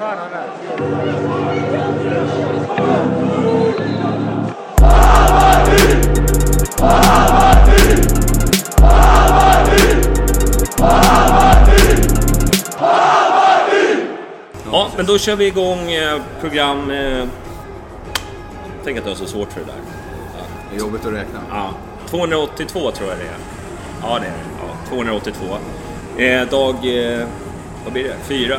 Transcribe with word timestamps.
Ja, 0.00 0.16
men 14.96 15.06
då 15.06 15.18
kör 15.18 15.36
vi 15.36 15.46
igång 15.46 15.92
eh, 15.92 16.22
program... 16.40 16.90
Eh... 16.90 17.24
Tänk 18.84 18.98
att 18.98 19.04
du 19.04 19.10
har 19.10 19.16
så 19.16 19.26
svårt 19.26 19.52
för 19.52 19.60
det 19.60 19.66
där. 19.66 19.74
Det 20.70 20.76
är 20.76 20.80
jobbigt 20.80 21.06
att 21.06 21.12
räkna. 21.12 21.40
Ja, 21.50 21.70
282 22.06 22.90
tror 22.90 23.08
jag 23.08 23.18
det 23.18 23.24
är. 23.24 23.38
Ja, 24.02 24.18
det 24.18 24.26
är 24.26 24.30
det. 24.30 24.38
Ja, 24.60 24.88
282. 24.88 25.44
Eh, 26.18 26.48
dag... 26.48 26.74
Eh, 26.74 27.28
vad 27.84 27.92
blir 27.92 28.04
det? 28.04 28.16
Fyra 28.22 28.58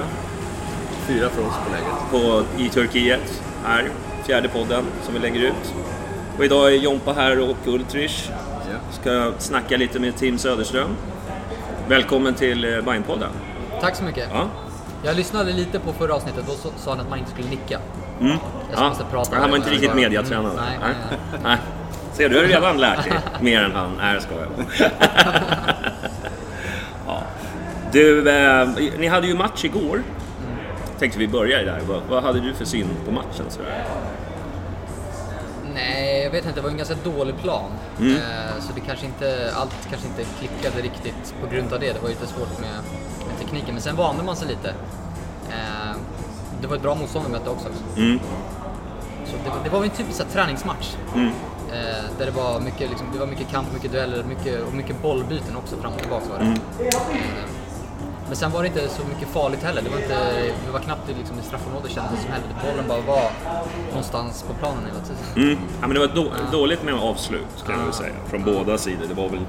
Fyra 1.09 1.29
för 1.29 1.41
oss 1.41 1.53
på 1.65 1.71
läget. 1.71 2.11
på, 2.57 2.61
i 2.63 2.69
Turkiet. 2.69 3.41
Här, 3.65 3.89
fjärde 4.25 4.47
podden 4.47 4.83
som 5.03 5.13
vi 5.13 5.19
lägger 5.19 5.39
ut. 5.41 5.73
Och 6.38 6.45
idag 6.45 6.67
är 6.73 6.77
Jompa 6.77 7.13
här 7.13 7.39
och 7.49 7.57
Ultrich. 7.67 8.29
Ska 8.91 9.31
snacka 9.37 9.77
lite 9.77 9.99
med 9.99 10.15
Tim 10.15 10.37
Söderström. 10.37 10.89
Välkommen 11.87 12.33
till 12.33 12.73
eh, 12.73 12.81
Bajenpodden. 12.81 13.30
Tack 13.81 13.95
så 13.95 14.03
mycket. 14.03 14.30
Ja. 14.33 14.47
Jag 15.03 15.15
lyssnade 15.15 15.52
lite 15.53 15.80
på 15.80 15.93
förra 15.93 16.13
avsnittet, 16.15 16.43
då 16.47 16.53
så- 16.53 16.71
sa 16.77 16.91
han 16.91 16.99
att 16.99 17.09
man 17.09 17.19
inte 17.19 17.31
skulle 17.31 17.49
nicka. 17.49 17.80
Mm. 18.21 18.37
Jag 18.71 18.80
Ja. 18.80 18.93
prata 19.11 19.35
Han 19.39 19.49
var 19.49 19.57
inte 19.57 19.69
riktigt 19.69 19.89
Mm, 19.91 20.03
mediatränad. 20.03 20.52
Nej, 20.55 20.77
nej, 20.81 20.93
nej. 21.09 21.39
Nej. 21.43 21.57
Ser 22.13 22.30
du, 22.30 22.35
du 22.35 22.41
har 22.41 22.47
redan 22.47 22.77
lärt 22.77 23.03
dig 23.03 23.13
mer 23.41 23.63
än 23.63 23.71
han. 23.71 23.91
Nej, 23.97 24.13
jag 24.13 24.23
skojar 24.23 24.47
ja. 27.07 27.21
Du, 27.91 28.30
eh, 28.30 28.67
ni 28.97 29.07
hade 29.07 29.27
ju 29.27 29.33
match 29.37 29.63
igår. 29.65 30.03
Tänkte 31.00 31.19
vi 31.19 31.28
börjar 31.28 31.64
där. 31.64 31.81
Vad, 31.88 32.02
vad 32.09 32.23
hade 32.23 32.39
du 32.39 32.53
för 32.53 32.66
syn 32.66 32.88
på 33.05 33.11
matchen? 33.11 33.45
Sådär? 33.50 33.86
Nej, 35.73 36.23
jag 36.23 36.31
vet 36.31 36.45
inte. 36.45 36.55
Det 36.55 36.61
var 36.61 36.69
en 36.69 36.78
ganska 36.78 36.95
dålig 37.03 37.38
plan. 37.38 37.72
Mm. 38.00 38.16
Eh, 38.16 38.59
så 38.59 38.73
det 38.75 38.81
kanske 38.81 39.05
inte, 39.05 39.52
allt 39.55 39.88
kanske 39.89 40.08
inte 40.08 40.23
klickade 40.39 40.81
riktigt 40.81 41.36
på 41.42 41.55
grund 41.55 41.73
av 41.73 41.80
det. 41.80 41.94
Det 41.94 42.00
var 42.02 42.09
lite 42.09 42.27
svårt 42.27 42.59
med, 42.59 42.75
med 43.27 43.39
tekniken. 43.39 43.73
Men 43.73 43.81
sen 43.81 43.95
vande 43.95 44.23
man 44.23 44.36
sig 44.36 44.47
lite. 44.47 44.70
Eh, 45.50 45.95
det 46.61 46.67
var 46.67 46.75
ett 46.75 46.81
bra 46.81 46.95
motstånd 46.95 47.25
vi 47.25 47.31
mötte 47.31 47.50
också. 47.50 47.67
Mm. 47.97 48.20
Så 49.26 49.36
det, 49.43 49.52
det 49.64 49.70
var 49.70 49.83
en 49.83 49.89
typisk 49.89 50.20
här, 50.20 50.27
träningsmatch. 50.30 50.95
Mm. 51.16 51.27
Eh, 51.71 52.04
där 52.17 52.26
det 52.26 52.31
var 52.31 52.60
mycket, 52.60 52.89
liksom, 52.89 53.08
det 53.14 53.20
var 53.20 53.27
mycket 53.27 53.49
kamp, 53.52 53.73
mycket 53.73 53.92
dueller 53.92 54.23
mycket, 54.23 54.64
och 54.67 54.73
mycket 54.73 55.02
bollbyten 55.02 55.55
också 55.55 55.76
fram 55.76 55.93
och 55.93 55.99
tillbaka 55.99 56.26
var 56.30 56.39
det. 56.39 56.55
Mm. 58.30 58.38
Men 58.38 58.38
sen 58.38 58.52
var 58.52 58.62
det 58.62 58.67
inte 58.67 58.90
så 58.90 59.02
mycket 59.08 59.28
farligt 59.28 59.64
heller. 59.64 59.82
Det 59.82 59.90
var, 59.90 59.98
inte, 59.98 60.17
det 60.66 60.72
var 60.72 60.80
knappt 60.80 61.08
liksom, 61.08 61.40
i 61.40 61.42
straffområdet 61.42 61.92
kändes 61.92 62.12
det 62.16 62.22
som 62.22 62.32
heller. 62.32 62.48
Bollen 62.64 62.88
bara 62.88 63.02
var 63.16 63.32
någonstans 63.90 64.44
på 64.48 64.54
planen 64.54 64.84
hela 64.86 65.00
tiden. 65.00 65.50
Mm. 65.52 65.58
Ja, 65.82 65.88
men 65.88 65.94
det 65.94 66.00
var 66.00 66.08
då, 66.16 66.32
dåligt 66.52 66.84
med 66.84 66.94
avslut 66.94 67.64
kan 67.66 67.78
jag 67.78 67.86
väl 67.86 67.94
säga. 67.94 68.14
Från 68.30 68.44
båda 68.44 68.78
sidor. 68.78 69.06
Det 69.08 69.14
var 69.14 69.30
väl, 69.30 69.40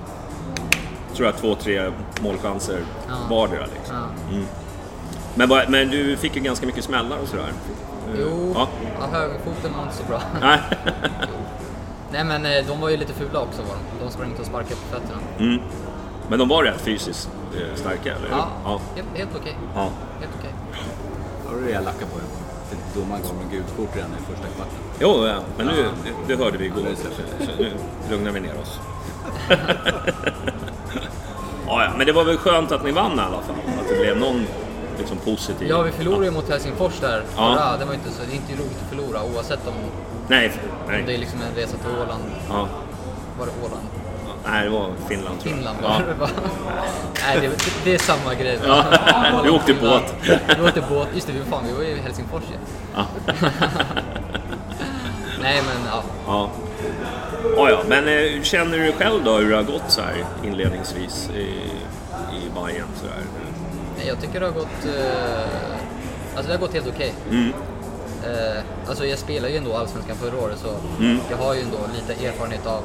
tror 1.15 1.27
jag, 1.27 1.37
två, 1.37 1.55
tre 1.55 1.91
målchanser 2.21 2.81
Ja. 3.09 3.15
vardera. 3.37 3.67
Liksom. 3.75 3.97
Ja. 3.97 4.39
Men, 5.35 5.71
men 5.73 5.89
du 5.91 6.17
fick 6.17 6.37
ju 6.37 6.43
ganska 6.43 6.67
mycket 6.67 6.85
smällar 6.85 7.19
och 7.19 7.29
sådär. 7.29 7.53
Jo, 8.19 8.53
Ja. 8.55 8.69
ja. 9.01 9.07
högerfoten 9.19 9.73
var 9.77 9.83
inte 9.83 9.95
så 9.97 10.05
bra. 10.05 10.23
Nej. 10.41 10.61
Nej 12.13 12.25
men 12.25 12.47
eh, 12.47 12.67
de 12.69 12.81
var 12.81 12.89
ju 12.89 12.97
lite 12.97 13.13
fula 13.13 13.41
också 13.41 13.63
var 13.63 13.75
de. 13.75 14.05
De 14.05 14.11
sprang 14.11 14.29
inte 14.29 14.41
och 14.41 14.47
sparkade 14.49 14.75
på 14.75 14.97
fötterna. 14.97 15.21
Mm. 15.39 15.61
Men 16.31 16.39
de 16.39 16.49
var 16.49 16.65
rätt 16.65 16.81
fysiskt 16.81 17.29
eh, 17.55 17.75
starka, 17.75 18.15
eller? 18.17 18.29
Ja, 18.31 18.49
ja. 18.65 18.81
helt, 18.97 19.09
helt 19.15 19.31
okej. 19.41 19.57
ja. 19.75 19.89
Helt 20.21 20.33
okej. 20.39 20.51
Har 21.47 21.57
du 21.57 21.65
rejäl 21.65 21.85
lacka 21.85 22.07
på? 22.07 22.19
För 22.69 23.01
Domaren 23.01 23.23
gav 23.23 23.33
en 23.43 23.51
gult 23.51 23.77
kort 23.77 23.97
redan 23.97 24.11
i 24.11 24.33
första 24.33 24.47
kvarten. 24.57 24.75
Jo, 25.01 25.27
ja. 25.27 25.35
men 25.57 25.67
nu, 25.67 25.73
det, 26.05 26.35
det 26.35 26.45
hörde 26.45 26.59
vi 26.59 26.65
igår. 26.65 26.83
Det. 26.91 26.97
Så 26.97 27.53
nu 27.59 27.73
lugnar 28.11 28.31
vi 28.31 28.41
ner 28.41 28.55
oss. 28.63 28.81
ja, 31.67 31.85
ja, 31.85 31.91
men 31.97 32.07
det 32.07 32.13
var 32.13 32.25
väl 32.25 32.37
skönt 32.39 32.73
att 32.73 32.85
ni 32.85 32.91
vann 32.93 33.19
i 33.19 33.21
alla 33.21 33.43
fall. 33.43 33.57
Att 33.81 33.89
det 33.89 34.01
blev 34.01 34.17
någon 34.17 34.47
liksom, 34.99 35.19
positiv... 35.19 35.69
Ja, 35.69 35.83
vi 35.83 35.91
förlorade 35.91 36.25
ju 36.25 36.31
mot 36.31 36.49
Helsingfors 36.49 37.01
där 37.01 37.23
Ja. 37.37 37.55
förra. 37.55 37.77
Det 37.79 37.85
var 37.85 37.95
inte 37.95 38.11
så, 38.11 38.23
det 38.27 38.33
är 38.33 38.37
inte 38.37 38.53
roligt 38.53 38.79
att 38.83 38.89
förlora 38.89 39.23
oavsett 39.35 39.67
om, 39.69 39.75
Nej, 40.29 40.53
om 40.87 40.93
det 40.93 40.99
är 40.99 41.03
nej. 41.07 41.19
liksom 41.19 41.39
en 41.51 41.55
resa 41.57 41.77
till 41.77 41.91
Åland. 42.03 42.23
Ja. 42.49 42.69
Var 43.39 43.47
det 43.47 43.53
Åland? 43.67 43.87
Nej, 44.45 44.65
det 44.65 44.71
var 44.71 44.91
Finland 45.09 45.41
tror 45.41 45.53
jag. 45.53 45.57
Finland 45.57 45.79
ja. 45.83 45.89
var 45.99 46.07
det. 46.09 46.15
bara. 46.15 46.31
Nej, 47.27 47.41
det, 47.41 47.51
det 47.85 47.95
är 47.95 47.99
samma 47.99 48.35
grej. 48.35 48.59
Ja, 48.67 48.85
vi 49.45 49.51
åkte 49.51 49.75
båt. 49.75 50.15
Vi 50.59 50.67
åkte 50.67 50.83
båt. 50.89 51.09
Just 51.15 51.27
det, 51.27 51.33
vi, 51.33 51.51
fan, 51.51 51.65
vi 51.67 51.73
var 51.73 51.83
i 51.83 52.01
Helsingfors 52.01 52.43
ju. 52.43 52.57
Ja. 52.95 53.07
Nej, 55.43 55.63
men 55.67 55.87
ja. 55.93 56.03
Ja. 56.27 56.51
Ja, 57.57 57.71
ja, 57.71 57.79
men 57.89 58.09
eh, 58.09 58.43
känner 58.43 58.79
du 58.79 58.93
själv 58.93 59.25
då 59.25 59.37
hur 59.39 59.51
det 59.51 59.57
har 59.57 59.63
gått 59.63 59.83
så 59.89 60.01
här 60.01 60.25
inledningsvis 60.45 61.31
i, 61.37 61.41
i 62.37 62.51
Bayern 62.55 62.87
så? 63.01 63.07
Nej, 63.99 64.07
Jag 64.09 64.21
tycker 64.21 64.41
det 64.41 64.47
har 64.47 64.53
gått... 64.53 64.87
Eh, 64.87 66.37
alltså 66.37 66.53
det 66.53 66.59
har 66.59 66.61
gått 66.61 66.75
helt 66.75 66.87
okej. 66.89 67.13
Mm. 67.31 67.53
Eh, 68.27 68.63
alltså 68.89 69.07
jag 69.07 69.19
spelade 69.19 69.51
ju 69.53 69.57
ändå 69.59 69.77
Allsvenskan 69.77 70.17
förra 70.17 70.39
året 70.45 70.59
så 70.59 70.69
Mm. 71.05 71.19
jag 71.31 71.37
har 71.37 71.55
ju 71.55 71.61
ändå 71.61 71.77
lite 71.95 72.27
erfarenhet 72.27 72.67
av, 72.67 72.83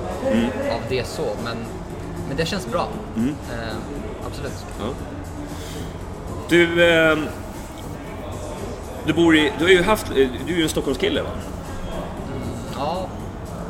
av 0.71 0.79
det 0.89 1.07
så. 1.07 1.25
Men, 1.43 1.57
men 2.27 2.37
det 2.37 2.45
känns 2.45 2.67
bra. 2.67 2.87
Mm. 3.15 3.29
Eh, 3.53 3.75
absolut. 4.27 4.65
Ja. 4.79 4.85
Du, 6.49 6.89
eh, 6.89 7.17
du 9.05 9.13
bor 9.13 9.35
i, 9.35 9.51
du 9.57 9.63
har 9.65 9.71
ju 9.71 9.83
haft, 9.83 10.09
eh, 10.09 10.15
du 10.47 10.53
är 10.53 10.57
ju 10.57 10.63
en 10.63 10.69
Stockholmskille 10.69 11.21
va? 11.21 11.29
Ja, 12.77 13.07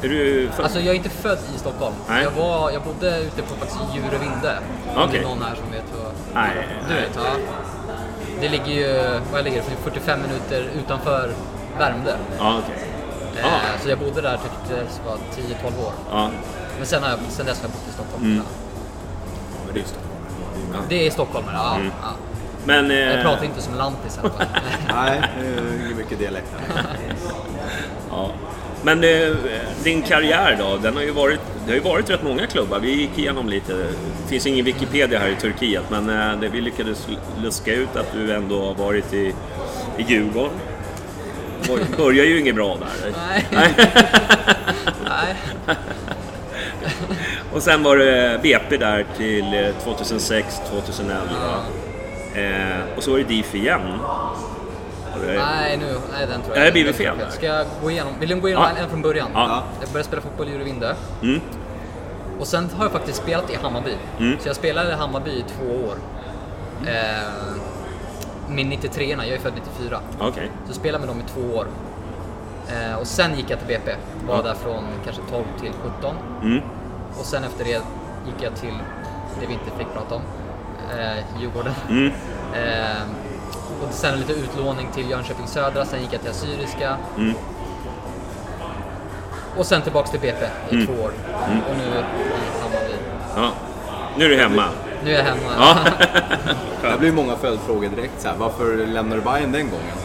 Är 0.02 0.08
du 0.10 0.50
född? 0.56 0.64
alltså 0.66 0.80
jag 0.80 0.88
är 0.88 0.94
inte 0.98 1.10
född 1.10 1.38
i 1.56 1.60
Stockholm. 1.60 1.96
Nej. 2.10 2.24
Jag, 2.24 2.32
var, 2.32 2.72
jag 2.72 2.82
bodde 2.84 3.20
ute 3.22 3.42
på 3.42 3.56
faktiskt 3.56 3.80
Djurövinde. 3.96 4.58
Om 4.88 4.96
det 4.96 5.04
Okej. 5.08 5.20
är 5.20 5.24
någon 5.24 5.42
här 5.44 5.56
som 5.56 5.72
vet 5.72 5.84
vad... 6.04 6.12
Nej, 6.34 6.52
Du 6.88 6.94
nej. 6.94 7.04
vet, 7.04 7.16
ja. 7.16 7.22
Det 8.42 8.50
ligger 8.50 8.66
ju, 8.66 9.20
vad 9.34 9.44
ligger 9.44 9.58
det, 9.58 9.92
45 9.92 10.20
minuter 10.22 10.70
utanför 10.84 11.32
Värmdö. 11.80 12.16
Ja, 12.40 12.60
okej. 12.64 12.76
Eh, 13.40 13.46
Ah. 13.46 13.60
Så 13.84 13.90
jag 13.90 14.00
bodde 14.00 14.22
där 14.22 14.40
tills 14.68 15.02
jag 15.06 15.12
var 15.12 15.18
10-12 15.18 15.86
år. 15.86 15.94
Ja. 16.12 16.30
Men 16.78 16.86
sen, 16.88 17.04
har 17.04 17.10
jag, 17.10 17.20
sen 17.30 17.46
dess 17.46 17.58
har 17.62 17.64
jag 17.64 17.72
bott 17.72 17.88
i 17.90 17.92
Stockholm. 17.94 18.24
Mm. 18.24 18.44
Men 19.66 19.74
det 19.74 19.80
är 19.80 19.82
ju 19.82 19.88
Stockholm. 19.88 20.86
Det 20.90 21.08
är 21.08 21.12
stockholmare, 21.12 21.56
ja. 21.56 21.76
Mm. 21.76 21.92
ja. 22.02 22.08
Men... 22.66 22.92
Eh, 22.92 22.98
Jag 22.98 23.22
pratar 23.24 23.46
inte 23.46 23.62
som 23.62 23.74
lantis. 23.76 24.20
Nej, 24.94 25.22
det 25.42 25.48
är 25.92 25.96
mycket 25.98 26.20
dialekt. 26.20 26.48
Ja. 28.10 28.30
Men 28.84 29.04
eh, 29.04 29.36
din 29.84 30.02
karriär 30.02 30.56
då, 30.60 30.78
den 30.78 30.96
har 30.96 31.02
ju 31.04 31.12
varit, 31.12 31.40
det 31.66 31.72
har 31.72 31.76
ju 31.76 31.82
varit 31.82 32.10
rätt 32.10 32.24
många 32.24 32.48
klubbar. 32.48 32.80
Vi 32.80 32.94
gick 33.02 33.18
igenom 33.18 33.50
lite, 33.50 33.74
det 33.74 34.28
finns 34.30 34.46
ingen 34.48 34.66
Wikipedia 34.66 35.20
här 35.20 35.28
i 35.28 35.36
Turkiet, 35.36 35.84
men 35.90 36.10
eh, 36.10 36.40
det, 36.40 36.48
vi 36.48 36.62
lyckades 36.62 37.08
luska 37.42 37.74
ut 37.74 37.96
att 37.96 38.12
du 38.14 38.34
ändå 38.36 38.66
har 38.66 38.74
varit 38.74 39.14
i, 39.14 39.34
i 39.98 40.04
Djurgården. 40.08 40.52
Bör- 41.68 41.98
Börjar 41.98 42.26
ju 42.26 42.40
inget 42.40 42.56
bra 42.56 42.78
där. 42.78 43.12
Nej. 43.28 43.46
Nej. 45.06 45.36
Och 47.54 47.62
sen 47.64 47.84
var 47.84 47.98
det 47.98 48.40
BP 48.44 48.78
där 48.78 49.06
till 49.18 49.54
eh, 49.54 49.84
2006, 49.84 50.62
2011. 50.70 51.22
Eh, 52.36 52.98
och 52.98 53.04
så 53.04 53.12
var 53.12 53.18
det 53.18 53.24
DIF 53.24 53.56
igen. 53.56 53.82
Det- 55.28 55.34
Nej, 55.34 55.78
nu, 55.78 55.86
nej, 56.12 56.28
den 56.28 56.42
tror 56.42 56.56
Det 56.56 56.64
jag. 56.64 56.74
blir 56.74 56.84
den 56.84 56.94
väl 56.94 57.02
fel, 57.06 57.18
där? 57.18 57.30
Ska 57.30 57.46
jag 57.46 57.66
gå 57.82 57.92
igenom, 57.92 58.14
vill 58.20 58.30
du 58.30 58.36
gå 58.36 58.48
igenom 58.48 58.66
Ja. 58.78 58.84
en, 58.84 58.90
från 58.90 59.02
början? 59.02 59.28
Ja. 59.34 59.64
Jag 59.82 59.90
började 59.90 60.08
spela 60.08 60.22
fotboll 60.22 60.48
i 60.48 60.52
Djurövinde. 60.52 60.96
Mm. 61.22 61.42
Och 62.40 62.48
sen 62.48 62.70
har 62.78 62.86
jag 62.86 62.92
faktiskt 62.92 63.18
spelat 63.18 63.50
i 63.52 63.56
Hammarby. 63.64 63.94
Mm. 64.20 64.38
Så 64.42 64.48
jag 64.50 64.56
spelade 64.56 64.92
i 64.92 64.96
Hammarby 64.96 65.32
i 65.32 65.44
två 65.58 65.74
år. 65.88 65.96
Eh, 66.88 66.94
min 68.50 68.70
93 68.70 69.10
jag 69.18 69.28
är 69.28 69.40
född 69.40 69.54
94. 69.56 70.00
Okej. 70.20 70.52
Så 70.68 70.74
spelade 70.74 71.06
med 71.06 71.16
dem 71.16 71.20
i 71.26 71.30
två 71.30 71.58
år. 71.58 71.68
Eh, 72.68 72.96
och 73.00 73.08
sen 73.08 73.36
gick 73.36 73.50
jag 73.50 73.60
till 73.60 73.68
BP. 73.68 73.96
Var 74.28 74.36
Ja. 74.36 74.42
där 74.42 74.54
från 74.54 74.84
kanske 75.04 75.22
12 75.32 75.44
till 75.62 75.72
17. 75.84 76.16
Mm. 76.42 76.62
Och 77.20 77.26
sen 77.26 77.44
efter 77.44 77.64
det 77.66 77.70
gick 78.26 78.42
jag 78.44 78.56
till 78.56 78.74
det 79.40 79.46
vi 79.48 79.54
inte 79.54 79.78
fick 79.78 79.94
prata 79.94 80.16
om. 80.16 80.22
Eh, 81.00 81.42
Djurgården. 81.42 81.74
Mm. 81.90 82.12
Eh, 82.56 83.02
och 83.88 83.94
sen 83.94 84.20
lite 84.20 84.34
utlåning 84.34 84.88
till 84.94 85.10
Jönköping 85.10 85.48
Södra. 85.48 85.86
Sen 85.86 86.02
gick 86.02 86.14
jag 86.14 86.22
till 86.22 86.30
Assyriska. 86.30 86.98
Mm. 87.18 87.34
Och 89.58 89.66
sen 89.66 89.82
tillbaks 89.82 90.12
till 90.12 90.20
BP 90.20 90.46
i 90.70 90.76
Mm. 90.76 90.88
två 90.88 90.94
år. 90.94 91.12
Och 91.70 91.78
nu 91.78 91.84
i 91.84 92.04
Hammarby. 92.62 92.94
Ja. 93.36 93.52
Nu 94.18 94.26
är 94.26 94.30
du 94.30 94.36
hemma. 94.38 94.64
Nu 95.06 95.12
är 95.12 95.18
jag 95.18 95.24
hemma. 95.24 95.52
Ja. 95.58 95.78
Det 96.92 97.00
blir 97.00 97.12
många 97.12 97.36
följdfrågor 97.36 97.90
direkt 97.90 98.22
så 98.22 98.28
här. 98.28 98.36
Varför 98.38 98.76
lämnade 98.76 99.22
du 99.22 99.26
Bayern 99.26 99.52
den 99.52 99.70
gången? 99.70 99.96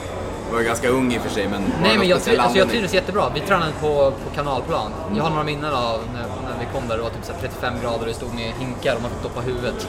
Du 0.48 0.56
var 0.56 0.62
ganska 0.62 0.88
ung 0.88 1.12
i 1.12 1.18
och 1.18 1.22
för 1.22 1.30
sig 1.30 1.48
men... 1.48 1.62
Nej 1.82 1.98
men 1.98 2.08
jag, 2.08 2.20
alltså 2.38 2.58
jag 2.58 2.68
trivdes 2.68 2.94
jättebra. 2.94 3.30
Vi 3.34 3.40
tränade 3.40 3.72
på, 3.80 4.12
på 4.24 4.34
kanalplan. 4.34 4.92
Jag 5.16 5.22
har 5.22 5.30
några 5.30 5.44
minnen 5.44 5.74
av 5.74 6.00
när, 6.12 6.22
när 6.22 6.58
vi 6.60 6.66
kom 6.72 6.88
där. 6.88 6.96
Det 6.96 7.02
var 7.02 7.10
typ 7.10 7.24
så 7.24 7.32
här 7.32 7.40
35 7.40 7.74
grader 7.82 8.00
och 8.00 8.06
det 8.06 8.14
stod 8.14 8.34
med 8.34 8.52
hinkar 8.58 8.94
och 8.96 9.02
man 9.02 9.10
fick 9.10 9.22
doppa 9.22 9.40
huvudet. 9.40 9.88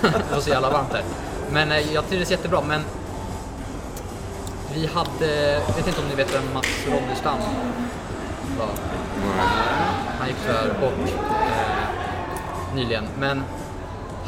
det 0.02 0.34
var 0.34 0.40
så 0.40 0.50
jävla 0.50 0.70
varmt 0.70 0.90
där. 0.90 1.02
Men 1.52 1.72
eh, 1.72 1.94
jag 1.94 2.08
trivdes 2.08 2.30
jättebra. 2.30 2.60
Men 2.68 2.80
vi 4.74 4.86
hade, 4.86 5.52
jag 5.52 5.74
vet 5.76 5.86
inte 5.86 6.00
om 6.00 6.06
ni 6.08 6.14
vet 6.14 6.34
vem 6.34 6.54
Mats 6.54 6.86
Ronnestam 6.86 7.38
var? 8.58 8.68
Han 10.18 10.28
gick 10.28 10.36
tyvärr 10.46 10.80
bort 10.80 11.08
eh, 11.30 12.74
nyligen. 12.74 13.04
Men 13.18 13.42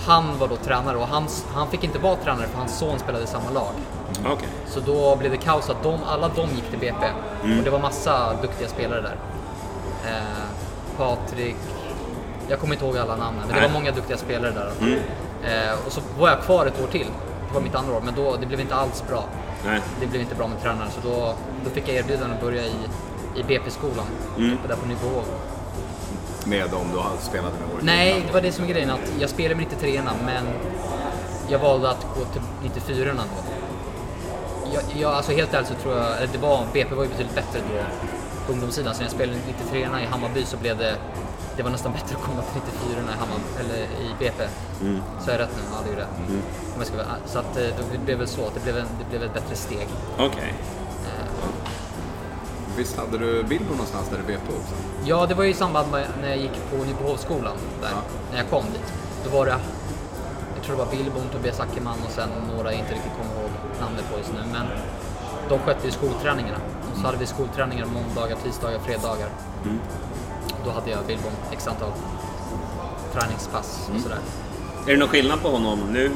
han 0.07 0.39
var 0.39 0.49
då 0.49 0.57
tränare 0.57 0.97
och 0.97 1.09
hans, 1.09 1.47
han 1.55 1.69
fick 1.69 1.85
inte 1.85 1.99
vara 1.99 2.17
tränare 2.17 2.47
för 2.47 2.59
hans 2.59 2.79
son 2.79 2.99
spelade 2.99 3.25
i 3.25 3.27
samma 3.27 3.51
lag. 3.51 3.73
Okej. 4.27 4.49
Så 4.67 4.81
då 4.81 5.17
blev 5.17 5.31
det 5.31 5.37
kaos 5.37 5.71
att 5.71 5.83
de, 5.83 5.99
alla 6.07 6.29
de 6.29 6.51
gick 6.51 6.71
till 6.71 6.79
BP. 6.79 7.07
Och 7.43 7.65
det 7.65 7.71
var 7.71 7.79
massa 7.79 8.35
duktiga 8.43 8.69
spelare 8.69 9.01
där. 9.01 9.17
Eh, 10.07 10.47
Patrik, 10.97 11.57
jag 12.49 12.61
kommer 12.61 12.75
inte 12.75 12.85
ihåg 12.85 12.97
alla 12.99 13.17
namnen, 13.17 13.45
men 13.47 13.57
det 13.57 13.63
var 13.63 13.73
många 13.73 13.93
duktiga 13.93 14.17
spelare 14.17 14.51
där. 14.51 14.73
Eh, 15.43 15.87
och 15.87 15.93
så 15.93 16.01
var 16.19 16.29
jag 16.29 16.41
kvar 16.41 16.67
ett 16.67 16.83
år 16.83 16.87
till. 16.87 17.07
Det 17.49 17.55
var 17.55 17.61
mitt 17.61 17.75
andra 17.75 17.97
år, 17.97 18.01
men 18.05 18.15
då, 18.15 18.37
det 18.37 18.47
blev 18.47 18.61
inte 18.61 18.75
alls 18.75 19.05
bra. 19.09 19.25
Nej. 19.67 19.81
Det 20.01 20.07
blev 20.07 20.21
inte 20.23 20.35
bra 20.35 20.49
med 20.49 20.63
tränaren, 20.63 20.91
så 20.91 21.09
då, 21.09 21.35
då 21.65 21.71
fick 21.71 21.89
jag 21.89 21.97
erbjudande 21.97 22.35
att 22.35 22.41
börja 22.41 22.63
i, 22.63 22.75
i 23.37 23.43
BP-skolan. 23.43 24.07
Mm. 24.39 24.59
Där 24.69 24.77
på 24.77 24.87
Nybohov. 24.87 25.25
Med 26.45 26.71
dem 26.71 26.87
du 26.93 26.99
hade 26.99 27.21
spelat 27.21 27.53
med 27.53 27.75
året 27.75 27.85
Nej, 27.85 28.25
det 28.27 28.33
var 28.33 28.41
det 28.41 28.53
som 28.53 28.65
är 28.65 28.69
grejen. 28.69 28.91
Att 28.91 29.13
jag 29.21 29.31
spelade 29.31 29.55
med 29.55 29.67
93 29.71 30.03
men 30.25 30.45
jag 31.49 31.59
valde 31.59 31.91
att 31.91 32.07
gå 32.19 32.25
till 32.33 32.43
94 32.63 33.13
då. 33.15 33.23
Jag, 34.75 34.83
jag, 35.01 35.13
alltså 35.13 35.33
helt 35.33 35.55
ärligt 35.55 35.69
så 35.69 35.75
tror 35.75 35.97
jag, 35.97 36.17
eller 36.17 36.33
det 36.33 36.39
var, 36.39 36.67
BP 36.73 36.95
var 36.95 37.03
ju 37.03 37.09
betydligt 37.09 37.35
bättre 37.35 37.59
då 37.69 37.83
på 38.47 38.53
ungdomssidan. 38.53 38.95
Så 38.95 38.99
när 39.01 39.05
jag 39.07 39.13
spelade 39.13 39.39
93 39.47 39.81
i 40.03 40.07
Hammarby 40.11 40.45
så 40.45 40.57
blev 40.57 40.79
det, 40.79 40.95
det 41.57 41.63
var 41.63 41.71
nästan 41.71 41.93
bättre 41.99 42.17
att 42.17 42.23
komma 42.23 42.43
till 42.43 42.61
94 42.89 42.99
i 43.15 43.19
Hammarby, 43.19 43.45
eller 43.61 43.83
i 43.85 44.11
BP. 44.19 44.43
Så 45.25 45.31
är 45.31 45.35
jag 45.35 45.41
rätt 45.41 45.57
nu? 45.57 45.63
Ja, 45.73 45.79
det 45.85 45.91
är 45.91 45.95
ju 45.95 46.01
rätt. 46.01 46.43
Om 46.79 46.85
ska, 46.85 46.97
vara- 46.97 47.07
så 47.27 47.39
att 47.39 47.57
eh, 47.57 47.63
det 47.93 47.99
blev 48.05 48.19
väl 48.19 48.29
så, 48.29 48.47
att 48.47 48.55
det 48.55 48.61
blev, 48.61 48.77
en, 48.79 48.87
det 48.99 49.05
blev 49.11 49.23
ett 49.23 49.35
bättre 49.35 49.57
steg. 49.57 49.89
Okej. 50.19 50.55
Visst 52.77 52.97
hade 52.97 53.19
du 53.19 53.43
Bilbo 53.43 53.71
någonstans 53.71 54.09
där 54.09 54.19
i 54.19 54.23
BP 54.23 54.43
också? 54.49 54.75
Ja, 55.05 55.27
det 55.27 55.35
var 55.35 55.45
ju 55.45 55.51
i 55.51 55.55
samband 55.55 55.91
med 55.91 56.07
när 56.23 56.29
jag 56.29 56.39
gick 56.39 56.71
på 56.71 56.77
Nybohovsskolan 56.85 57.57
där, 57.83 57.89
Ja. 57.91 58.03
när 58.31 58.39
jag 58.39 58.51
kom 58.51 58.65
dit. 58.65 58.93
Då 59.25 59.31
var 59.39 59.47
det, 59.47 59.57
jag 60.57 60.65
tror 60.65 60.77
det 60.77 60.85
var 60.85 60.91
Billborn, 60.91 61.29
Tobias 61.33 61.61
Ackerman 61.61 61.99
och 62.07 62.11
sen 62.11 62.29
några 62.57 62.73
jag 62.73 62.81
inte 62.81 62.93
riktigt 62.95 63.13
kommer 63.19 63.41
ihåg 63.43 63.51
namnet 63.81 64.05
på 64.13 64.19
just 64.19 64.33
nu. 64.33 64.39
Men 64.53 64.67
de 65.49 65.59
skötte 65.59 65.87
ju 65.87 65.93
skolträningarna. 65.93 66.59
Och 66.93 66.99
så 67.01 67.07
hade 67.07 67.19
vi 67.19 67.27
skolträningar 67.27 67.87
måndagar, 67.87 68.37
tisdagar, 68.45 68.79
fredagar. 68.79 69.29
Då 70.65 70.71
hade 70.71 70.91
jag 70.91 70.99
Billborn 71.07 71.33
x 71.53 71.67
antal 71.69 71.93
träningspass 73.15 73.91
och 73.95 74.01
sådär. 74.01 74.19
Är 74.87 74.93
det 74.93 74.97
någon 74.97 75.09
skillnad 75.09 75.43
på 75.43 75.49
honom 75.49 75.79
nu 75.93 76.11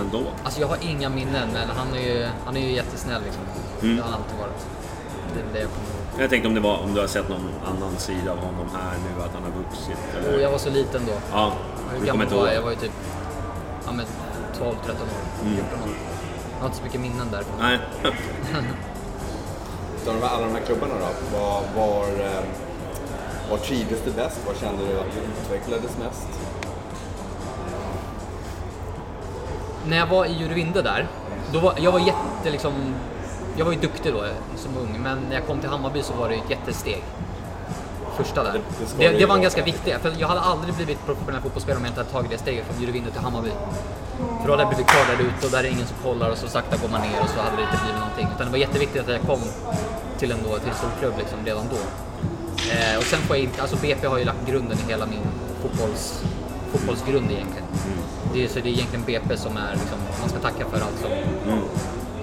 ändå? 0.00 0.22
Alltså 0.44 0.60
jag 0.60 0.68
har 0.68 0.78
inga 0.80 1.08
minnen, 1.08 1.48
men 1.52 1.68
han 1.76 1.94
är 1.94 2.00
ju, 2.02 2.26
han 2.44 2.56
är 2.56 2.60
ju 2.60 2.72
jättesnäll 2.72 3.22
liksom. 3.24 3.42
Mm. 3.82 3.96
Det 3.96 4.02
har 4.02 4.10
han 4.10 4.20
alltid 4.20 4.38
varit. 4.38 4.66
Det 5.34 5.40
är 5.40 5.52
det 5.52 5.60
jag 5.60 5.70
kommer 5.70 5.88
ihåg. 5.88 5.97
Jag 6.18 6.30
tänkte 6.30 6.48
om 6.48 6.54
det 6.54 6.60
var 6.60 6.76
om 6.78 6.94
du 6.94 7.00
har 7.00 7.06
sett 7.06 7.28
någon 7.28 7.48
annan 7.66 7.96
sida 7.98 8.32
av 8.32 8.38
honom 8.38 8.68
här 8.74 8.92
nu, 8.98 9.22
att 9.22 9.34
han 9.34 9.42
har 9.42 9.50
vuxit 9.62 9.98
eller? 10.18 10.34
Och 10.34 10.40
jag 10.40 10.50
var 10.50 10.58
så 10.58 10.70
liten 10.70 11.02
då. 11.06 11.12
Ja, 11.32 11.52
Hur 11.98 12.06
gammal 12.06 12.26
var 12.26 12.46
jag? 12.46 12.56
Jag 12.56 12.62
var 12.62 12.70
ju 12.70 12.76
typ 12.76 12.92
ja, 13.86 13.92
men 13.92 14.06
12, 14.58 14.74
13 14.84 15.02
år, 15.02 15.08
Mm. 15.42 15.56
14 15.56 15.82
år. 15.82 15.88
Jag 16.52 16.60
har 16.60 16.66
inte 16.66 16.78
så 16.78 16.84
mycket 16.84 17.00
minnen 17.00 17.30
där. 17.30 17.44
Nej. 17.60 17.78
Alla 20.22 20.46
de 20.46 20.52
här 20.54 20.60
klubbarna 20.66 20.94
då, 20.94 21.38
var, 21.38 21.62
var, 21.76 22.04
eh, 22.06 22.42
var 23.50 23.58
trivdes 23.58 24.02
du 24.04 24.10
bäst? 24.10 24.40
Var 24.46 24.54
kände 24.54 24.86
du 24.86 24.98
att 25.00 25.06
du 25.12 25.20
utvecklades 25.20 25.98
mest? 25.98 26.28
När 29.86 29.96
jag 29.96 30.06
var 30.06 30.26
i 30.26 30.32
Jurvinde 30.32 30.82
där, 30.82 31.06
då 31.52 31.58
var, 31.60 31.74
jag 31.78 31.92
var 31.92 31.98
jätte 32.00 32.50
liksom, 32.50 32.72
jag 33.58 33.64
var 33.64 33.72
ju 33.72 33.78
duktig 33.78 34.12
då 34.12 34.24
som 34.56 34.76
ung, 34.76 35.00
men 35.02 35.18
när 35.28 35.34
jag 35.34 35.46
kom 35.46 35.60
till 35.60 35.68
Hammarby 35.68 36.02
så 36.02 36.12
var 36.12 36.28
det 36.28 36.34
ett 36.34 36.50
jättesteg. 36.50 37.02
Första 38.16 38.42
där. 38.44 38.52
Det- 38.52 38.58
det 38.58 39.04
Det, 39.04 39.08
det 39.12 39.18
det, 39.18 39.26
var 39.26 39.34
en 39.36 39.42
ganska 39.42 39.64
viktig, 39.64 39.94
för 40.02 40.12
jag 40.18 40.28
hade 40.28 40.40
aldrig 40.40 40.74
blivit 40.74 41.06
professionell 41.06 41.40
fotbollsspelare 41.42 41.78
om 41.78 41.84
jag 41.84 41.90
inte 41.90 42.00
hade 42.00 42.10
tagit 42.12 42.30
det 42.30 42.38
steget 42.38 42.64
från 42.66 42.82
Jurvinde 42.82 43.10
till 43.10 43.20
Hammarby. 43.20 43.50
För 44.40 44.46
då 44.46 44.52
hade 44.52 44.62
jag 44.62 44.68
blivit 44.68 44.86
kvar 44.86 45.04
där 45.16 45.24
ute 45.24 45.46
och 45.46 45.52
där 45.52 45.58
är 45.64 45.68
ingen 45.76 45.86
som 45.86 45.96
kollar 46.02 46.30
och 46.30 46.38
så 46.38 46.48
sakta 46.48 46.76
går 46.76 46.88
man 46.88 47.00
ner 47.00 47.20
och 47.22 47.28
så 47.34 47.38
hade 47.40 47.56
det 47.56 47.62
inte 47.62 47.78
blivit 47.84 48.00
någonting. 48.00 48.26
Utan 48.34 48.46
det 48.46 48.50
var 48.52 48.58
jätteviktigt 48.58 49.02
att 49.02 49.08
jag 49.08 49.22
kom 49.32 49.40
till 50.18 50.30
en, 50.32 50.38
då, 50.44 50.58
till 50.58 50.68
en 50.68 50.74
stor 50.82 50.92
klubb 51.00 51.14
liksom 51.18 51.38
redan 51.44 51.64
då. 51.74 51.80
Eh, 52.74 52.96
och 52.98 53.04
sen 53.12 53.20
får 53.20 53.36
jag 53.36 53.44
inte, 53.44 53.62
alltså 53.62 53.76
BP 53.76 54.06
har 54.06 54.18
ju 54.18 54.24
lagt 54.24 54.42
grunden 54.46 54.78
i 54.86 54.90
hela 54.90 55.06
min 55.06 55.24
fotbolls, 55.62 56.22
fotbollsgrund 56.72 57.30
egentligen. 57.30 57.66
Det 58.32 58.44
är, 58.44 58.48
så 58.48 58.54
det 58.60 58.68
är 58.68 58.72
egentligen 58.78 59.04
BP 59.04 59.36
som 59.36 59.56
är 59.56 59.72
liksom, 59.72 59.98
man 60.20 60.28
ska 60.28 60.38
tacka 60.38 60.64
för 60.70 60.76
allt 60.86 60.98
som, 61.02 61.10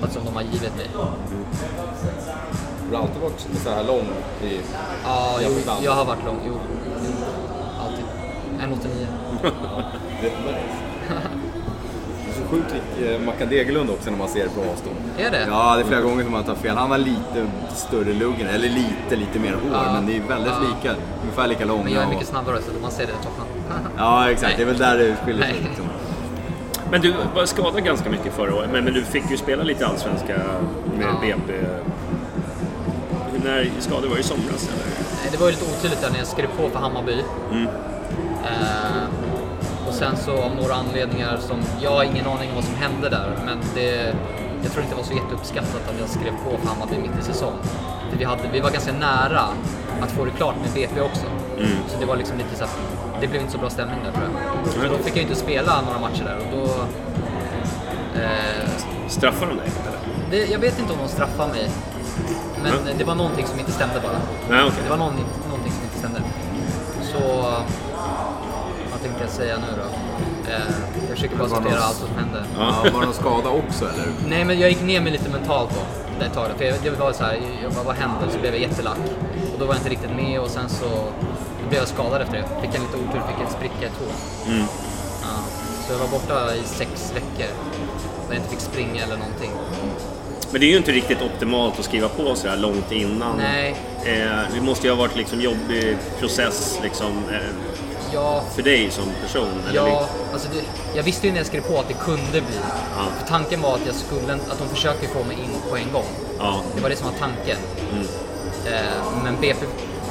allt 0.05 0.13
som 0.13 0.25
de 0.25 0.35
har 0.35 0.41
givit 0.43 0.75
mig. 0.77 0.87
Du 2.89 2.95
har 2.95 3.01
alltid 3.03 3.21
varit 3.21 3.47
så 3.63 3.69
här 3.69 3.83
lång 3.83 4.07
i... 4.43 4.59
Ja, 5.03 5.39
jo, 5.43 5.51
jag 5.83 5.91
har 5.91 6.05
varit 6.05 6.25
lång. 6.25 6.39
Jo, 6.47 6.53
jo 7.07 7.11
alltid. 7.83 8.05
1,89. 8.59 9.05
Det 10.21 10.27
är 12.29 12.33
så 12.33 12.41
sjukt 12.49 12.74
lik 12.74 13.09
eh, 13.09 13.19
Mackan 13.21 13.50
Degerlund 13.50 13.89
också 13.89 14.09
när 14.12 14.17
man 14.17 14.27
ser 14.29 14.47
på 14.47 14.62
avstånd. 14.62 14.95
Är 15.17 15.31
det? 15.31 15.45
Ja, 15.50 15.75
det 15.75 15.81
är 15.81 15.85
flera 15.85 16.01
gånger 16.01 16.24
som 16.24 16.31
man 16.31 16.43
tar 16.43 16.55
fel. 16.55 16.77
Han 16.77 16.91
har 16.91 16.97
lite 16.97 17.47
större 17.75 18.13
luggen, 18.13 18.47
eller 18.47 18.69
lite, 18.69 19.15
lite 19.15 19.39
mer 19.39 19.51
hår, 19.53 19.71
Ja. 19.74 19.93
men 19.93 20.05
det 20.05 20.17
är 20.17 20.21
väldigt 20.21 20.53
Ja. 20.62 20.75
lika. 20.75 20.95
Ungefär 21.24 21.47
lika 21.47 21.65
långa. 21.65 21.83
Men 21.83 21.93
jag 21.93 22.03
är 22.03 22.07
mycket 22.07 22.27
snabbare 22.27 22.57
så 22.62 22.81
man 22.81 22.91
ser 22.91 23.05
det 23.05 23.12
klockan. 23.21 23.45
Ja, 23.97 24.29
exakt. 24.31 24.53
Det 24.57 24.63
är 24.63 24.67
väl 24.67 24.77
där 24.77 24.97
det 24.97 25.15
skiljer 25.25 25.43
sig. 25.43 25.53
Nej. 25.53 25.63
Liksom. 25.69 25.85
Men 26.92 27.01
du 27.01 27.13
var 27.36 27.46
skadad 27.46 27.84
ganska 27.84 28.10
mycket 28.10 28.34
förra 28.34 28.56
året, 28.56 28.70
men, 28.72 28.84
men 28.84 28.94
du 28.94 29.04
fick 29.04 29.32
ju 29.32 29.38
spela 29.38 29.63
lite 29.63 29.88
allsvenska 29.88 30.34
med 30.98 31.08
Ja. 31.08 31.20
BP. 31.22 31.54
När 33.44 33.70
skadade 33.80 34.08
var 34.08 34.18
i 34.18 34.24
somras 34.24 34.70
eller? 34.70 35.32
Det 35.32 35.38
var 35.38 35.48
ju 35.48 35.51
lite 35.51 35.65
otydligt 35.65 36.01
där 36.01 36.12
när 36.12 36.18
jag 36.18 36.27
skrev 36.27 36.48
på 36.58 36.70
för 36.70 36.80
Hammarby. 36.80 37.24
Mm. 37.51 37.68
Eh, 38.44 39.04
och 39.88 39.94
sen 39.94 40.18
så 40.18 40.32
av 40.32 40.56
några 40.56 40.74
anledningar 40.74 41.38
som, 41.38 41.58
jag 41.82 41.92
har 41.92 42.04
ingen 42.04 42.27
aning 42.27 42.50
om 42.50 42.56
vad 42.56 42.63
som 42.63 42.75
hände 42.75 43.10
där, 43.10 43.30
men 43.46 43.58
det, 43.75 44.15
jag 44.63 44.72
tror 44.72 44.84
inte 44.84 44.96
det 44.96 45.01
var 45.01 45.04
så 45.04 45.13
jätteuppskattat 45.13 45.89
att 45.89 46.00
jag 46.00 46.10
skrev 46.10 46.32
på 46.44 46.58
för 46.58 46.68
Hammarby 46.68 46.98
mitt 46.98 47.20
i 47.22 47.24
säsong. 47.24 47.54
För 48.12 48.18
vi, 48.18 48.24
hade, 48.24 48.42
vi 48.54 48.60
var 48.60 48.72
ganska 48.72 48.94
nära 48.94 49.44
att 50.01 50.11
få 50.11 50.25
det 50.25 50.31
klart 50.31 50.55
med 50.61 50.69
BP 50.73 51.01
också. 51.01 51.25
Mm. 51.57 51.69
Så 51.87 51.99
det 51.99 52.05
var 52.05 52.15
liksom 52.15 52.37
lite 52.37 52.55
så 52.55 52.63
att, 52.63 52.77
det 53.21 53.27
blev 53.27 53.41
inte 53.41 53.53
så 53.53 53.59
bra 53.59 53.69
stämning 53.69 53.99
där 54.05 54.11
tror 54.11 54.23
jag. 54.25 54.73
Så 54.73 54.97
då 54.97 55.03
fick 55.03 55.15
jag 55.15 55.23
inte 55.23 55.35
spela 55.35 55.81
några 55.81 55.99
matcher 55.99 56.23
där 56.23 56.37
och 56.37 56.57
då... 56.57 56.63
Eh, 58.21 58.69
Straffade 59.07 59.51
de 59.51 59.57
dig? 59.57 59.67
Eller? 59.87 59.99
det, 60.45 60.51
jag 60.51 60.59
vet 60.59 60.79
inte 60.79 60.93
om 60.93 60.99
de 61.03 61.07
straffade 61.09 61.51
mig. 61.51 61.69
Men 62.63 62.73
Mm. 62.73 62.97
det 62.97 63.03
var 63.03 63.15
någonting 63.15 63.47
som 63.47 63.59
inte 63.59 63.71
stämde 63.71 63.99
bara. 63.99 64.19
Nej, 64.49 64.63
okej. 64.67 64.79
Det 64.83 64.89
var 64.89 64.97
någon, 64.97 65.13
någonting 65.49 65.71
som 65.71 65.83
inte 65.83 65.97
stämde. 65.97 66.21
Så... 67.01 67.41
Vad 68.91 69.01
tänkte 69.01 69.21
jag 69.23 69.29
säga 69.29 69.55
nu 69.57 69.67
då? 69.81 69.87
Eh, 70.51 70.59
jag 71.09 71.09
försöker 71.15 71.35
bara 71.37 71.49
sortera 71.49 71.69
någon- 71.73 71.81
allt 71.83 71.95
som 71.97 72.09
hände. 72.17 72.43
Ja, 72.57 72.75
var 72.93 72.99
det 72.99 73.05
någon 73.05 73.13
skada 73.15 73.49
också 73.49 73.85
eller? 73.85 74.05
Nej 74.29 74.45
men 74.45 74.59
jag 74.59 74.69
gick 74.69 74.81
ner 74.81 75.01
mig 75.01 75.11
lite 75.11 75.29
mentalt 75.29 75.69
då. 75.69 75.81
Det 76.19 76.29
tag, 76.29 76.47
för 76.57 76.65
jag, 76.65 76.75
det 76.83 76.89
var 76.89 77.13
så 77.13 77.23
här, 77.23 77.39
jag 77.63 77.71
bara, 77.73 77.83
vad 77.83 77.95
hände? 77.95 78.15
Så 78.31 78.39
blev 78.39 78.53
jag 78.53 78.61
jättelack. 78.61 78.97
Och 79.55 79.62
då 79.62 79.67
var 79.67 79.74
jag 79.74 79.79
inte 79.79 79.89
riktigt 79.89 80.15
med 80.15 80.39
och 80.39 80.50
sen 80.50 80.69
så 80.69 80.85
blev 81.69 81.79
jag 81.79 81.88
skadad 81.88 82.21
efter 82.21 82.38
det. 82.38 82.43
Fick 82.62 82.75
en 82.75 82.81
lite 82.81 82.97
otur, 82.97 83.21
fick 83.27 83.45
en 83.45 83.51
spricka 83.51 83.85
i 83.85 83.89
tån. 84.00 84.53
Mm. 84.53 84.65
Ja. 85.21 85.27
Så 85.88 85.93
jag 85.93 86.00
var 86.00 86.07
borta 86.07 86.55
i 86.55 86.62
sex 86.65 87.12
veckor. 87.15 87.53
Där 88.27 88.35
jag 88.35 88.35
inte 88.35 88.50
fick 88.50 88.59
springa 88.59 89.03
eller 89.03 89.17
någonting. 89.17 89.51
Men 90.51 90.62
det 90.62 90.67
är 90.67 90.69
ju 90.69 90.77
inte 90.77 90.91
riktigt 90.91 91.21
optimalt 91.21 91.79
att 91.79 91.85
skriva 91.85 92.09
på 92.09 92.35
så 92.35 92.47
här 92.47 92.57
långt 92.57 92.91
innan. 92.91 93.38
Nej. 93.38 93.75
Eh, 94.05 94.53
det 94.53 94.62
måste 94.62 94.88
ju 94.88 94.93
ha 94.93 95.00
varit 95.00 95.15
liksom 95.15 95.41
jobbig 95.41 95.97
process 96.19 96.79
liksom. 96.83 97.12
Eh, 97.31 97.39
Ja, 98.13 98.43
för 98.55 98.62
dig 98.62 98.91
som 98.91 99.03
person? 99.21 99.47
Eller 99.69 99.88
Ja, 99.88 100.07
alltså 100.33 100.47
det, 100.53 100.62
jag 100.97 101.03
visste 101.03 101.27
ju 101.27 101.31
när 101.33 101.39
jag 101.39 101.47
skrev 101.47 101.62
på 101.62 101.79
att 101.79 101.88
det 101.88 101.93
kunde 101.93 102.31
bli. 102.31 102.59
Ja. 102.97 103.05
För 103.19 103.27
tanken 103.27 103.62
var 103.62 103.75
att 103.75 103.85
jag 103.85 103.95
skulle, 103.95 104.33
att 104.33 104.59
de 104.59 104.69
försöker 104.69 105.07
få 105.07 105.24
mig 105.24 105.38
in 105.38 105.69
på 105.69 105.75
en 105.77 105.91
gång. 105.93 106.07
Ja. 106.39 106.62
Det 106.75 106.81
var 106.81 106.89
det 106.89 106.95
som 106.95 107.07
var 107.07 107.19
tanken. 107.19 107.57
Mm. 107.93 108.07
Eh, 108.65 109.24
men 109.24 109.36
BP 109.41 109.65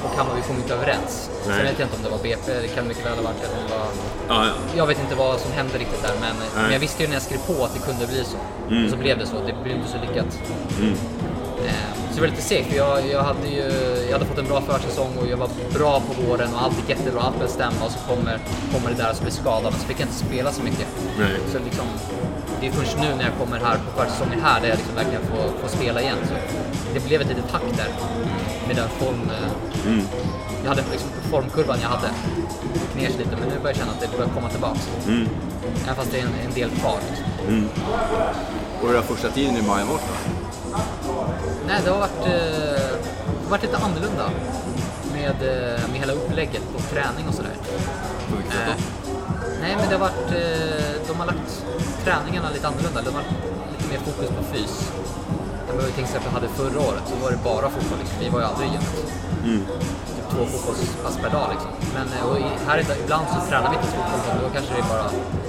och 0.04 0.16
Hammarby 0.16 0.42
kom 0.42 0.56
inte 0.56 0.74
överens. 0.74 1.30
Nej. 1.46 1.56
Sen 1.56 1.66
vet 1.66 1.78
jag 1.78 1.86
inte 1.86 1.96
om 1.96 2.02
det 2.02 2.08
var 2.08 2.18
BP, 2.18 2.60
det 2.62 2.68
kan 2.68 2.88
mycket 2.88 3.06
väl 3.06 3.16
ha 3.16 3.22
varit 3.22 3.42
eller 3.44 3.56
det 3.62 3.70
var... 3.74 3.86
Ja, 4.28 4.46
ja. 4.46 4.52
Jag 4.76 4.86
vet 4.86 5.00
inte 5.00 5.14
vad 5.14 5.40
som 5.40 5.52
hände 5.52 5.78
riktigt 5.78 6.02
där, 6.02 6.14
men, 6.20 6.36
men 6.62 6.72
jag 6.72 6.80
visste 6.80 7.02
ju 7.02 7.08
när 7.08 7.14
jag 7.14 7.22
skrev 7.22 7.38
på 7.38 7.64
att 7.64 7.74
det 7.74 7.80
kunde 7.80 8.06
bli 8.06 8.24
så. 8.24 8.36
Mm. 8.70 8.84
Och 8.84 8.90
så 8.90 8.96
blev 8.96 9.18
det 9.18 9.26
så, 9.26 9.36
det 9.46 9.54
blev 9.62 9.76
inte 9.76 9.88
så 9.88 9.98
lyckat. 10.06 10.30
Mm. 10.80 10.92
Eh, 11.66 11.90
så 12.10 12.14
det 12.14 12.20
var 12.20 12.28
lite 12.28 12.42
segt, 12.42 12.68
för 12.70 12.76
jag, 12.76 13.06
jag, 13.10 13.22
hade 13.22 13.48
ju, 13.48 13.66
jag 14.06 14.12
hade 14.12 14.24
fått 14.24 14.38
en 14.38 14.48
bra 14.52 14.60
försäsong 14.60 15.12
och 15.20 15.26
jag 15.26 15.36
var 15.36 15.50
bra 15.78 16.02
på 16.06 16.22
våren 16.22 16.54
och 16.54 16.62
allt 16.62 16.76
gick 16.78 16.88
jättebra, 16.88 17.20
allt 17.20 17.34
började 17.34 17.52
stämma 17.52 17.84
och 17.86 17.90
så 17.90 17.98
kommer, 17.98 18.38
kommer 18.72 18.90
det 18.90 18.96
där 19.02 19.10
och 19.10 19.16
så 19.16 19.22
blir 19.22 19.32
skadad, 19.32 19.72
men 19.72 19.80
så 19.80 19.86
fick 19.86 20.00
jag 20.00 20.08
inte 20.08 20.24
spela 20.26 20.52
så 20.52 20.62
mycket. 20.62 20.88
Nej. 21.18 21.36
Så 21.52 21.58
liksom, 21.58 21.86
det 22.60 22.66
är 22.66 22.72
först 22.72 22.96
nu 23.00 23.08
när 23.18 23.24
jag 23.24 23.36
kommer 23.40 23.58
här 23.66 23.76
på 23.76 24.00
försäsongen 24.00 24.40
här 24.40 24.60
där 24.60 24.68
jag 24.68 24.76
liksom 24.76 24.94
verkligen 24.94 25.22
får, 25.30 25.44
får 25.60 25.68
spela 25.68 26.02
igen. 26.02 26.18
Så 26.28 26.34
det 26.94 27.06
blev 27.06 27.20
ett 27.20 27.28
litet 27.28 27.48
tack 27.50 27.62
där 27.76 27.88
med 28.66 28.76
den 28.76 28.88
form... 28.88 29.30
eh, 29.30 29.50
Mm. 29.86 30.06
Jag 30.62 30.68
hade 30.68 30.82
liksom 30.92 31.08
formkurvan 31.30 31.78
jag 31.82 31.88
hade. 31.88 32.08
Ner 32.96 33.08
sig 33.08 33.18
lite, 33.18 33.36
men 33.40 33.48
nu 33.48 33.54
börjar 33.62 33.66
jag 33.66 33.76
känna 33.76 33.92
att 33.92 34.00
det 34.00 34.08
börjar 34.16 34.30
komma 34.34 34.48
tillbaks. 34.48 34.88
Mm. 35.06 35.28
Även 35.84 35.94
fast 35.96 36.10
det 36.12 36.18
är 36.18 36.22
en, 36.22 36.34
en 36.48 36.54
del 36.54 36.70
kvar. 36.70 36.98
Liksom. 37.08 37.26
Mm. 37.48 37.68
Och 38.82 38.88
hur 38.88 38.94
har 38.96 39.02
första 39.02 39.30
tiden 39.30 39.56
i 39.56 39.62
Majen 39.62 39.88
varit 39.88 40.00
då? 40.08 40.78
Nej, 41.68 41.80
det 41.84 41.90
har 41.90 41.98
varit, 41.98 42.26
eh, 42.26 42.96
varit 43.50 43.62
lite 43.62 43.76
annorlunda 43.76 44.30
med, 45.14 45.36
eh, 45.42 45.80
med 45.90 46.00
hela 46.00 46.12
upplägget 46.12 46.62
på 46.76 46.78
träning 46.94 47.28
och 47.28 47.34
sådär. 47.34 47.56
På 48.30 48.36
vilket 48.36 48.52
sätt 48.52 48.68
Eh, 48.68 48.74
då? 48.76 49.10
nej, 49.62 49.76
men 49.78 49.88
det 49.88 49.94
har 49.96 50.00
varit, 50.08 50.30
eh, 50.30 51.08
de 51.08 51.16
har 51.20 51.26
lagt 51.26 51.64
träningarna 52.04 52.48
lite 52.54 52.68
annorlunda. 52.68 53.02
De 53.02 53.14
har 53.14 53.24
lite 53.72 53.88
mer 53.92 53.98
fokus 53.98 54.28
på 54.38 54.42
fys. 54.54 54.90
Jag 55.74 55.78
behöver 55.82 55.94
till 55.98 56.04
exempel 56.08 56.30
hade 56.32 56.48
förra 56.48 56.80
året 56.88 57.04
så 57.10 57.14
var 57.24 57.30
det 57.30 57.40
bara 57.50 57.66
fotboll. 57.74 57.98
Liksom. 58.02 58.16
Vi 58.24 58.28
var 58.34 58.38
ju 58.42 58.46
aldrig 58.50 58.66
i 58.68 58.72
gymmet. 58.74 58.96
Mm. 59.44 59.60
Typ 60.16 60.26
två 60.32 60.42
fotbollspass 60.52 61.16
per 61.24 61.30
dag 61.38 61.46
liksom. 61.54 61.70
Men 61.96 62.06
eh, 62.16 62.24
och 62.28 62.36
här 62.68 62.76
är- 62.78 63.02
ibland 63.04 63.26
så 63.34 63.38
tränar 63.50 63.68
vi 63.70 63.76
inte 63.76 63.88
fotboll. 63.96 64.20
så 64.26 64.30
Då 64.44 64.48
kanske 64.56 64.70
det 64.74 64.80
är 64.84 64.88
bara... 64.94 65.06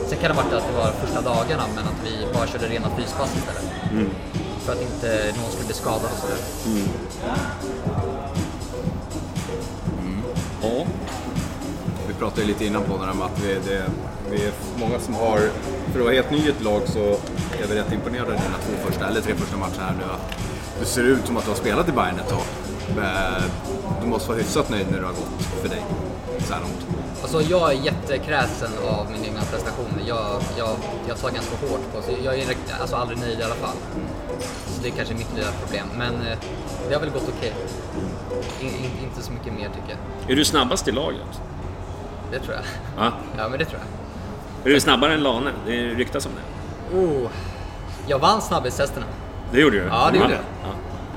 Sen 0.10 0.17
kan 0.22 0.27
det 0.29 0.36
ha 0.36 0.41
varit 0.44 0.53
att 0.60 0.67
det 0.70 0.75
var 0.84 0.89
första 1.03 1.22
dagarna 1.32 1.63
men 1.75 1.84
att 1.91 2.00
vi 2.08 2.13
bara 2.36 2.48
körde 2.48 2.65
rena 2.75 2.89
fyspass 2.98 3.32
istället. 3.39 3.65
Mm. 3.91 4.10
För 4.63 4.72
att 4.74 4.82
inte 4.89 5.10
någon 5.39 5.50
skulle 5.53 5.65
bli 5.72 5.75
skadad 5.84 6.10
och 6.13 6.20
sådär. 6.24 6.39
Ja. 10.62 10.86
Vi 12.15 12.19
pratade 12.19 12.41
ju 12.41 12.48
lite 12.48 12.65
innan 12.65 12.84
på 12.84 12.98
det 12.98 13.05
här 13.05 13.13
med 13.13 13.25
att 13.25 13.43
vi, 13.43 13.53
det, 13.69 13.84
vi 14.31 14.45
är 14.45 14.51
många 14.79 15.00
som 15.00 15.13
har, 15.13 15.38
för 15.91 16.00
att 16.00 16.05
vara 16.05 16.13
helt 16.13 16.31
ny 16.31 16.38
i 16.38 16.50
ett 16.50 16.63
lag 16.63 16.81
så 16.86 17.00
är 17.63 17.67
vi 17.69 17.75
rätt 17.75 17.91
imponerade 17.93 18.34
av 18.34 18.39
dina 18.39 18.57
två 18.65 18.88
första, 18.88 19.07
eller 19.07 19.22
tre 19.22 19.36
första 19.36 19.57
matcher 19.57 19.79
här 19.79 19.93
nu. 20.00 20.03
Att 20.03 20.36
du 20.79 20.86
ser 20.86 21.03
ut 21.03 21.25
som 21.25 21.38
att 21.38 21.43
du 21.43 21.50
har 21.50 21.57
spelat 21.57 21.89
i 21.89 21.91
Bayern 21.91 22.19
ett 22.19 22.29
tag. 22.29 22.45
Eh, 23.03 23.43
Du 24.01 24.07
måste 24.07 24.29
vara 24.29 24.38
hyfsat 24.38 24.69
nöjd 24.69 24.86
när 24.91 25.00
det 25.00 25.05
har 25.05 25.13
gått 25.13 25.43
för 25.62 25.69
dig 25.69 25.81
så 26.48 26.53
här 26.53 26.62
långt. 26.62 26.86
Alltså 27.22 27.41
jag 27.41 27.72
är 27.74 27.77
jättekräsen 27.86 28.72
av 28.89 29.12
min 29.12 29.25
egna 29.25 29.41
prestationer. 29.41 30.01
Jag, 30.07 30.41
jag, 30.57 30.69
jag 31.07 31.17
tar 31.17 31.29
ganska 31.31 31.55
hårt 31.67 31.93
på 31.93 32.01
så 32.01 32.12
Jag 32.24 32.39
är 32.39 32.45
alltså 32.81 32.95
aldrig 32.95 33.19
nöjd 33.19 33.39
i 33.39 33.43
alla 33.43 33.55
fall. 33.55 33.77
Så 34.67 34.81
det 34.81 34.88
är 34.88 34.91
kanske 34.91 35.13
mitt 35.13 35.34
lilla 35.36 35.51
problem. 35.63 35.88
Men 35.98 36.13
eh, 36.27 36.38
det 36.88 36.93
har 36.93 37.01
väl 37.01 37.10
gått 37.10 37.29
okej. 37.38 37.53
In, 38.62 38.67
in, 38.67 38.91
inte 39.03 39.22
så 39.22 39.31
mycket 39.31 39.53
mer 39.53 39.69
tycker 39.75 39.89
jag. 39.89 40.31
Är 40.31 40.36
du 40.36 40.45
snabbast 40.45 40.88
i 40.88 40.91
laget? 40.91 41.41
Det 42.32 42.39
tror 42.39 42.53
jag. 42.55 42.63
Ja. 43.05 43.12
Ja 43.38 43.50
men 43.50 43.60
det 43.60 43.65
tror 43.65 43.79
jag. 43.79 44.72
Är 44.72 44.75
du 44.75 44.82
snabbare 44.82 45.13
än 45.13 45.24
Lane? 45.24 45.51
Det 45.65 45.72
ryktas 45.88 46.25
om 46.25 46.32
det. 46.36 46.98
Oh, 46.98 47.29
jag 48.08 48.20
vann 48.20 48.41
snabbhetstesterna. 48.41 49.05
Det 49.51 49.60
gjorde 49.60 49.79
du? 49.79 49.86
Ja, 49.86 50.10
det 50.12 50.17
gjorde 50.17 50.32
jag. 50.34 50.41
Ja. 50.63 50.70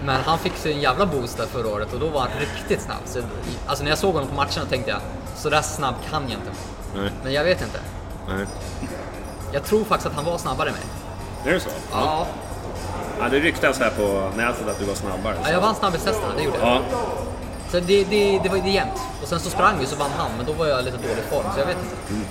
Men 0.05 0.21
han 0.25 0.39
fick 0.39 0.57
sig 0.57 0.73
en 0.73 0.81
jävla 0.81 1.07
boost 1.07 1.37
där 1.39 1.47
förra 1.47 1.69
året 1.69 1.93
och 1.93 2.01
då 2.01 2.09
var 2.09 2.21
han 2.21 2.29
riktigt 2.41 2.81
snabb. 2.83 2.99
Så, 3.05 3.21
alltså 3.67 3.85
när 3.85 3.91
jag 3.91 3.99
såg 3.99 4.15
honom 4.15 4.29
på 4.29 4.35
matcherna 4.35 4.65
tänkte 4.71 4.91
jag, 4.91 5.01
så 5.37 5.51
där 5.51 5.63
snabb 5.63 5.95
kan 6.11 6.23
jag 6.23 6.33
inte 6.33 6.51
vara. 6.51 7.03
Nej. 7.05 7.13
Men 7.25 7.33
jag 7.33 7.45
vet 7.45 7.63
inte. 7.63 7.81
Nej. 8.29 8.47
Jag 9.53 9.65
tror 9.65 9.85
faktiskt 9.85 10.07
att 10.07 10.15
han 10.15 10.25
var 10.25 10.39
snabbare 10.39 10.69
än 10.69 10.75
mig. 10.75 10.85
Är 11.47 11.53
det 11.55 11.61
så? 11.61 11.69
Ja, 11.93 12.27
Ja, 13.21 13.29
det 13.29 13.39
ryktas 13.41 13.79
här 13.79 13.91
på 13.91 14.37
nätet 14.37 14.69
att 14.69 14.79
du 14.79 14.85
var 14.85 14.95
snabbare. 14.95 15.37
ja 15.45 15.51
jag 15.51 15.61
vann 15.61 15.75
snabbhetstesterna, 15.75 16.33
det 16.37 16.43
gjorde 16.43 16.59
jag. 16.59 16.69
Ja. 16.69 16.81
Så 17.71 17.81
det, 17.81 18.05
det, 18.05 18.39
det 18.43 18.49
var 18.49 18.59
det 18.59 18.71
jämnt. 18.71 19.01
Och 19.23 19.29
sen 19.29 19.41
så 19.41 19.51
sprang 19.51 19.79
vi 19.81 19.87
så 19.87 19.97
vann 19.97 20.11
han, 20.19 20.31
men 20.37 20.47
då 20.47 20.53
var 20.53 20.67
jag 20.67 20.85
lite 20.85 20.97
dålig 20.97 21.25
form, 21.31 21.45
så 21.55 21.61
jag 21.61 21.67
vet 21.67 21.77
inte. 21.79 22.25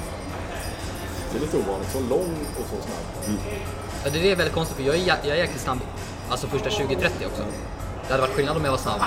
Det 1.31 1.37
är 1.37 1.41
lite 1.41 1.57
ovanligt, 1.57 1.91
så 1.91 1.99
lång 1.99 2.33
och 2.59 2.65
så 2.69 2.75
snabb. 2.85 3.37
Ja, 4.03 4.09
det 4.13 4.31
är 4.31 4.35
väldigt 4.35 4.55
konstigt, 4.55 4.77
för 4.77 4.83
jag 4.83 4.95
är, 4.95 5.05
jag 5.07 5.37
är 5.37 5.41
jäkligt 5.41 5.61
snabb, 5.61 5.79
alltså 6.29 6.47
första 6.47 6.69
20-30 6.69 6.99
också. 7.25 7.43
Det 8.07 8.13
hade 8.13 8.21
varit 8.21 8.35
skillnad 8.35 8.57
om 8.57 8.63
jag 8.65 8.71
var 8.71 8.77
snabb 8.77 9.01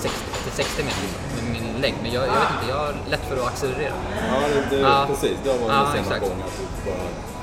60, 0.00 0.18
till 0.42 0.52
60 0.52 0.82
meter 0.82 0.96
liksom, 1.02 1.44
med 1.52 1.52
min 1.62 1.80
längd, 1.82 1.96
men 2.02 2.12
jag, 2.12 2.22
jag 2.26 2.32
vet 2.32 2.50
inte, 2.56 2.70
jag 2.70 2.76
har 2.78 2.94
lätt 3.10 3.24
för 3.28 3.36
att 3.36 3.46
accelerera. 3.46 3.94
Ja, 4.30 4.40
det, 4.70 4.76
det, 4.76 4.82
Ja. 4.82 5.04
precis. 5.08 5.36
Det 5.44 5.50
har 5.50 5.58
varit 5.58 5.70
Ja, 5.70 5.76
att 5.76 5.94
du 5.94 6.28
bara 6.30 6.96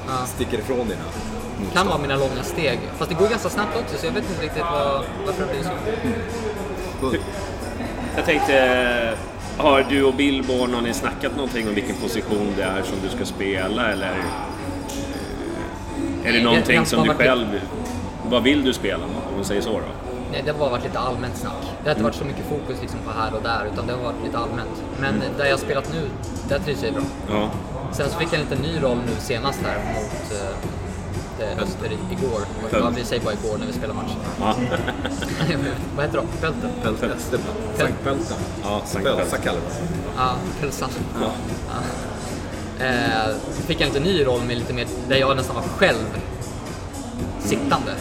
Ja. 0.07 0.25
sticker 0.25 0.57
ifrån 0.59 0.87
dina 0.87 1.01
kan 1.73 1.87
vara 1.87 1.97
mina 1.97 2.15
långa 2.15 2.43
steg, 2.43 2.79
fast 2.97 3.09
det 3.09 3.15
går 3.15 3.27
ganska 3.27 3.49
snabbt 3.49 3.77
också, 3.83 3.97
så 3.97 4.05
jag 4.05 4.11
vet 4.13 4.29
inte 4.29 4.43
riktigt 4.43 4.61
vad, 4.63 5.03
varför 5.25 5.45
det 5.45 5.53
blir 5.53 5.63
så. 5.63 7.17
Jag 8.19 8.25
tänkte, 8.25 9.13
har 9.57 9.85
du 9.89 10.03
och 10.03 10.13
Billborn, 10.13 10.73
har 10.73 10.81
ni 10.81 10.93
snackat 10.93 11.35
någonting 11.35 11.67
om 11.67 11.75
vilken 11.75 11.95
position 11.95 12.53
det 12.57 12.63
är 12.63 12.81
som 12.83 12.95
du 13.03 13.09
ska 13.09 13.25
spela 13.25 13.91
eller? 13.91 14.07
eh, 16.23 16.29
Är 16.29 16.33
det 16.33 16.43
någonting 16.43 16.85
som 16.85 17.03
du 17.07 17.13
själv, 17.13 17.47
vad 18.25 18.43
vill 18.43 18.63
du 18.65 18.73
spela 18.73 19.03
om 19.05 19.11
man 19.35 19.45
säger 19.45 19.61
så 19.61 19.71
då? 19.71 19.79
Nej, 20.31 20.41
det 20.45 20.51
har 20.51 20.59
bara 20.59 20.69
varit 20.69 20.83
lite 20.83 20.99
allmänt 20.99 21.37
snack. 21.37 21.53
Det 21.83 21.89
har 21.89 21.91
inte 21.95 22.03
varit 22.03 22.15
så 22.15 22.25
mycket 22.25 22.45
fokus 22.49 22.81
liksom 22.81 22.99
på 23.05 23.11
här 23.11 23.33
och 23.35 23.43
där, 23.43 23.67
utan 23.73 23.87
det 23.87 23.93
har 23.93 24.03
varit 24.03 24.23
lite 24.25 24.37
allmänt. 24.37 24.83
Men 24.99 25.19
där 25.37 25.45
jag 25.45 25.53
har 25.53 25.57
spelat 25.57 25.93
nu, 25.93 26.09
där 26.49 26.59
trivs 26.59 26.83
jag 26.83 26.93
bra. 26.93 27.03
Ja. 27.29 27.49
Sen 27.91 28.09
så 28.09 28.17
fick 28.19 28.27
jag 28.33 28.39
en 28.41 28.41
liten 28.49 28.57
ny 28.57 28.83
roll 28.83 28.97
nu 29.05 29.11
senast 29.19 29.59
här 29.65 29.77
mot 29.93 30.31
Öster 31.45 31.91
i- 31.91 32.13
igår. 32.13 32.41
Ja, 32.71 32.91
vi 32.95 33.03
säger 33.03 33.23
bara 33.23 33.33
igår 33.33 33.57
när 33.57 33.65
vi 33.67 33.73
spelar 33.73 33.93
match. 33.93 34.11
Ja. 34.39 34.55
Vad 35.95 36.05
heter 36.05 36.17
de? 36.17 36.27
Pölten? 36.41 36.69
Pälten. 36.83 37.09
Sankt 37.77 38.03
Pälten. 38.03 38.37
Ja, 38.63 38.81
Sankt 38.85 39.07
Pälsa 39.07 39.21
Pölten. 39.21 39.41
kallar 39.41 39.59
vi 39.59 39.65
det. 39.67 39.89
Ja, 40.17 40.35
Pölsan. 40.61 40.89
Ja. 41.21 41.31
Eh, 42.85 43.35
fick 43.67 43.81
jag 43.81 43.87
en 43.87 43.93
liten 43.93 44.03
ny 44.13 44.25
roll 44.25 44.41
med 44.47 44.57
lite 44.57 44.73
mer, 44.73 44.87
där 45.09 45.15
jag 45.17 45.35
nästan 45.37 45.55
var 45.55 45.63
själv 45.63 46.05
sittande. 47.39 47.91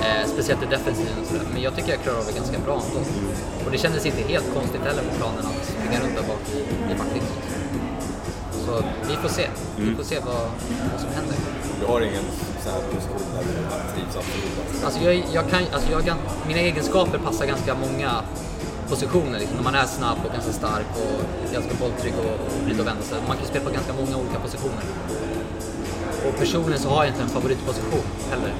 Eh, 0.00 0.26
speciellt 0.26 0.62
i 0.62 0.66
defensiven 0.66 1.12
och 1.22 1.26
sådär. 1.26 1.42
Men 1.52 1.62
jag 1.62 1.76
tycker 1.76 1.90
jag 1.90 2.00
klarar 2.02 2.18
av 2.18 2.24
det 2.26 2.32
ganska 2.32 2.58
bra 2.58 2.74
ändå. 2.88 3.00
Och 3.64 3.70
det 3.72 3.78
kändes 3.78 4.06
inte 4.06 4.22
helt 4.22 4.54
konstigt 4.54 4.80
heller 4.80 5.02
på 5.02 5.14
planen 5.16 5.38
att 5.46 5.66
springa 5.68 6.00
runt 6.04 6.16
där 6.16 6.22
bak 6.28 6.40
i, 6.54 6.58
i 6.92 6.94
backlinjen. 6.98 7.32
Så 8.66 8.82
vi 9.08 9.16
får 9.16 9.28
se. 9.28 9.46
Vi 9.76 9.94
får 9.94 10.04
se 10.04 10.18
vad, 10.26 10.34
vad 10.92 11.00
som 11.00 11.10
händer. 11.18 11.36
Du 11.80 11.86
har 11.86 12.00
ingen 12.00 12.24
sån 12.62 12.72
här 12.72 12.80
position 12.80 13.26
där 13.34 13.44
du 13.44 13.52
trivs 13.94 14.16
absolut. 14.16 14.84
Alltså 14.84 15.00
jag, 15.00 15.14
jag 15.32 15.50
kan, 15.50 15.62
alltså 15.72 15.90
jag, 15.90 16.16
mina 16.46 16.60
egenskaper 16.60 17.18
passar 17.18 17.46
ganska 17.46 17.74
många 17.74 18.10
positioner. 18.88 19.38
Liksom. 19.38 19.56
När 19.56 19.64
man 19.64 19.74
är 19.74 19.86
snabb 19.86 20.18
och 20.24 20.32
ganska 20.32 20.52
stark 20.52 20.86
och 21.02 21.52
ganska 21.52 21.74
bolltrygg 21.80 22.14
och, 22.18 22.34
och 22.46 22.64
vrida 22.64 22.80
och 22.82 22.86
vända 22.86 23.02
sig. 23.02 23.18
Man 23.28 23.36
kan 23.36 23.46
spela 23.46 23.64
på 23.64 23.70
ganska 23.70 23.92
många 23.92 24.16
olika 24.22 24.38
positioner. 24.38 24.84
Och 26.26 26.38
personligen 26.38 26.80
så 26.82 26.88
har 26.88 27.04
jag 27.04 27.12
inte 27.12 27.22
en 27.22 27.28
favoritposition 27.28 28.06
heller. 28.30 28.52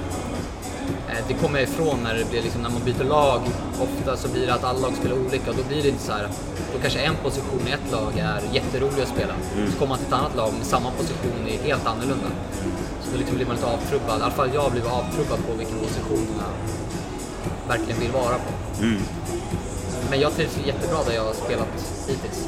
Eh, 1.12 1.18
Det 1.28 1.34
kommer 1.34 1.58
jag 1.60 1.68
ifrån 1.68 1.98
när 2.02 2.14
det 2.14 2.24
blir 2.30 2.42
liksom, 2.42 2.62
när 2.62 2.70
man 2.70 2.82
byter 2.84 3.04
lag. 3.04 3.40
Ofta 3.80 4.16
så 4.16 4.28
blir 4.28 4.46
det 4.46 4.54
att 4.54 4.64
alla 4.64 4.78
lag 4.78 4.92
spelar 5.00 5.16
olika 5.26 5.50
och 5.50 5.56
då 5.56 5.62
blir 5.68 5.82
det 5.82 5.88
inte 5.88 6.02
så 6.02 6.12
här. 6.12 6.28
Då 6.74 6.78
kanske 6.80 6.98
en 7.00 7.16
position 7.22 7.60
i 7.68 7.70
ett 7.70 7.92
lag 7.92 8.12
är 8.18 8.40
jätterolig 8.52 9.02
att 9.02 9.08
spela. 9.08 9.34
Så 9.72 9.78
kommer 9.78 9.88
man 9.88 9.98
till 9.98 10.06
ett 10.06 10.12
annat 10.12 10.36
lag 10.36 10.52
med 10.58 10.66
samma 10.66 10.90
position 10.90 11.46
är 11.48 11.66
helt 11.68 11.86
annorlunda. 11.86 12.28
Så 13.04 13.10
då 13.12 13.18
liksom 13.18 13.36
blir 13.36 13.46
man 13.46 13.56
lite 13.56 13.66
avtrubbad. 13.68 14.18
I 14.20 14.22
alla 14.22 14.30
fall 14.30 14.50
jag 14.54 14.72
blir 14.72 14.82
avtrubbad 14.98 15.38
på 15.46 15.52
vilken 15.58 15.78
position 15.78 16.26
jag 16.38 16.52
verkligen 17.68 18.00
vill 18.00 18.10
vara 18.10 18.34
på. 18.46 18.52
Men 20.10 20.20
jag 20.20 20.34
trivs 20.36 20.58
jättebra 20.66 20.98
där 21.06 21.14
jag 21.14 21.24
har 21.24 21.32
spelat 21.32 21.68
hittills. 22.08 22.46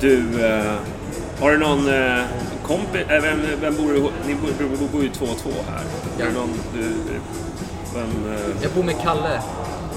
Du, 0.00 0.44
eh, 0.46 0.74
har 1.40 1.50
du 1.50 1.58
någon 1.58 1.88
eh, 1.88 2.24
kompis, 2.62 3.00
äh, 3.08 3.22
vem, 3.22 3.40
vem 3.60 3.76
bor 3.76 3.92
du, 3.92 4.00
ni 4.26 4.34
bor, 4.34 4.76
bor, 4.78 4.88
bor 4.92 5.02
ju 5.02 5.08
två 5.08 5.24
och 5.24 5.38
två 5.38 5.50
här. 5.50 5.84
Ja. 6.18 6.24
Är 6.24 6.28
det 6.28 6.34
någon, 6.34 6.50
du, 6.74 6.82
vem, 7.94 8.34
eh, 8.34 8.62
Jag 8.62 8.72
bor 8.72 8.82
med 8.82 9.00
Kalle 9.02 9.42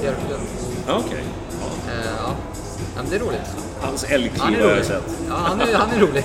Björklund. 0.02 0.48
ja, 0.88 1.02
okej. 1.06 1.24
Ja. 1.62 1.92
Eh, 1.92 2.06
ja. 2.20 2.36
ja, 2.96 3.02
men 3.02 3.10
det 3.10 3.16
är 3.16 3.20
roligt. 3.20 3.56
Hans 3.82 4.04
älgkniv 4.04 4.62
har 4.62 4.70
jag 4.70 4.86
sett. 4.86 5.04
Ja, 5.30 5.36
han 5.36 5.62
är, 5.62 5.74
han 5.74 5.90
är 5.90 6.00
rolig. 6.00 6.24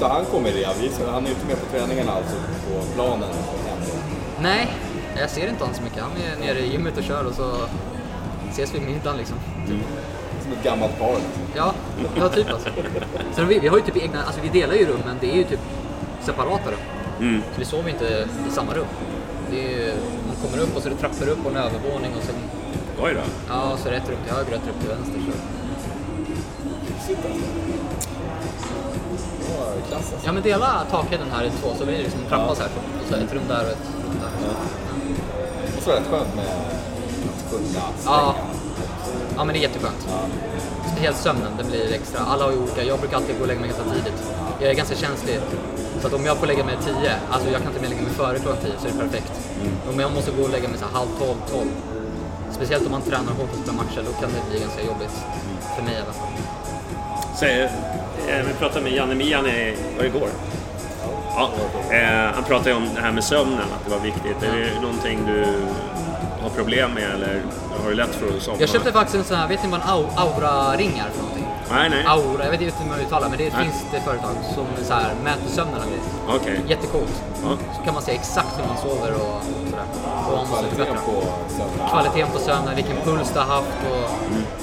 Har 0.00 0.08
han 0.14 0.24
kommit 0.24 0.56
i 0.56 0.64
avis? 0.64 1.00
Han 1.06 1.26
är 1.26 1.30
inte 1.30 1.46
med 1.46 1.56
på 1.56 1.76
träningarna 1.76 2.12
alltså, 2.12 2.36
på 2.36 2.94
planen. 2.94 3.28
Nej, 4.40 4.72
jag 5.20 5.30
ser 5.30 5.48
inte 5.48 5.60
honom 5.64 5.76
så 5.76 5.82
mycket. 5.82 6.02
Han 6.02 6.12
är 6.12 6.46
nere 6.46 6.58
i 6.58 6.72
gymmet 6.72 6.96
och 6.98 7.04
kör 7.04 7.24
och 7.24 7.34
så 7.34 7.52
ses 8.50 8.74
vid 8.74 8.82
middagen 8.82 9.16
liksom. 9.16 9.36
Som 9.66 9.82
ett 10.52 10.64
gammalt 10.64 10.98
par. 10.98 11.16
Ja, 11.56 11.72
ja 12.16 12.28
typ 12.28 12.50
alltså. 12.52 12.68
Sen 13.34 13.48
vi, 13.48 13.58
vi 13.58 13.68
har 13.68 13.76
ju 13.76 13.82
typ 13.82 13.96
egna, 13.96 14.22
alltså 14.22 14.40
vi 14.42 14.48
delar 14.60 14.74
ju 14.74 14.86
rum 14.86 15.00
men 15.06 15.16
det 15.20 15.30
är 15.32 15.36
ju 15.36 15.44
typ 15.44 15.60
separata 16.20 16.70
rum. 16.70 16.78
Mm. 17.20 17.42
Så 17.54 17.58
vi 17.58 17.64
sover 17.64 17.88
inte 17.90 18.26
i 18.48 18.50
samma 18.50 18.74
rum. 18.74 18.86
Det 19.50 19.64
är 19.64 19.70
ju, 19.70 19.92
man 20.26 20.36
kommer 20.50 20.62
upp 20.64 20.76
och 20.76 20.82
så 20.82 20.88
är 20.88 20.92
det 20.92 20.98
trappor 20.98 21.28
upp 21.28 21.44
och 21.46 21.50
en 21.50 21.56
övervåning 21.56 22.12
och 22.18 22.22
sen, 22.22 22.34
Oj 23.02 23.14
då. 23.14 23.20
ja 23.48 23.76
så 23.76 23.88
är 23.88 23.92
det 23.92 23.98
ett 23.98 24.08
rum 24.08 24.18
till 24.24 24.34
höger 24.34 24.48
och 24.52 24.54
ett 24.58 24.66
rum 24.66 24.74
till 24.80 24.88
vänster. 24.88 25.20
Så. 25.26 27.12
Ja, 29.48 29.72
klass 29.88 30.12
alltså. 30.12 30.26
Ja 30.26 30.32
men 30.32 30.42
dela 30.42 30.84
takhöjden 30.90 31.26
här 31.32 31.44
i 31.44 31.50
två 31.50 31.68
så 31.78 31.84
blir 31.84 31.96
det 31.96 32.02
liksom 32.02 32.20
en 32.20 32.28
trappa 32.28 32.54
så 32.54 32.62
här. 32.62 32.70
Och 33.02 33.08
så 33.08 33.14
ett 33.14 33.32
rum 33.34 33.42
där 33.48 33.64
och 33.64 33.70
ett 33.70 33.86
rum 34.04 34.16
där. 34.20 34.30
Och 35.76 35.82
så 35.82 35.90
är 35.90 35.94
det 35.94 36.00
rätt 36.00 36.08
skönt 36.10 36.34
med 36.36 36.44
att 36.44 37.50
kunna 37.50 37.64
Ja. 37.74 37.92
stänga. 37.98 38.16
Ja 38.16 38.34
men 39.44 39.54
det 39.54 39.58
är 39.60 39.62
jätteskönt. 39.62 40.08
Speciellt 40.92 41.16
sömnen, 41.16 41.52
den 41.58 41.66
blir 41.66 41.92
extra. 41.92 42.20
Alla 42.20 42.44
har 42.44 42.52
ju 42.52 42.58
olika. 42.58 42.82
Jag 42.82 42.98
brukar 42.98 43.16
alltid 43.16 43.36
gå 43.36 43.42
och 43.42 43.48
lägga 43.48 43.60
mig 43.60 43.68
ganska 43.68 43.94
tidigt. 43.94 44.22
Jag 44.60 44.70
är 44.70 44.74
ganska 44.74 44.96
känslig. 44.96 45.40
Så 46.00 46.06
att 46.06 46.12
om 46.12 46.24
jag 46.26 46.36
får 46.36 46.46
lägga 46.46 46.64
mig 46.64 46.76
10, 46.84 46.94
alltså 47.30 47.50
jag 47.50 47.62
kan 47.62 47.72
inte 47.72 47.88
lägga 47.88 48.02
mig 48.02 48.12
före 48.12 48.38
klockan 48.38 48.62
10 48.62 48.72
så 48.80 48.86
är 48.86 48.92
det 48.92 48.98
perfekt. 48.98 49.32
Om 49.92 50.00
jag 50.00 50.12
måste 50.12 50.30
gå 50.30 50.42
och 50.42 50.50
lägga 50.50 50.68
mig 50.68 50.78
så 50.78 50.84
halv 50.98 51.08
12, 51.18 51.34
12. 51.50 51.68
Speciellt 52.50 52.86
om 52.86 52.92
man 52.92 53.02
tränar 53.02 53.32
hårt 53.32 53.50
och 53.52 53.58
spelar 53.62 53.76
matcher, 53.82 54.02
då 54.06 54.12
kan 54.20 54.30
det 54.34 54.50
bli 54.50 54.60
ganska 54.60 54.82
jobbigt. 54.82 55.14
För 55.76 55.82
mig 55.82 55.94
i 55.94 56.02
alla 56.04 56.12
fall. 56.20 56.32
Så, 57.38 57.44
eh, 57.44 58.46
vi 58.46 58.52
pratade 58.58 58.84
med 58.84 58.92
Janne 58.92 59.14
Mian 59.14 59.46
i, 59.46 59.76
var 59.96 60.04
igår? 60.04 60.28
Ja, 61.34 61.50
eh, 61.90 62.34
han 62.34 62.44
pratade 62.44 62.74
om 62.74 62.88
det 62.94 63.00
här 63.00 63.12
med 63.12 63.24
sömnen, 63.24 63.58
att 63.76 63.84
det 63.84 63.90
var 63.90 64.00
viktigt. 64.00 64.42
Är 64.42 64.56
det 64.56 64.80
någonting 64.80 65.18
du 65.26 65.44
har 66.42 66.50
problem 66.50 66.90
med 66.94 67.10
eller 67.14 67.42
har 67.82 67.88
du 67.90 67.94
lätt 67.94 68.14
för 68.14 68.36
att 68.36 68.42
somna? 68.42 68.60
Jag 68.60 68.68
köpte 68.68 68.92
faktiskt 68.92 69.16
en 69.16 69.24
sån 69.24 69.36
här, 69.36 69.48
vet 69.48 69.62
ni 69.64 69.70
vad 69.70 69.80
en 69.80 69.86
au- 69.86 70.10
aura-ring 70.16 70.98
är 71.06 71.10
för 71.10 71.22
någonting? 71.22 71.46
Nej, 71.70 71.90
nej. 71.90 72.04
Aura, 72.06 72.44
jag 72.44 72.50
vet 72.50 72.60
inte 72.60 72.76
hur 72.82 72.88
man 72.90 73.00
uttalar 73.00 73.28
men 73.28 73.38
det 73.38 73.52
Nej. 73.52 73.64
finns 73.64 73.84
det 73.92 74.00
företag 74.00 74.30
som 74.54 74.66
så 74.84 74.92
här, 74.94 75.14
mäter 75.24 75.48
sömnen 75.48 75.74
och 75.80 75.86
grejer. 75.88 76.02
Okej. 76.40 76.60
Jättecoolt. 76.68 77.22
Ja. 77.44 77.56
Så 77.76 77.82
kan 77.82 77.94
man 77.94 78.02
se 78.02 78.12
exakt 78.12 78.58
hur 78.58 78.66
man 78.66 78.76
sover 78.76 79.12
och 79.14 79.42
sådär. 79.70 79.84
Och 80.26 80.32
om 80.32 80.38
man 80.38 80.48
måste 80.48 80.76
Kvaliteten 80.76 80.86
förbättra. 80.86 81.00
på 81.06 81.22
sömnen. 81.56 81.88
Kvaliteten 81.90 82.30
på 82.32 82.38
sömnen, 82.38 82.76
vilken 82.76 82.96
puls 83.04 83.30
du 83.34 83.38
har 83.38 83.46
haft 83.46 83.68
och 83.92 84.10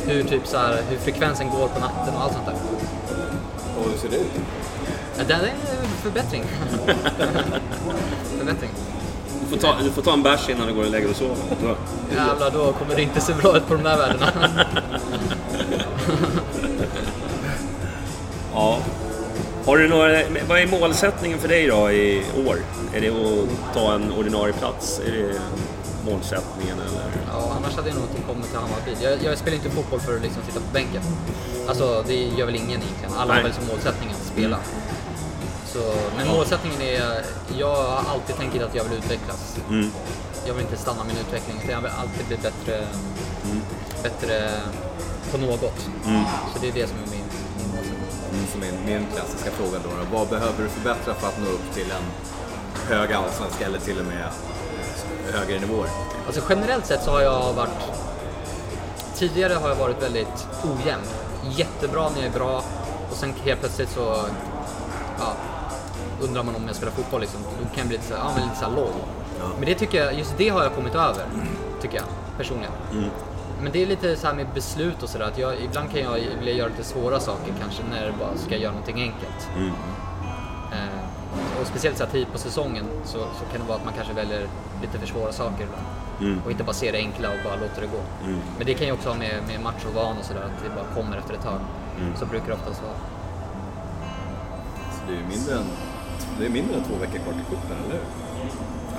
hur, 0.09 0.23
typ 0.23 0.47
så 0.47 0.57
här, 0.57 0.77
hur 0.89 0.97
frekvensen 0.97 1.49
går 1.49 1.67
på 1.67 1.79
natten 1.79 2.13
och 2.15 2.21
allt 2.23 2.33
sånt 2.33 2.45
där. 2.45 2.55
Och 3.79 3.85
hur 3.91 3.97
ser 3.97 4.09
det 4.09 4.15
ut? 4.17 4.31
Ja, 5.17 5.23
det 5.27 5.33
är 5.33 5.37
en 5.39 5.89
förbättring. 6.03 6.43
förbättring. 8.39 8.69
Får 9.49 9.57
ta, 9.57 9.75
du 9.83 9.91
får 9.91 10.01
ta 10.01 10.13
en 10.13 10.23
bärs 10.23 10.49
innan 10.49 10.67
du 10.67 10.73
går 10.73 10.83
och 10.83 10.89
lägger 10.91 11.07
dig 11.07 11.11
och 11.11 11.15
sover. 11.15 11.75
Jävlar, 12.15 12.51
då 12.51 12.73
kommer 12.73 12.95
det 12.95 13.01
inte 13.01 13.21
se 13.21 13.33
bra 13.33 13.57
ut 13.57 13.67
på 13.67 13.73
de 13.73 13.83
där 13.83 13.97
värdena. 13.97 14.27
Ja. 18.53 18.79
Har 19.65 19.77
du 19.77 19.87
några, 19.87 20.21
vad 20.49 20.59
är 20.59 20.67
målsättningen 20.67 21.39
för 21.39 21.47
dig 21.47 21.67
då 21.67 21.91
i 21.91 22.23
år? 22.47 22.57
Är 22.93 23.01
det 23.01 23.09
att 23.09 23.73
ta 23.73 23.93
en 23.93 24.11
ordinarie 24.11 24.53
plats? 24.53 25.01
Är 25.07 25.11
det 25.11 25.39
målsättningen 26.11 26.77
eller? 26.79 27.11
Ja, 27.33 27.53
annars 27.57 27.75
hade 27.75 27.87
jag 27.87 27.95
nog 27.95 28.05
inte 28.09 28.21
kommit 28.27 28.49
till 28.49 28.59
Hammarby. 28.59 28.91
Jag, 29.01 29.31
jag 29.31 29.37
spelar 29.37 29.55
inte 29.57 29.69
fotboll 29.69 29.99
för 29.99 30.15
att 30.15 30.21
liksom 30.21 30.41
sitta 30.47 30.59
på 30.59 30.73
bänken. 30.73 31.01
Alltså, 31.67 32.03
det 32.07 32.15
gör 32.15 32.45
väl 32.45 32.55
ingen 32.55 32.69
egentligen. 32.69 33.13
Alla 33.17 33.33
har 33.33 33.41
Nej. 33.41 33.43
väl 33.43 33.53
som 33.53 33.67
målsättning 33.67 34.09
att 34.09 34.27
spela. 34.33 34.57
Så, 35.73 35.93
men 36.17 36.27
målsättningen 36.27 36.81
är, 36.81 37.23
jag 37.57 37.75
har 37.75 38.03
alltid 38.13 38.35
tänkt 38.35 38.63
att 38.63 38.75
jag 38.75 38.83
vill 38.83 38.97
utvecklas. 38.97 39.57
Mm. 39.69 39.91
Jag 40.47 40.53
vill 40.53 40.63
inte 40.63 40.77
stanna 40.77 41.03
min 41.03 41.17
utveckling, 41.17 41.57
utan 41.57 41.69
jag 41.71 41.81
vill 41.81 41.91
alltid 42.01 42.25
bli 42.27 42.37
bättre, 42.37 42.87
bättre 44.03 44.51
på 45.31 45.37
något. 45.37 45.87
Mm. 46.05 46.23
Så 46.53 46.59
det 46.61 46.67
är 46.67 46.73
det 46.73 46.87
som 46.87 46.97
är 46.97 47.01
min, 47.11 47.25
min 47.57 47.67
målsättning. 47.75 48.29
Mm, 48.33 48.47
Som 48.51 48.59
min, 48.61 48.75
min 48.85 49.07
klassiska 49.15 49.51
fråga 49.51 49.77
då. 49.83 50.17
Vad 50.17 50.27
behöver 50.27 50.63
du 50.63 50.69
förbättra 50.69 51.13
för 51.13 51.27
att 51.27 51.39
nå 51.39 51.49
upp 51.49 51.73
till 51.73 51.91
en 51.91 52.05
hög 52.89 53.13
allsvenska 53.13 53.65
eller 53.65 53.79
till 53.79 53.99
och 53.99 54.05
med 54.05 54.29
högre 55.33 55.59
nivåer? 55.59 55.89
Alltså 56.27 56.41
generellt 56.49 56.85
sett 56.85 57.03
så 57.03 57.11
har 57.11 57.21
jag 57.21 57.53
varit... 57.53 57.69
Tidigare 59.15 59.53
har 59.53 59.69
jag 59.69 59.75
varit 59.75 60.03
väldigt 60.03 60.47
ojämn. 60.63 61.03
Jättebra 61.51 62.09
när 62.09 62.17
jag 62.17 62.25
är 62.25 62.39
bra 62.39 62.63
och 63.11 63.17
sen 63.17 63.33
helt 63.43 63.59
plötsligt 63.59 63.89
så... 63.91 64.25
Ja, 66.19 66.25
undrar 66.27 66.43
man 66.43 66.55
om 66.55 66.63
jag 66.67 66.75
spelar 66.75 66.91
fotboll 66.93 67.21
liksom. 67.21 67.39
Då 67.59 67.65
kan 67.65 67.77
jag 67.77 67.87
bli 67.87 67.97
lite 67.97 68.07
så 68.09 68.15
här, 68.15 68.21
ja, 68.23 68.31
men 68.35 68.43
lite 68.43 68.59
så 68.59 68.65
här 68.65 68.75
låg. 68.75 68.89
Men 69.57 69.65
det 69.65 69.75
tycker 69.75 70.05
jag, 70.05 70.13
just 70.13 70.37
det 70.37 70.49
har 70.49 70.63
jag 70.63 70.73
kommit 70.75 70.95
över. 70.95 71.25
Tycker 71.81 71.95
jag, 71.97 72.05
personligen. 72.37 72.71
Men 73.61 73.71
det 73.71 73.81
är 73.81 73.85
lite 73.85 74.15
så 74.15 74.27
här 74.27 74.33
med 74.33 74.47
beslut 74.53 75.03
och 75.03 75.09
sådär. 75.09 75.25
Att 75.25 75.37
jag, 75.37 75.59
ibland 75.61 75.91
kan 75.91 76.01
jag 76.01 76.11
vilja 76.39 76.53
göra 76.53 76.67
lite 76.67 76.83
svåra 76.83 77.19
saker 77.19 77.53
kanske 77.61 77.83
när 77.91 78.05
det 78.05 78.13
bara 78.19 78.37
ska 78.37 78.57
göra 78.57 78.71
någonting 78.71 79.01
enkelt. 79.01 79.49
Eh, 80.71 81.61
och 81.61 81.67
speciellt 81.67 81.97
så 81.97 82.03
här 82.03 82.11
tid 82.11 82.27
på 82.31 82.37
säsongen 82.37 82.85
så, 83.05 83.17
så 83.17 83.43
kan 83.51 83.61
det 83.61 83.67
vara 83.67 83.77
att 83.77 83.85
man 83.85 83.93
kanske 83.93 84.13
väljer 84.13 84.47
lite 84.81 84.99
för 84.99 85.07
svåra 85.07 85.31
saker 85.31 85.63
ibland. 85.63 85.85
Och 86.45 86.51
inte 86.51 86.63
bara 86.63 86.73
ser 86.73 86.91
det 86.91 86.97
enkla 86.97 87.29
och 87.29 87.37
bara 87.43 87.55
låter 87.55 87.81
det 87.81 87.87
gå. 87.87 88.01
Men 88.57 88.65
det 88.65 88.73
kan 88.73 88.87
ju 88.87 88.93
också 88.93 89.09
ha 89.09 89.15
med, 89.15 89.35
med 89.47 89.61
match 89.63 89.85
och 89.87 89.93
van 89.93 90.17
och 90.17 90.25
sådär, 90.25 90.41
att 90.41 90.63
det 90.63 90.69
bara 90.75 91.03
kommer 91.03 91.17
efter 91.17 91.33
ett 91.33 91.43
tag. 91.43 91.59
Så 92.19 92.25
brukar 92.25 92.47
det 92.47 92.53
oftast 92.53 92.81
vara. 92.83 92.93
Så 94.91 94.99
det 95.07 95.13
är 95.13 95.17
ju 95.17 95.23
mindre 95.27 95.53
än, 95.55 95.65
det 96.39 96.45
är 96.45 96.49
mindre 96.49 96.73
än 96.77 96.83
två 96.83 96.95
veckor 97.03 97.19
kvar 97.23 97.33
till 97.33 97.47
cupen, 97.51 97.77
eller 97.83 97.95
hur? 97.95 98.05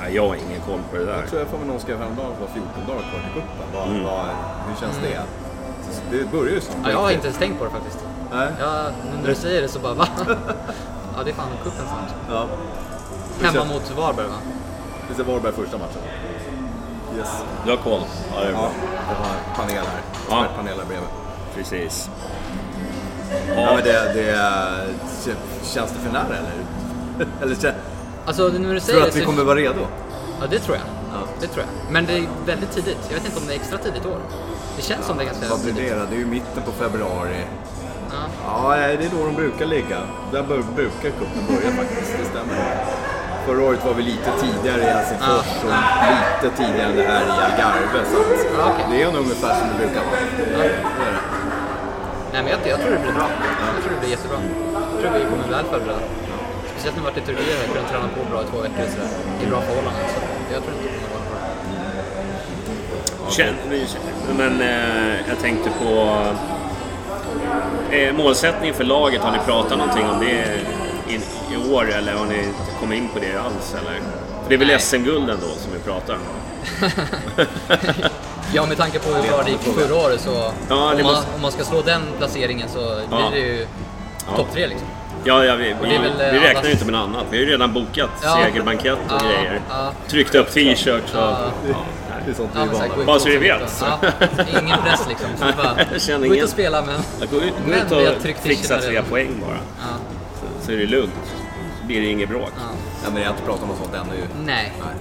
Nej, 0.01 0.15
jag 0.17 0.29
har 0.29 0.35
ingen 0.35 0.61
koll 0.69 0.81
på 0.91 0.97
det 0.97 1.05
där. 1.05 1.19
Jag 1.21 1.29
tror 1.29 1.41
jag 1.41 1.49
får 1.49 1.59
mig 1.59 1.67
någon 1.67 1.81
skrev 1.81 1.99
häromdagen 1.99 2.31
att 2.33 2.39
det 2.39 2.45
var 2.47 2.53
14 2.53 2.87
dagar 2.87 3.05
kvar 3.11 3.21
till 3.25 3.33
cupen. 3.37 3.67
Mm. 3.91 4.05
hur 4.69 4.77
känns 4.81 4.99
det? 5.03 5.23
Så 5.95 6.01
Det 6.11 6.31
börjar 6.33 6.55
ju 6.55 6.61
snart. 6.61 6.77
Ja, 6.85 6.91
jag 6.91 6.99
har 6.99 7.11
inte 7.11 7.27
ens 7.27 7.39
tänkt 7.39 7.59
på 7.59 7.65
det 7.65 7.71
faktiskt. 7.71 7.99
Nej. 8.33 8.49
Ja, 8.61 8.85
nu 9.13 9.21
när 9.21 9.29
du 9.29 9.35
säger 9.35 9.63
det 9.63 9.69
så 9.69 9.79
bara 9.79 9.95
va? 9.95 10.07
Ja, 11.17 11.25
det 11.25 11.31
är 11.31 11.35
fan 11.35 11.49
cupen 11.65 11.87
snart. 11.87 12.15
Ja. 12.31 12.47
Hemma 13.43 13.65
mot 13.65 13.91
Varberg 13.97 14.27
va? 14.27 14.39
Det 15.09 15.23
är 15.23 15.27
Varberg 15.27 15.53
första 15.53 15.79
matchen. 15.79 16.03
Yes. 17.17 17.29
Du 17.65 17.71
har 17.71 17.77
koll? 17.79 18.01
Ja, 18.35 18.41
det 18.41 18.47
är 18.47 18.53
Ja, 18.53 18.59
bra. 18.59 18.71
det 19.09 19.15
var 19.21 19.29
en 19.29 19.57
panel 19.57 19.77
här. 19.77 20.01
Ja. 20.31 20.45
Expertpanel 20.45 20.79
här 20.79 20.87
bredvid. 20.87 21.09
Precis. 21.55 22.11
Ja, 23.57 23.75
men 23.75 23.85
det, 23.85 24.13
det, 24.15 24.37
känns 25.63 25.91
det 25.93 25.99
för 25.99 26.13
nära 26.13 26.37
eller? 26.37 26.53
eller 27.43 27.55
kän- 27.55 27.75
Alltså 28.27 28.43
när 28.49 28.51
du 28.59 28.65
tror 28.65 28.79
säger 28.81 28.99
du 28.99 29.05
det 29.05 29.09
att 29.11 29.17
vi 29.17 29.25
kommer 29.25 29.45
vara 29.45 29.57
redo? 29.59 29.81
Ja, 30.41 30.47
det 30.51 30.59
tror 30.59 30.77
jag. 30.77 30.87
Ja. 31.13 31.27
Det 31.41 31.47
tror 31.47 31.65
jag. 31.67 31.93
Men 31.93 32.07
det 32.07 32.13
är 32.13 32.25
väldigt 32.47 32.71
tidigt. 32.73 32.99
Jag 33.09 33.15
vet 33.15 33.25
inte 33.25 33.39
om 33.41 33.47
det 33.47 33.53
är 33.55 33.57
extra 33.57 33.79
tidigt 33.79 34.07
år. 34.07 34.19
Det 34.77 34.83
känns 34.83 35.07
som 35.07 35.17
det 35.17 35.23
är 35.23 35.27
ganska 35.27 35.49
Vad 35.49 35.61
blir 35.61 35.73
tidigt. 35.75 35.91
det 35.93 35.99
då? 35.99 36.05
Det 36.11 36.15
är 36.17 36.19
ju 36.19 36.27
mitten 36.27 36.63
på 36.69 36.73
februari. 36.73 37.41
Ja. 38.11 38.23
Ja, 38.47 38.77
det 38.77 39.05
är 39.07 39.11
då 39.17 39.25
de 39.27 39.35
brukar 39.35 39.67
ligga. 39.67 39.99
Där 40.33 40.43
brukar 40.43 41.11
cupen 41.19 41.43
börja 41.49 41.71
faktiskt, 41.81 42.13
det 42.19 42.25
stämmer. 42.33 42.57
Förra 43.47 43.63
året 43.69 43.85
var 43.85 43.95
vi 43.95 44.03
lite 44.03 44.31
tidigare 44.43 44.81
i 44.81 44.85
Helsingfors 44.85 45.51
och 45.65 45.73
lite 46.11 46.57
tidigare 46.57 46.89
än 46.91 46.97
det 46.97 47.03
här 47.03 47.25
i 47.27 47.31
Algarve. 47.47 48.01
Så 48.13 48.17
Ja, 48.59 48.65
okej. 48.73 48.85
det 48.91 49.03
är 49.03 49.07
nog 49.13 49.23
ungefär 49.23 49.55
som 49.59 49.67
det 49.69 49.77
brukar 49.85 50.03
vara. 50.09 50.21
Ja. 50.59 50.65
Nej, 52.33 52.43
men 52.43 52.51
jag, 52.53 52.61
jag 52.73 52.79
tror 52.81 52.91
det 52.97 53.03
blir 53.05 53.13
bra. 53.13 53.29
Jag 53.75 53.83
tror 53.85 53.93
det 53.95 54.01
blir 54.01 54.11
jättebra. 54.11 54.39
Jag 54.93 55.01
tror 55.01 55.13
vi 55.19 55.25
kommer 55.31 55.49
väl 55.57 55.65
förberedda. 55.65 56.01
Speciellt 56.81 56.97
när 56.97 57.05
vi 57.05 57.11
varit 57.11 57.23
i 57.23 57.27
Turkiet 57.27 57.69
och 57.69 57.75
kunnat 57.75 57.91
träna 57.91 58.09
på 58.09 58.31
bra 58.31 58.43
i 58.43 58.47
två 58.47 58.59
veckor 58.59 58.85
och 58.85 58.91
sådär. 58.91 59.09
I 59.43 59.47
bra 59.47 59.61
förhållanden. 59.61 60.03
Så 60.49 60.55
jag 60.55 60.63
tror 60.63 60.75
inte 60.75 60.85
det 60.89 61.01
kommer 61.13 61.31
vara 61.31 61.41
bra. 63.25 63.31
Känn, 63.31 63.55
men 64.39 64.61
eh, 64.61 65.29
jag 65.29 65.39
tänkte 65.41 65.71
på 65.71 66.23
eh, 67.95 68.13
målsättningen 68.15 68.75
för 68.75 68.85
laget. 68.85 69.23
Har 69.23 69.33
ni 69.33 69.39
pratat 69.39 69.79
någonting 69.79 70.07
om 70.09 70.21
det 70.21 70.61
i, 71.13 71.15
i 71.55 71.73
år 71.73 71.91
eller 71.91 72.13
har 72.15 72.27
ni 72.27 72.49
kommit 72.81 72.99
in 72.99 73.09
på 73.09 73.19
det 73.19 73.37
alls? 73.41 73.75
Eller? 73.75 73.93
För 74.43 74.49
det 74.49 74.55
är 74.55 74.59
väl 74.59 74.69
Nej. 74.69 74.81
SM-gulden 74.81 75.39
då 75.41 75.47
som 75.49 75.73
vi 75.73 75.79
pratar 75.79 76.15
om? 76.15 76.21
Ja, 78.55 78.67
med 78.67 78.77
tanke 78.77 78.99
på 78.99 79.11
hur 79.11 79.29
bra 79.29 79.43
det 79.43 79.51
gick 79.51 79.61
förra 79.61 79.95
året 79.95 80.21
så... 80.21 80.53
Ja, 80.69 80.75
om, 80.91 80.97
man, 80.97 81.03
måste- 81.03 81.35
om 81.35 81.43
man 81.43 81.53
ska 81.53 81.65
slå 81.65 81.83
den 81.83 82.03
placeringen 82.19 82.69
så 82.69 82.79
blir 83.09 83.19
Ja. 83.21 83.31
det 83.33 83.39
ju 83.39 83.67
topp 84.37 84.47
tre 84.53 84.67
liksom. 84.67 84.89
Ja, 85.25 85.45
ja 85.45 85.55
vi, 85.57 85.73
Och 85.81 85.85
vi, 85.87 85.99
väl, 85.99 86.21
eh, 86.21 86.33
vi 86.33 86.39
räknar 86.49 86.65
ju 86.65 86.71
inte 86.73 86.85
med 86.85 86.93
något 86.95 87.09
annat. 87.09 87.25
Vi 87.31 87.37
har 87.39 87.45
ju 87.45 87.51
redan 87.51 87.73
bokat 87.73 88.11
Ja. 88.23 88.37
segerbankett 88.45 88.99
och 89.07 89.13
Ja, 89.13 89.19
grejer. 89.19 89.61
ja. 89.71 89.93
Tryckt 90.09 90.35
upp 90.35 90.51
t-shirts 90.53 90.91
och... 91.15 91.19
Ja. 91.21 91.39
Ja. 91.69 91.75
Det 92.25 92.31
är 92.31 92.35
sånt 92.35 92.51
vi 92.55 92.59
Ja, 92.59 92.65
är 92.67 92.73
vana 92.73 92.85
vid. 92.95 93.01
ut 93.01 93.07
Bara 93.07 93.17
och 93.17 93.23
så 93.23 93.29
vi 93.29 93.37
vet. 93.37 93.61
Ja, 93.81 93.99
ingen 94.63 94.79
press 94.79 95.07
liksom. 95.09 95.29
Så 95.39 95.45
bara, 95.63 95.77
Jag 95.93 96.03
känner 96.03 96.29
gå 96.29 96.35
ut 96.35 96.43
och 96.43 96.49
spela 96.49 96.83
men... 96.83 96.95
Att 97.23 97.31
gå 97.31 97.37
ut, 97.37 97.43
gå 97.43 97.71
Men 97.71 97.79
ut 97.87 97.93
vi 97.93 98.09
och 98.17 98.23
tryckt 98.23 98.41
fixa 98.43 98.79
tre 98.79 98.91
redan. 98.91 99.05
poäng 99.05 99.31
bara. 99.47 99.59
Ja, 99.79 99.85
Så, 100.41 100.67
så 100.67 100.73
är 100.73 100.77
det 100.77 100.87
lugnt. 100.87 101.13
Så 101.81 101.87
blir 101.87 102.01
det 102.01 102.07
inget 102.07 102.29
bråk. 102.29 102.53
ja. 102.57 102.63
Ja, 103.05 103.11
men 103.13 103.23
jag 103.23 103.29
har 103.29 103.35
inte 103.35 103.47
pratat 103.47 103.63
om 103.63 103.69
något 103.69 103.79
sånt 103.79 103.95
ännu 103.95 104.17
ju. 104.17 104.25
Nej. 104.45 104.73
Nej. 104.79 104.95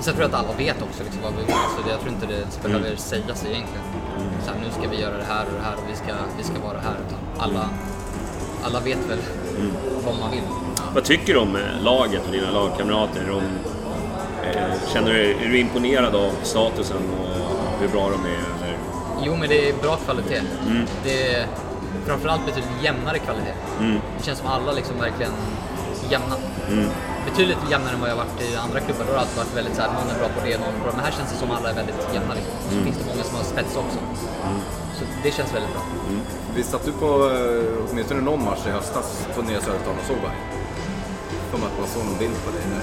Så 0.00 0.08
jag 0.08 0.16
tror 0.16 0.26
att 0.26 0.34
alla 0.34 0.52
vet 0.58 0.82
också 0.82 1.02
liksom 1.04 1.22
vad 1.22 1.32
vi 1.32 1.38
vill. 1.44 1.54
Så 1.76 1.82
det, 1.84 1.90
jag 1.90 2.00
tror 2.00 2.12
inte 2.12 2.26
det 2.26 2.62
behöver 2.62 2.86
Mm. 2.86 2.98
sägas 2.98 3.38
egentligen. 3.44 3.84
Så 4.44 4.50
här, 4.52 4.58
nu 4.64 4.68
ska 4.78 4.90
vi 4.90 5.00
göra 5.02 5.16
det 5.22 5.28
här 5.34 5.44
och 5.48 5.52
det 5.58 5.64
här 5.68 5.74
och 5.80 5.84
vi 5.90 5.96
ska, 5.96 6.12
vi 6.38 6.44
ska 6.50 6.56
vara 6.68 6.78
här. 6.88 6.96
Utan 7.06 7.18
alla, 7.44 7.64
alla 8.66 8.80
vet 8.80 8.98
väl 9.08 9.18
Mm. 9.58 9.72
vad 10.04 10.14
man 10.20 10.30
vill. 10.30 10.42
Vad 10.94 11.04
tycker 11.04 11.32
du 11.34 11.38
om 11.40 11.56
eh, 11.56 11.82
laget 11.82 12.22
och 12.26 12.32
dina 12.32 12.50
lagkamrater? 12.50 13.20
Är 13.20 13.28
de, 13.28 13.42
eh, 14.48 14.72
känner 14.92 15.12
du, 15.12 15.30
är 15.32 15.48
du 15.48 15.58
imponerad 15.58 16.14
av 16.14 16.30
statusen 16.42 16.96
och 16.96 17.80
hur 17.80 17.88
bra 17.88 18.10
de 18.10 18.20
är? 18.28 18.34
Eller 18.64 18.78
Jo, 19.22 19.36
men 19.36 19.48
det 19.48 19.68
är 19.68 19.74
bra 19.82 19.96
kvalitet. 19.96 20.42
Det 21.04 21.34
är 21.34 21.46
framförallt 22.06 22.46
betydligt 22.46 22.70
jämnare 22.82 23.18
kvalitet. 23.18 23.54
Det 24.18 24.24
känns 24.24 24.38
som 24.38 24.48
alla 24.48 24.72
liksom 24.72 24.98
verkligen 25.00 25.32
jämna. 26.10 26.36
Betydligt 27.30 27.58
jämnare 27.70 27.94
än 27.94 28.00
vad 28.00 28.10
jag 28.10 28.16
varit 28.16 28.40
i 28.52 28.56
andra 28.56 28.80
klubbar. 28.80 29.04
Då 29.04 29.10
har 29.10 29.14
det 29.14 29.20
alltid 29.20 29.36
varit 29.38 29.56
väldigt 29.56 29.74
så 29.76 29.82
här, 29.82 29.88
någon 29.88 30.10
är 30.14 30.18
bra 30.18 30.28
på 30.28 30.40
det, 30.46 30.58
någon 30.58 30.74
är 30.78 30.82
bra. 30.84 30.92
Men 30.96 31.04
här 31.04 31.12
känns 31.16 31.30
det 31.32 31.38
som 31.38 31.50
alla 31.50 31.70
är 31.70 31.74
väldigt 31.74 32.00
jämna. 32.14 32.34
Liksom. 32.38 32.54
Så 32.70 32.76
finns 32.86 32.96
det 33.00 33.06
många 33.12 33.24
som 33.28 33.36
har 33.40 33.44
spets 33.44 33.76
också. 33.76 33.98
Så 34.98 35.02
det 35.22 35.30
känns 35.38 35.54
väldigt 35.54 35.72
bra. 35.76 35.82
Vi 36.56 36.62
satt 36.62 36.84
du 36.84 36.92
på 36.92 37.06
eh, 37.30 37.88
åtminstone 37.90 38.20
någon 38.20 38.44
match 38.44 38.66
i 38.66 38.70
höstas 38.70 39.26
på 39.34 39.42
Nya 39.42 39.60
Söderstaden 39.60 39.98
och 40.00 40.06
såg 40.06 40.16
va? 40.16 40.30
Som 41.50 41.60
att 41.62 41.78
man 41.78 41.88
såg 41.88 42.04
någon 42.04 42.18
bild 42.18 42.36
på 42.44 42.50
dig 42.50 42.60
där. 42.72 42.82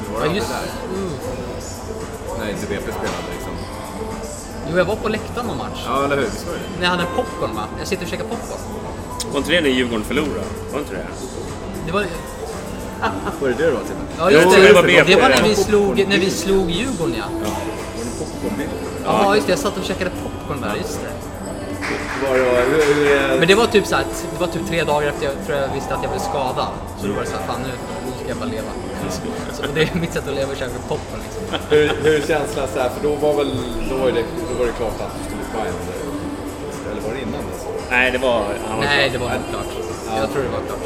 Du 0.00 0.12
var 0.12 0.20
Ja, 0.20 0.22
aldrig 0.26 0.36
just 0.36 0.48
där? 0.48 0.66
uh. 0.98 2.38
När 2.38 2.50
inte 2.50 2.66
BP 2.66 2.82
spelade 2.82 3.28
liksom. 3.34 3.52
Jo, 4.70 4.78
jag 4.78 4.84
var 4.84 4.96
på 4.96 5.08
läktaren 5.08 5.46
någon 5.46 5.56
match. 5.58 5.82
Ja, 5.86 6.04
eller 6.04 6.16
hur? 6.16 6.28
När 6.78 6.82
jag 6.82 6.90
hade 6.90 7.04
popcorn 7.16 7.54
va? 7.54 7.64
Jag 7.78 7.88
sitter 7.88 8.02
och 8.04 8.08
käkar 8.10 8.24
popcorn. 8.24 8.60
Var 9.32 9.38
inte 9.38 9.52
det 9.52 9.60
när 9.60 9.68
Djurgården 9.70 10.04
förlorade? 10.04 10.44
Var 10.72 10.78
inte 10.80 10.92
det? 10.92 11.06
Det 11.86 11.92
var, 11.92 12.04
Var 13.40 13.48
det 13.48 13.54
det 13.54 13.66
du 13.66 13.70
var 13.70 13.80
till? 13.80 13.96
ja, 14.18 14.30
just 14.30 14.56
det 14.56 14.62
det. 14.62 14.72
var 14.72 14.82
BP. 14.82 15.14
Det 15.14 15.20
var 15.22 15.28
när 15.28 15.42
vi 15.48 15.54
slog, 15.54 16.04
när 16.08 16.18
vi 16.18 16.30
slog 16.30 16.70
Djurgården 16.70 17.14
ja. 17.18 17.24
Var 17.32 18.04
det 18.04 18.18
popcornbild? 18.18 18.70
Ja, 19.04 19.34
just 19.34 19.46
det. 19.46 19.52
Jag 19.52 19.58
satt 19.60 19.76
och 19.78 19.84
käkade 19.84 20.10
popcorn 20.22 20.60
där, 20.60 20.74
just 20.76 21.00
det. 21.02 21.10
Men 23.38 23.48
det 23.48 23.54
var 23.54 23.66
typ 23.66 23.86
så 23.86 23.96
här, 23.96 24.04
det 24.32 24.40
var 24.40 24.46
typ 24.46 24.66
tre 24.68 24.84
dagar 24.84 25.08
efter 25.08 25.24
jag 25.24 25.34
tror 25.46 25.58
jag 25.58 25.68
visste 25.74 25.94
att 25.94 26.02
jag 26.02 26.10
blev 26.12 26.20
skadad. 26.20 26.72
Så 27.00 27.06
då 27.06 27.12
var 27.12 27.20
det 27.20 27.26
så 27.26 27.36
här, 27.36 27.46
fan 27.46 27.60
nu, 27.62 27.72
nu 28.06 28.12
ska 28.18 28.28
jag 28.28 28.38
bara 28.38 28.50
leva. 28.56 28.70
Så 29.52 29.62
det 29.74 29.82
är 29.82 29.94
mitt 29.94 30.12
sätt 30.12 30.28
att 30.28 30.34
leva 30.34 30.50
och 30.52 30.58
käka 30.58 30.78
popcorn 30.88 31.20
liksom. 31.24 31.42
Hur, 31.70 31.86
hur 32.04 32.18
känslan 32.30 32.66
så 32.74 32.78
här? 32.80 32.88
För 32.94 33.02
då 33.08 33.14
var 33.14 33.34
väl 33.34 33.50
då 33.90 33.96
var 33.96 34.06
det, 34.06 34.24
då 34.50 34.54
var 34.58 34.66
det 34.66 34.72
klart 34.72 35.00
att 35.04 35.12
du 35.18 35.22
skulle 35.26 35.44
Bayern 35.54 35.76
eller, 35.84 36.90
eller 36.90 37.02
var 37.06 37.12
det 37.14 37.20
innan 37.26 37.42
dess? 37.50 37.62
Nej, 37.90 38.10
det 38.10 38.18
var... 38.18 38.38
Han 38.68 38.76
var 38.78 38.84
Nej, 38.84 39.10
det 39.12 39.18
var 39.18 39.28
nog 39.28 39.48
klart. 39.50 39.70
Jag 40.20 40.30
tror 40.32 40.42
det 40.42 40.52
var 40.58 40.64
klart. 40.68 40.84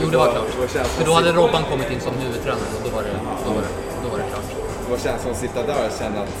Jo, 0.00 0.08
det 0.10 0.16
var 0.16 0.30
klart. 0.32 0.48
Det 0.54 0.60
var 0.60 0.68
känslan 0.76 0.96
För 0.98 1.06
då 1.06 1.12
hade 1.12 1.32
Robban 1.32 1.64
kommit 1.70 1.90
in 1.90 2.00
som 2.00 2.14
huvudtränare 2.24 2.70
och 2.76 2.82
då 2.84 2.90
var 2.96 3.02
det, 3.02 3.14
då 3.46 3.50
var 3.56 3.62
det, 3.66 3.72
då 4.02 4.08
var 4.12 4.18
det 4.18 4.28
klart. 4.32 4.48
Det 4.84 4.90
var 4.90 4.98
känslan 4.98 5.32
att 5.32 5.40
sitta 5.44 5.62
där 5.70 5.86
och 5.86 5.92
känna 6.00 6.18
att 6.26 6.34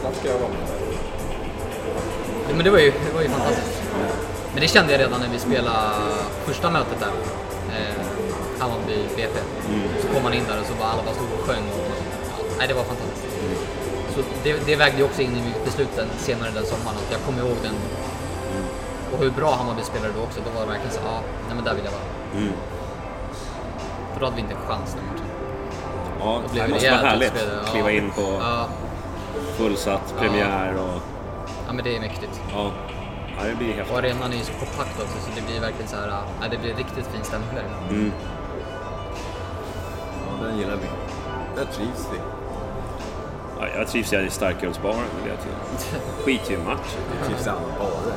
snart 0.00 0.14
ska 0.18 0.28
jag 0.28 0.38
vara 0.44 0.52
med. 0.56 0.81
Ja, 2.52 2.56
Men 2.56 2.64
det 2.64 2.70
var 2.70 2.78
ju, 2.78 2.90
det 3.06 3.14
var 3.14 3.22
ju 3.22 3.28
fantastiskt. 3.28 3.82
Men 4.52 4.60
det 4.60 4.68
kände 4.68 4.92
jag 4.92 5.00
redan 5.00 5.20
när 5.20 5.28
vi 5.28 5.38
spelade 5.38 5.78
första 6.44 6.70
mötet 6.70 7.00
där. 7.00 7.12
Eh, 7.76 7.94
Hammarby 8.60 8.96
BP. 9.16 9.36
Så 10.02 10.06
kom 10.14 10.22
man 10.22 10.32
in 10.34 10.44
där 10.48 10.60
och 10.60 10.66
så 10.66 10.74
bara 10.74 10.88
alla 10.88 11.02
bara 11.02 11.14
stod 11.14 11.26
och 11.38 11.44
sjöng. 11.48 11.64
Och, 11.72 11.84
ja, 12.30 12.44
nej, 12.58 12.68
det 12.68 12.74
var 12.74 12.84
fantastiskt. 12.84 13.26
Så 14.14 14.20
det, 14.44 14.66
det 14.66 14.76
vägde 14.76 14.98
ju 14.98 15.04
också 15.04 15.22
in 15.22 15.30
i 15.36 15.42
mitt 15.42 15.64
beslut 15.64 15.88
den, 15.96 16.08
senare 16.18 16.50
den 16.54 16.64
sommaren. 16.66 16.96
Att 17.06 17.12
jag 17.12 17.20
kommer 17.26 17.38
ihåg 17.42 17.56
den. 17.62 17.74
Och 19.12 19.18
hur 19.18 19.30
bra 19.30 19.54
Hammarby 19.54 19.82
spelade 19.82 20.12
då 20.16 20.22
också. 20.22 20.40
Då 20.44 20.50
var 20.50 20.60
det 20.60 20.72
verkligen 20.72 20.92
så 20.92 21.00
ja, 21.04 21.20
nej 21.46 21.54
men 21.56 21.64
där 21.64 21.74
vill 21.74 21.84
jag 21.84 21.92
vara. 21.92 22.08
För 24.12 24.20
då 24.20 24.26
hade 24.26 24.36
vi 24.36 24.42
inte 24.42 24.54
en 24.54 24.66
chans 24.68 24.96
den 24.96 25.04
matchen. 25.10 25.28
Ja, 26.20 26.42
det 26.54 26.68
måste 26.68 26.90
vara 26.90 27.00
härligt. 27.00 27.32
Ja. 27.36 27.70
Kliva 27.72 27.90
in 27.90 28.10
på 28.10 28.22
Ja, 28.40 28.68
fullsatt 29.56 30.14
premiär 30.18 30.74
och... 30.76 31.11
ja, 31.72 31.76
men 31.76 31.84
det 31.84 31.96
är 31.96 32.00
mäktigt. 32.00 32.40
Ja, 32.52 32.70
ja 33.38 33.44
det 33.48 33.54
blir 33.54 33.70
Och 33.70 33.74
häftigt. 33.76 33.96
arenan 33.96 34.32
är 34.32 34.36
ju 34.36 34.44
så 34.44 34.52
kompakt 34.52 35.00
också 35.02 35.18
så 35.24 35.30
det 35.36 35.42
blir 35.46 35.60
verkligen 35.60 35.88
så 35.88 35.96
här, 35.96 36.08
ja, 36.08 36.48
det 36.50 36.58
blir 36.58 36.74
riktigt 36.74 37.06
fin 37.06 37.24
stämning 37.24 37.48
där. 37.54 37.64
Mm. 37.90 38.12
Ja, 40.26 40.46
den 40.46 40.58
gillar 40.58 40.76
vi. 40.76 40.86
Där 41.56 41.64
trivs 41.64 42.08
vi. 42.12 42.18
Ja, 43.60 43.68
jag 43.76 43.88
trivs 43.88 44.12
i 44.12 44.30
starkölsbaren 44.30 44.96
vill 45.22 45.32
jag 45.32 45.40
till. 45.40 45.52
Skit 46.24 46.50
i 46.50 46.56
matchen. 46.56 47.00
Vi 47.12 47.26
trivs 47.26 47.46
i 47.46 47.50
alla 47.50 47.60
barer. 47.60 48.16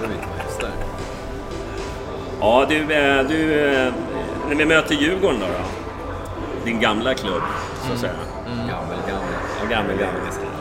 Det 0.00 0.04
är 0.04 0.08
vi 0.08 0.14
inte 0.14 0.42
hästar. 0.42 0.70
Ja, 2.40 2.66
du, 2.68 2.76
eh, 2.94 3.28
du, 3.28 3.64
eh, 3.64 3.92
när 4.48 4.54
vi 4.54 4.64
möter 4.64 4.94
Djurgården 4.94 5.40
då, 5.40 5.46
då 5.46 6.64
din 6.64 6.80
gamla 6.80 7.14
klubb, 7.14 7.42
så 7.86 7.92
att 7.92 7.98
säga. 7.98 8.12
Gammel, 8.46 8.98
gammel. 9.08 9.34
Ja, 9.62 9.68
gammal, 9.70 9.96
gammal. 9.96 10.53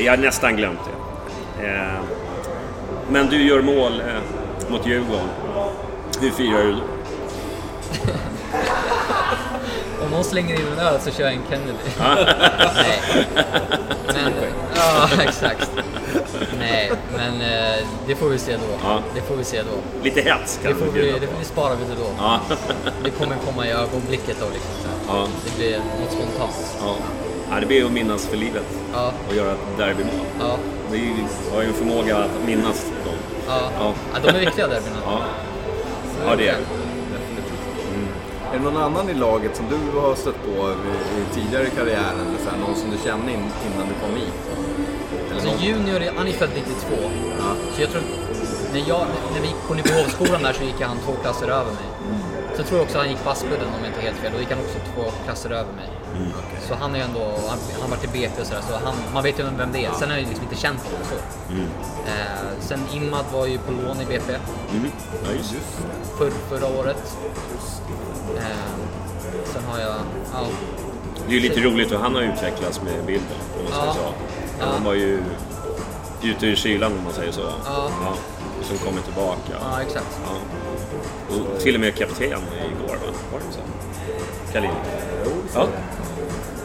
Vi 0.00 0.08
har 0.08 0.16
nästan 0.16 0.56
glömt 0.56 0.78
det. 1.58 1.66
Eh, 1.66 1.92
men 3.08 3.26
du 3.26 3.48
gör 3.48 3.62
mål 3.62 4.00
eh, 4.00 4.06
mot 4.70 4.86
Djurgården. 4.86 5.28
Hur 6.20 6.30
firar 6.30 6.64
du 6.64 6.72
då? 6.72 6.80
Om 10.04 10.10
någon 10.10 10.24
slänger 10.24 10.54
in 10.54 10.66
en 10.72 10.78
öl 10.78 11.00
så 11.00 11.10
kör 11.10 11.24
jag 11.24 11.32
en 11.32 11.42
Kennedy. 11.50 11.72
Nej. 11.98 12.26
Men, 14.06 14.32
ja, 14.76 15.08
exakt. 15.22 15.70
Nej, 16.58 16.92
men 17.16 17.40
eh, 17.40 17.86
det 18.06 18.14
får 18.14 18.28
vi 18.28 18.38
se 18.38 18.52
då. 18.52 18.88
Ja. 18.88 19.00
Det 19.14 19.20
får 19.20 19.36
vi 19.36 19.44
se 19.44 19.62
då. 19.62 20.02
Lite 20.04 20.20
hets 20.20 20.58
Det 20.62 20.68
kan 20.68 20.78
får 20.78 20.86
du 20.86 20.92
vi, 20.92 21.12
det, 21.12 21.26
på. 21.26 21.32
det 21.38 21.44
sparar 21.44 21.76
vi 21.76 21.84
till 21.84 21.94
då. 22.04 22.10
Ja. 22.18 22.40
Det 23.04 23.10
kommer 23.10 23.36
komma 23.46 23.66
i 23.66 23.70
ögonblicket 23.70 24.36
då 24.40 24.46
liksom. 24.52 24.70
Så. 24.82 24.88
Ja. 25.08 25.26
Det 25.44 25.56
blir 25.58 25.78
något 25.78 26.12
spontant. 26.12 26.76
Ja. 26.80 26.94
Ja, 27.50 27.60
det 27.60 27.66
blir 27.66 27.84
att 27.84 27.92
minnas 27.92 28.26
för 28.26 28.36
livet 28.36 28.66
Ja, 28.92 29.12
och 29.28 29.34
göra 29.34 29.52
ett 29.52 29.58
derbymål. 29.78 30.26
ja, 30.40 30.56
Vi 30.90 31.14
har 31.54 31.62
ju 31.62 31.68
en 31.68 31.74
förmåga 31.74 32.16
att 32.16 32.46
minnas 32.46 32.84
dem. 33.04 33.14
ja. 33.46 33.60
Ja. 33.78 33.92
ja 34.14 34.18
de 34.22 34.28
är 34.28 34.40
viktiga 34.40 34.66
derbyna. 34.66 34.96
Ja, 35.04 35.20
ja 36.26 36.36
det 36.36 36.48
är 36.48 36.56
Är 38.52 38.58
det 38.58 38.64
någon 38.64 38.76
annan 38.76 39.08
i 39.10 39.14
laget 39.14 39.56
som 39.56 39.66
du 39.68 39.98
har 40.00 40.14
stött 40.14 40.40
på 40.44 40.70
i, 40.70 41.34
tidigare 41.34 41.66
i 41.66 41.70
karriären? 41.70 42.16
Eller 42.26 42.38
så 42.44 42.50
här, 42.50 42.58
någon 42.66 42.76
som 42.76 42.90
du 42.90 42.96
kände 43.08 43.32
in, 43.32 43.38
innan 43.66 43.86
du 43.88 43.94
kom 44.06 44.16
hit? 44.20 44.34
Eller 45.26 45.34
Alltså 45.34 45.50
någon? 45.50 45.62
Junior, 45.64 46.00
han 46.16 46.26
är 46.28 46.32
född 46.32 46.48
92. 46.54 46.94
Ja. 47.38 47.50
Så 47.74 47.80
jag 47.82 47.90
tror, 47.90 48.02
när, 48.72 48.82
jag, 48.88 49.00
när 49.34 49.40
vi 49.40 49.46
gick 49.46 49.62
på 49.68 49.74
Nybohovsskolan 49.74 50.42
där 50.42 50.52
så 50.52 50.64
gick 50.64 50.80
han 50.80 50.96
två 51.06 51.12
klasser 51.22 51.46
över 51.48 51.72
mig. 51.80 51.86
Så 52.56 52.62
tror 52.62 52.78
jag 52.78 52.84
också 52.86 52.98
han 52.98 53.08
gick 53.10 53.24
på 53.24 53.30
Aspudden 53.30 53.68
om 53.76 53.80
jag 53.84 53.86
inte 53.90 54.00
är 54.00 54.04
helt 54.10 54.16
fel. 54.22 54.32
Då 54.34 54.40
gick 54.40 54.50
han 54.50 54.58
också 54.66 54.78
två 54.94 55.04
klasser 55.24 55.50
över 55.50 55.72
mig. 55.80 55.88
Så 56.68 56.74
han 56.74 56.94
är 56.94 56.98
ju 56.98 57.04
ändå, 57.04 57.24
han, 57.48 57.58
han 57.72 57.82
har 57.82 57.88
varit 57.88 58.04
i 58.04 58.08
BP 58.08 58.40
och 58.40 58.46
sådär, 58.46 58.62
så 58.68 58.74
han, 58.84 58.94
man 59.14 59.22
vet 59.22 59.38
ju 59.38 59.42
vem 59.42 59.72
det 59.72 59.84
är. 59.84 59.92
Sen 59.92 60.10
har 60.10 60.16
jag 60.16 60.26
liksom 60.26 60.44
inte 60.44 60.56
känt 60.56 60.80
honom 60.84 61.00
så. 61.10 61.14
Eh, 62.06 62.60
sen 62.60 62.80
Imad 62.92 63.24
var 63.32 63.46
ju 63.46 63.58
på 63.58 63.72
lån 63.72 64.00
i 64.00 64.04
BP 64.04 64.32
mm. 64.72 64.90
ja, 65.24 65.32
just 65.32 65.54
för, 66.18 66.30
förra 66.30 66.66
året. 66.78 67.16
Eh, 68.36 68.44
sen 69.52 69.62
har 69.64 69.78
jag, 69.78 69.96
ja, 70.32 70.46
Det 71.28 71.36
är 71.36 71.40
ju 71.40 71.48
lite 71.48 71.60
roligt 71.60 71.92
och 71.92 72.00
han 72.00 72.14
har 72.14 72.22
utvecklats 72.22 72.82
med 72.82 73.04
bilden, 73.06 73.36
om 73.58 73.64
man 73.64 73.72
säger 73.72 74.04
Ja. 74.04 74.12
Ja. 74.58 74.66
Han 74.66 74.84
var 74.84 74.94
ju 74.94 75.22
ute 76.22 76.46
ur 76.46 76.56
kylan, 76.56 76.92
om 76.92 77.04
man 77.04 77.12
säger 77.12 77.32
så. 77.32 77.40
Ja. 77.64 77.90
Och 78.60 78.66
som 78.66 78.78
kommer 78.78 79.02
tillbaka. 79.02 79.52
ja 79.60 79.82
exakt. 79.82 80.20
Ja. 80.24 81.36
Och 81.36 81.60
till 81.60 81.74
och 81.74 81.80
med 81.80 81.94
kapten 81.94 82.26
igår, 82.26 82.96
va? 82.96 83.12
Var 83.32 83.38
det 83.38 83.52
så? 83.54 83.60
Kalin? 84.52 84.70
Ja. 85.54 85.68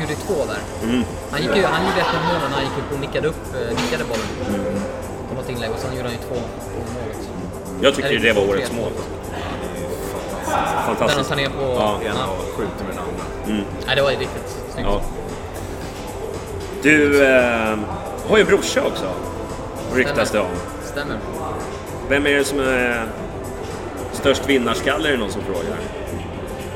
Gjorde 0.00 0.14
två 0.14 0.34
där. 0.52 0.60
Han, 1.30 1.42
gick 1.42 1.56
ju, 1.56 1.64
han 1.64 1.82
gjorde 1.86 2.00
ett 2.00 2.14
mål 2.28 2.50
när 2.50 2.56
han 2.56 2.64
gick 2.64 2.78
upp 2.78 2.92
och 2.92 3.00
nickade 3.00 3.28
upp, 3.28 3.44
eh, 3.54 3.82
nickade 3.82 4.04
bollen. 4.04 4.26
På 5.28 5.34
något 5.34 5.50
inlägg 5.50 5.70
och 5.70 5.78
sen 5.78 5.96
gjorde 5.96 6.08
han 6.08 6.12
ju 6.12 6.22
två 6.28 6.34
på 6.34 6.80
målet. 6.94 7.28
Jag 7.82 7.94
tycker 7.94 8.08
Eller 8.08 8.20
det 8.20 8.32
var 8.32 8.48
årets 8.48 8.72
mål. 8.72 8.92
Den 8.92 9.08
de 10.86 10.96
Fantastiskt. 10.96 11.28
tar 11.28 11.36
ner 11.36 11.48
på... 11.48 11.62
Ja. 11.62 12.00
Ena 12.04 12.26
och 12.26 12.38
skjuter 12.56 12.84
med 12.84 12.94
den 12.94 12.98
andra. 12.98 13.64
Nej, 13.86 13.96
det 13.96 14.02
var 14.02 14.10
ju 14.10 14.16
riktigt 14.16 14.58
snyggt. 14.74 14.88
Ja. 14.88 15.00
Du 16.82 17.26
eh, 17.26 17.78
har 18.28 18.36
ju 18.36 18.40
en 18.40 18.46
brorsa 18.46 18.84
också. 18.84 19.10
Ryktas 19.94 20.30
det 20.30 20.40
om. 20.40 20.46
Stämmer. 20.84 21.18
Vem 22.08 22.26
är 22.26 22.30
det 22.30 22.44
som 22.44 22.60
är 22.60 23.06
störst 24.12 24.48
vinnarskalle 24.48 25.08
är 25.08 25.12
det 25.12 25.18
någon 25.18 25.32
som 25.32 25.42
frågar. 25.42 25.78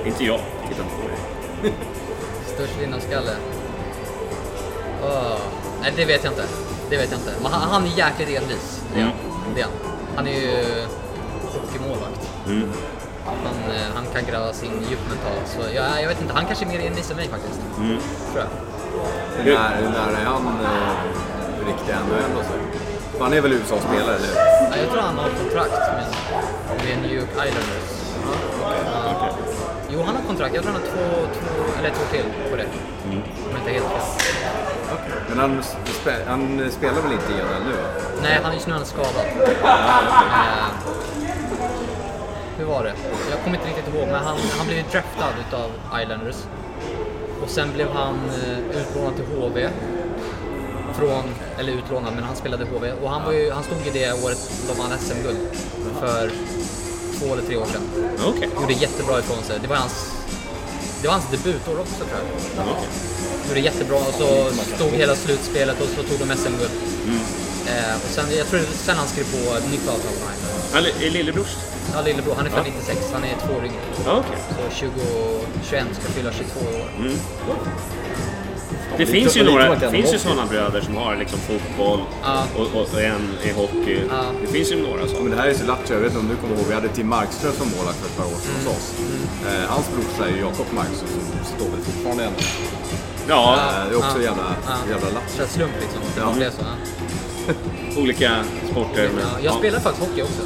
Inte 0.05 0.25
jag. 0.25 0.41
Titta 0.69 0.83
på 0.83 0.99
mig. 1.63 1.75
Störst 2.63 2.81
vinnarskalle. 2.81 3.35
Åh, 5.03 5.39
Nej, 5.83 5.93
det 5.97 6.05
vet 6.05 6.25
jag 6.25 6.33
inte. 6.33 6.45
Det 6.91 6.97
vet 6.97 7.11
jag 7.11 7.21
inte. 7.21 7.33
Men 7.43 7.53
han, 7.53 7.71
han 7.71 7.83
är 7.85 7.99
jäkligt 7.99 8.29
envis. 8.29 8.83
Det 8.95 9.01
är 9.01 9.05
han. 9.05 9.13
Det 9.55 9.61
är 9.61 9.65
han. 9.65 9.73
Han 10.17 10.27
är 10.27 10.33
ju 10.33 10.65
hockeymålvakt. 11.55 12.31
Han, 13.27 13.75
eh, 13.75 13.89
han 13.95 14.05
kan 14.15 14.25
gräva 14.31 14.53
sin 14.53 14.71
djup 14.91 14.99
mentalt. 15.09 15.49
Så 15.55 15.75
jag, 15.75 16.03
jag 16.03 16.09
vet 16.09 16.21
inte, 16.21 16.35
han 16.35 16.47
kanske 16.47 16.65
är 16.65 16.69
mer 16.69 16.87
envis 16.87 17.11
än 17.11 17.17
mig 17.17 17.29
faktiskt. 17.29 17.61
Tror 18.33 18.45
jag. 18.45 19.45
Hur 19.45 19.55
nära, 19.55 19.69
hur 19.77 19.89
nära 19.89 20.19
är 20.19 20.25
han 20.25 20.47
eh, 20.47 21.67
riktig 21.67 21.95
NHL 21.95 22.39
och 22.39 22.45
så? 22.45 22.53
För 23.17 23.25
Han 23.25 23.33
är 23.33 23.41
väl 23.41 23.53
USA-spelare, 23.53 24.17
eller 24.17 24.29
Ja, 24.71 24.77
jag 24.83 24.91
tror 24.91 25.03
han 25.03 25.19
har 25.19 25.29
kontrakt 25.29 25.71
med, 25.71 26.07
med 26.85 27.03
New 27.03 27.13
York 27.13 27.31
Islanders. 27.31 27.93
Ja. 28.25 29.02
Jo, 29.93 30.03
han 30.03 30.17
har 30.17 30.23
kontrakt. 30.23 30.55
Jag 30.55 30.65
tror 30.65 30.73
han 30.73 30.83
har 30.83 30.89
två, 30.89 31.27
två 31.41 31.79
eller 31.79 31.89
ett 31.89 32.01
år 32.01 32.09
till 32.13 32.51
på 32.51 32.57
det. 32.57 32.67
Om 33.05 33.23
jag 33.51 33.61
inte 33.61 33.71
helt 33.71 33.85
fel. 33.85 34.33
Men 35.29 35.39
han, 35.39 35.63
spe, 36.03 36.15
han 36.27 36.71
spelar 36.71 37.03
väl 37.03 37.13
inte 37.13 37.33
i 37.33 37.37
NHL 37.37 37.65
nu? 37.67 37.75
Nej, 38.23 38.41
han 38.43 38.55
just 38.55 38.67
nu 38.67 38.73
är 38.73 38.77
han 38.77 38.87
skadad. 38.87 39.27
Eh, 39.65 40.67
hur 42.59 42.65
var 42.65 42.85
det? 42.85 42.93
Jag 43.31 43.41
kommer 43.45 43.57
inte 43.57 43.69
riktigt 43.69 43.95
ihåg, 43.95 44.07
men 44.07 44.25
han, 44.25 44.37
han 44.59 44.67
blev 44.67 44.79
ju 44.79 44.85
draftad 44.93 45.33
utav 45.49 45.71
Islanders. 46.03 46.37
Och 47.43 47.49
sen 47.49 47.73
blev 47.75 47.89
han 47.93 48.15
eh, 48.15 48.81
utlånad 48.81 49.17
till 49.17 49.25
HV. 49.25 49.69
Från, 50.95 51.25
eller 51.59 51.73
utlånad, 51.73 52.13
men 52.15 52.25
han 52.25 52.37
spelade 52.37 52.65
HV. 52.65 52.93
Och 52.93 53.11
han, 53.11 53.25
var 53.25 53.33
ju, 53.33 53.51
han 53.51 53.63
stod 53.63 53.87
i 53.87 53.91
det 53.91 54.13
året 54.25 54.51
de 54.69 54.83
vann 54.83 54.99
SM-guld. 54.99 55.39
För 56.01 56.31
två 57.23 57.33
eller 57.33 57.43
tre 57.43 57.57
år 57.57 57.67
sedan. 57.67 57.83
Okej. 58.27 58.49
Gjorde 58.61 58.73
jättebra 58.73 59.19
ifrån 59.19 59.43
sig. 59.45 59.59
Det 59.63 59.69
var 59.69 59.77
hans, 59.77 59.93
det 61.03 61.07
var 61.09 61.15
hans 61.15 61.31
debutår 61.31 61.81
också 61.81 61.95
tror 61.97 62.09
jag. 62.11 62.67
Gjorde 63.49 63.61
jättebra 63.61 63.97
och 63.97 64.15
så 64.19 64.29
stod 64.77 64.91
hela 64.91 65.15
slutspelet 65.15 65.81
och 65.81 65.89
så 65.97 66.03
tog 66.03 66.19
de 66.29 66.37
SM-guld. 66.37 66.71
Eh, 67.67 67.95
och 68.05 68.11
sen, 68.11 68.25
jag 68.39 68.47
tror 68.47 68.61
sen 68.61 68.97
han 68.97 69.09
skrev 69.09 69.25
på 69.25 69.57
ett 69.57 69.71
nytt 69.71 69.89
avtal 69.89 70.13
med. 70.25 70.35
Han 70.73 70.85
är 71.07 71.11
lillebrors? 71.11 71.57
Ja, 71.95 72.03
lillebror. 72.03 72.35
Han 72.35 72.47
är 72.47 72.51
född 72.51 72.65
96, 72.65 72.99
han 73.13 73.25
är 73.25 73.37
två 73.47 73.55
år 73.55 73.65
yngre. 73.65 73.81
Ja, 74.07 74.23
okej. 74.27 74.39
Så 74.71 74.75
20, 74.77 74.91
21 75.71 75.87
ska 76.01 76.13
fylla 76.13 76.33
22 76.33 76.61
år. 76.61 76.89
Det 78.97 79.07
finns 79.07 79.37
ju 79.37 79.45
några, 79.45 79.77
kan 79.77 79.91
finns 79.91 80.15
ju 80.15 80.19
sådana 80.19 80.47
bröder 80.47 80.81
som 80.81 80.97
har 80.97 81.17
liksom 81.17 81.39
fotboll 81.39 82.01
Ja. 82.23 82.45
och, 82.57 82.61
och, 82.81 82.89
och 82.95 83.01
en 83.03 83.29
i 83.45 83.51
hockey. 83.53 83.99
Ja. 84.11 84.23
Det 84.41 84.47
finns 84.47 84.73
ju 84.73 84.83
några 84.83 85.07
sådana. 85.07 85.21
men 85.25 85.31
det 85.31 85.37
här 85.43 85.49
är 85.49 85.55
så 85.55 85.67
lattjo. 85.67 85.95
Jag 85.95 86.01
vet 86.01 86.09
inte 86.09 86.19
om 86.21 86.29
du 86.29 86.37
kommer 86.37 86.55
ihåg, 86.57 86.65
vi 86.69 86.75
hade 86.75 86.89
Tim 86.89 87.09
Markström 87.09 87.53
som 87.53 87.67
målvakt 87.77 87.99
för 87.99 88.07
ett 88.07 88.17
par 88.17 88.25
år 88.25 88.41
sedan 88.45 88.53
hos 88.59 88.67
oss. 88.77 88.87
Eh, 89.47 89.71
hans 89.75 89.87
brorsa 89.93 90.31
är 90.31 90.35
ju 90.37 90.41
Jakob 90.41 90.67
Markström 90.75 91.09
som 91.09 91.57
står 91.57 91.69
väl 91.71 91.81
fortfarande 91.81 92.25
i. 92.25 92.29
Ja, 93.29 93.55
Eh, 93.57 93.89
det 93.89 93.95
är 93.95 93.99
också 93.99 94.17
Ja. 94.19 94.23
jävla, 94.25 94.47
Ja. 94.67 94.73
jävla 94.91 95.09
lattjo. 95.17 95.33
Så 95.37 95.43
här 95.43 95.49
slump 95.49 95.73
liksom. 95.81 96.01
Ja. 96.19 96.27
Det 96.29 96.37
blev 96.37 96.51
så. 96.51 96.65
Olika 98.01 98.31
sporter. 98.71 99.09
Men, 99.15 99.25
Ja, 99.33 99.39
jag 99.43 99.55
spelade 99.55 99.83
faktiskt 99.83 100.09
hockey 100.09 100.23
också. 100.23 100.43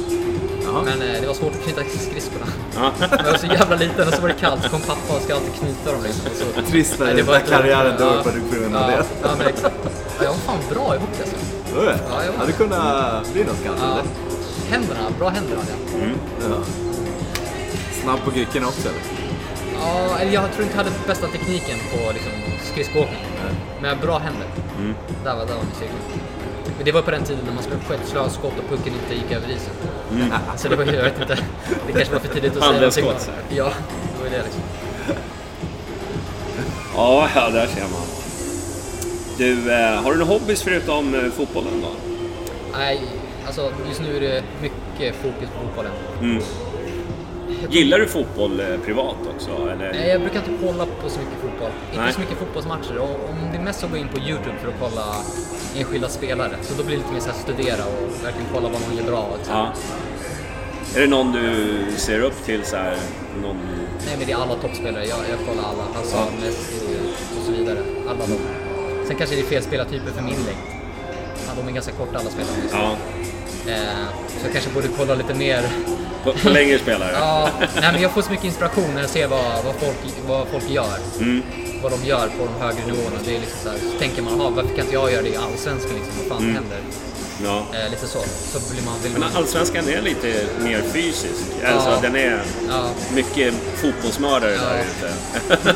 Men 0.85 1.01
eh, 1.01 1.21
det 1.21 1.27
var 1.27 1.33
svårt 1.33 1.53
att 1.55 1.63
knyta 1.63 1.81
skridskorna. 1.83 2.45
Ja. 2.75 2.91
Jag 3.25 3.31
var 3.31 3.37
så 3.37 3.45
jävla 3.47 3.75
liten 3.75 4.07
och 4.07 4.13
så 4.13 4.21
var 4.21 4.27
det 4.27 4.33
kallt 4.33 4.63
så 4.63 4.69
kom 4.69 4.81
pappa 4.81 5.13
och 5.15 5.21
ska 5.21 5.33
alltid 5.35 5.53
knyta 5.53 5.91
dem 5.91 6.03
liksom. 6.03 6.23
Så, 6.55 6.61
Trist 6.71 6.99
när 6.99 7.13
den 7.13 7.25
karriären 7.49 7.97
dör 7.97 8.23
på 8.23 8.29
grund 8.55 8.75
av 8.75 8.87
det. 8.91 9.03
Ja, 9.23 9.29
men 9.37 9.47
exakt. 9.47 9.75
Ja, 10.17 10.23
jag 10.23 10.29
var 10.29 10.37
fan 10.37 10.59
bra 10.69 10.95
i 10.95 10.97
hockey 10.97 11.21
alltså. 11.21 11.35
Var 11.75 11.83
det? 11.85 11.99
Ja, 12.09 12.23
jag 12.25 12.31
var- 12.31 12.39
Hade 12.39 12.51
kunnat 12.51 13.33
bli 13.33 13.43
något 13.43 13.63
kanske? 13.65 13.85
Ja. 13.85 13.97
Händerna, 14.69 14.99
bra 15.19 15.29
händer 15.29 15.55
hade 15.55 15.71
jag. 15.71 16.09
Ja. 16.51 16.57
Snabb 18.03 18.19
på 18.25 18.31
grickorna 18.31 18.67
också 18.67 18.87
eller? 18.89 19.01
Ja, 19.81 20.17
eller 20.19 20.31
jag 20.31 20.51
tror 20.51 20.63
inte 20.63 20.77
jag 20.77 20.83
hade 20.83 20.95
bästa 21.07 21.27
tekniken 21.27 21.77
på 21.91 22.11
liksom, 22.13 22.31
skridskoåkning. 22.71 23.25
Men 23.81 23.89
jag 23.89 23.95
har 23.97 24.03
bra 24.05 24.17
händer. 24.17 24.47
Där 25.23 25.35
var, 25.35 25.45
där 25.45 25.53
var 25.55 25.63
min 25.63 25.75
styrka. 25.75 25.93
Men 26.75 26.85
det 26.85 26.91
var 26.91 27.01
på 27.01 27.11
den 27.11 27.23
tiden 27.23 27.41
när 27.45 27.53
man 27.53 27.63
skulle 27.63 27.79
sköt 27.79 28.07
slöskott 28.07 28.53
och 28.59 28.69
pucken 28.69 28.93
inte 28.93 29.15
gick 29.15 29.31
över 29.31 29.47
isen. 29.49 29.73
Så 30.57 30.67
det 30.67 30.75
var 30.75 30.85
ju, 30.85 30.91
jag 30.95 31.03
vet 31.03 31.21
inte, 31.21 31.37
det 31.87 31.93
kanske 31.93 32.13
var 32.13 32.19
för 32.19 32.33
tidigt 32.33 32.57
att 32.57 32.63
säga 32.63 32.73
någonting. 32.73 33.05
här. 33.05 33.55
Ja, 33.57 33.71
det 34.17 34.23
var 34.23 34.29
det 34.29 34.43
liksom. 34.43 34.61
ja, 36.95 37.29
ja, 37.35 37.49
där 37.49 37.67
ser 37.67 37.81
man. 37.81 38.01
Du, 39.37 39.73
eh, 39.73 40.03
har 40.03 40.11
du 40.11 40.17
några 40.19 40.33
hobbys 40.33 40.61
förutom 40.61 41.15
eh, 41.15 41.31
fotbollen 41.31 41.81
då? 41.81 41.89
Nej, 42.77 43.01
alltså 43.47 43.71
just 43.87 44.01
nu 44.01 44.17
är 44.17 44.21
det 44.21 44.43
mycket 44.61 45.15
fokus 45.15 45.49
på 45.49 45.67
fotbollen. 45.67 45.91
Gillar 47.69 47.99
du 47.99 48.07
fotboll 48.07 48.59
eh, 48.59 48.65
privat 48.85 49.15
också? 49.35 49.51
Eller? 49.71 49.91
Nej, 49.93 50.09
jag 50.09 50.21
brukar 50.21 50.39
inte 50.39 50.51
kolla 50.65 50.85
på 50.85 51.09
så 51.09 51.19
mycket 51.19 51.39
fotboll. 51.41 51.71
Inte 51.91 52.03
Nej. 52.03 52.13
så 52.13 52.19
mycket 52.19 52.37
fotbollsmatcher. 52.37 52.97
Och 52.97 53.09
om 53.29 53.35
det 53.51 53.57
är 53.57 53.61
mest 53.63 53.83
att 53.83 53.91
gå 53.91 53.97
in 53.97 54.07
på 54.07 54.19
YouTube 54.19 54.55
för 54.61 54.67
att 54.67 54.79
kolla 54.79 55.05
enskilda 55.77 56.09
spelare. 56.09 56.55
Så 56.61 56.73
då 56.77 56.83
blir 56.83 56.95
det 56.95 57.01
lite 57.01 57.13
mer 57.13 57.19
så 57.19 57.29
här 57.29 57.37
studera 57.37 57.83
och 57.85 58.25
verkligen 58.25 58.47
kolla 58.53 58.69
vad 58.69 58.81
någon 58.81 58.97
gör 58.97 59.03
bra. 59.03 59.19
Och 59.21 59.45
så. 59.45 59.51
Ja. 59.51 59.73
Är 60.95 61.01
det 61.01 61.07
någon 61.07 61.31
du 61.31 61.75
ser 61.97 62.19
upp 62.19 62.45
till 62.45 62.65
så 62.65 62.75
här? 62.75 62.97
Någon... 63.41 63.57
Nej, 64.05 64.15
men 64.17 64.27
det 64.27 64.31
är 64.33 64.37
alla 64.37 64.55
toppspelare. 64.55 65.05
Jag, 65.05 65.19
jag 65.31 65.39
kollar 65.47 65.63
alla. 65.69 65.83
Hazard, 65.93 66.33
Messi 66.41 66.97
och 67.39 67.45
så 67.45 67.51
vidare. 67.51 67.79
Alla 68.09 68.19
dem. 68.27 68.37
Sen 69.07 69.15
kanske 69.15 69.35
det 69.35 69.41
är 69.41 69.45
fel 69.45 69.63
spelartyper 69.63 70.11
för 70.11 70.21
min 70.21 70.33
längd. 70.45 70.63
Ja, 71.47 71.53
de 71.61 71.67
är 71.67 71.71
ganska 71.71 71.91
korta 71.91 72.17
alla 72.19 72.29
spelarna. 72.29 72.57
Ja, 72.71 72.95
Eh, 73.67 74.07
så 74.27 74.45
jag 74.45 74.51
kanske 74.53 74.69
borde 74.71 74.87
kolla 74.97 75.15
lite 75.15 75.33
mer. 75.33 75.63
På, 76.33 76.39
på 76.39 76.49
längre 76.49 76.79
spelare? 76.79 77.11
Ja, 77.13 77.49
nej, 77.59 77.91
men 77.93 78.01
jag 78.01 78.11
får 78.11 78.21
så 78.21 78.29
mycket 78.31 78.45
inspiration 78.45 78.93
när 78.93 79.01
jag 79.01 79.09
ser 79.09 79.27
vad, 79.27 79.43
vad, 79.65 79.75
folk, 79.75 79.97
vad 80.27 80.47
folk 80.47 80.69
gör. 80.69 80.97
Mm. 81.19 81.43
Vad 81.83 81.91
de 81.91 82.05
gör 82.07 82.27
på 82.27 82.45
de 82.45 82.65
högre 82.65 82.85
nivåerna. 82.85 83.17
Det 83.25 83.35
är 83.35 83.39
liksom 83.39 83.59
så, 83.63 83.69
här, 83.69 83.77
så 83.93 83.99
tänker 83.99 84.21
man, 84.21 84.41
aha, 84.41 84.49
varför 84.49 84.69
kan 84.69 84.79
inte 84.79 84.93
jag 84.93 85.11
göra 85.11 85.21
det 85.21 85.29
i 85.29 85.35
Allsvenskan? 85.35 85.91
Liksom? 85.95 86.13
Vad 86.19 86.27
fan 86.37 86.43
händer? 86.53 86.77
Ja. 87.43 87.65
Eh, 87.73 87.89
lite 87.91 88.07
så. 88.07 88.19
Så 88.51 88.73
blir 88.73 88.83
man... 88.85 88.93
Vill 89.03 89.11
Men 89.11 89.21
man 89.21 89.29
allsvenskan 89.35 89.87
är 89.89 90.01
lite 90.01 90.45
mer 90.63 90.81
fysisk. 90.93 91.43
Alltså, 91.65 91.89
Ja. 91.89 91.97
den 92.01 92.15
är 92.15 92.41
ja, 92.69 92.89
mycket 93.13 93.53
fotbollsmördare 93.75 94.51
Ja. 94.53 94.61
där 94.61 94.83
ute. 94.83 95.13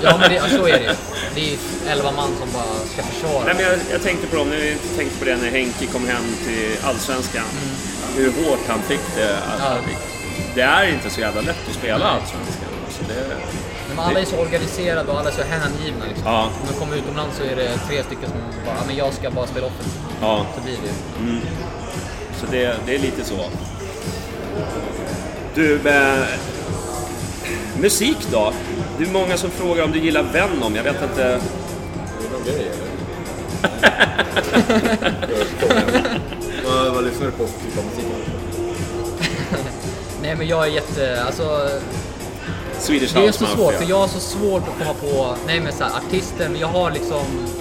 ja, 0.04 0.18
men 0.20 0.30
det, 0.32 0.42
så 0.50 0.68
är 0.68 0.72
det 0.80 0.84
ju. 0.84 0.90
Det 1.36 1.54
är 1.54 1.58
11 1.92 2.12
man 2.12 2.30
som 2.40 2.48
bara 2.54 2.76
ska 2.94 3.04
försvara. 3.04 3.44
Nej, 3.46 3.54
men 3.56 3.66
jag, 3.66 3.80
jag 3.92 4.02
tänkte 4.02 4.28
på 4.28 4.36
dem, 4.36 4.52
jag 4.54 4.98
tänkte 4.98 5.20
på 5.20 5.26
det 5.26 5.38
när 5.38 5.50
Henke 5.50 5.86
kom 5.86 6.08
hem 6.08 6.24
till 6.46 6.76
Allsvenskan. 6.84 7.44
Hur 8.18 8.32
hårt 8.44 8.60
han 8.68 8.82
fick 8.82 9.02
det. 9.16 9.38
Att, 9.38 9.62
Mm. 9.62 9.84
Ja. 9.92 9.98
Det 10.56 10.62
är 10.62 10.88
inte 10.94 11.10
så 11.10 11.20
jävla 11.22 11.42
lätt 11.42 11.68
att 11.70 11.76
spela 11.76 12.06
Allsvenskan. 12.06 12.70
Så 12.90 13.04
det, 13.08 13.36
Men 13.90 14.00
alla 14.00 14.20
är 14.20 14.26
så 14.26 14.38
organiserade 14.38 15.12
och 15.12 15.20
alla 15.20 15.30
är 15.30 15.34
så 15.34 15.42
hängivna. 15.42 16.06
Liksom. 16.08 16.26
Ja. 16.26 16.44
Om 16.62 16.68
de 16.74 16.80
kommer 16.80 16.96
utomlands 16.96 17.38
så 17.38 17.44
är 17.44 17.56
det 17.56 17.78
tre 17.88 18.04
stycken 18.04 18.30
som 18.30 18.40
bara, 18.66 18.76
"Ja, 18.76 18.84
men 18.88 18.96
jag 18.96 19.14
ska 19.14 19.32
bara 19.32 19.48
spela 19.48 19.68
offensivt. 19.68 20.02
ja, 20.22 20.46
Så 20.56 20.62
blir 20.62 20.74
det 20.74 20.88
ju. 20.88 21.40
så 22.40 22.46
det, 22.52 22.76
det 22.86 22.96
är 22.96 23.00
lite 23.00 23.24
så. 23.24 23.36
Du, 25.56 25.90
eh, 25.90 26.20
musik 27.80 28.18
då? 28.32 28.54
Det 28.98 29.04
är 29.04 29.08
många 29.10 29.38
som 29.38 29.50
frågar 29.52 29.84
om 29.84 29.92
du 29.92 30.00
gillar 30.00 30.24
Venom. 30.24 30.76
Jag 30.76 30.84
vet 30.84 31.02
inte. 31.04 31.24
Är 31.24 31.40
det 32.22 32.30
någon 32.34 32.44
grej 32.46 32.72
eller? 32.72 32.92
men 40.42 40.50
jag 40.50 40.68
är 40.68 40.72
jätte, 40.72 41.24
alltså 41.24 41.70
Swedish 42.80 43.14
det 43.14 43.28
är 43.28 43.32
så 43.32 43.46
svårt 43.46 43.74
för 43.74 43.90
jag 43.90 43.98
har 44.00 44.08
så 44.08 44.20
svårt 44.20 44.64
att 44.68 44.78
komma 44.80 44.94
på, 44.94 45.36
nej 45.48 45.60
men 45.60 45.74
så 45.74 45.84
här, 45.84 45.92
artister, 45.98 46.50
men 46.50 46.60
jag 46.62 46.68
har 46.68 46.92
liksom, 46.92 47.18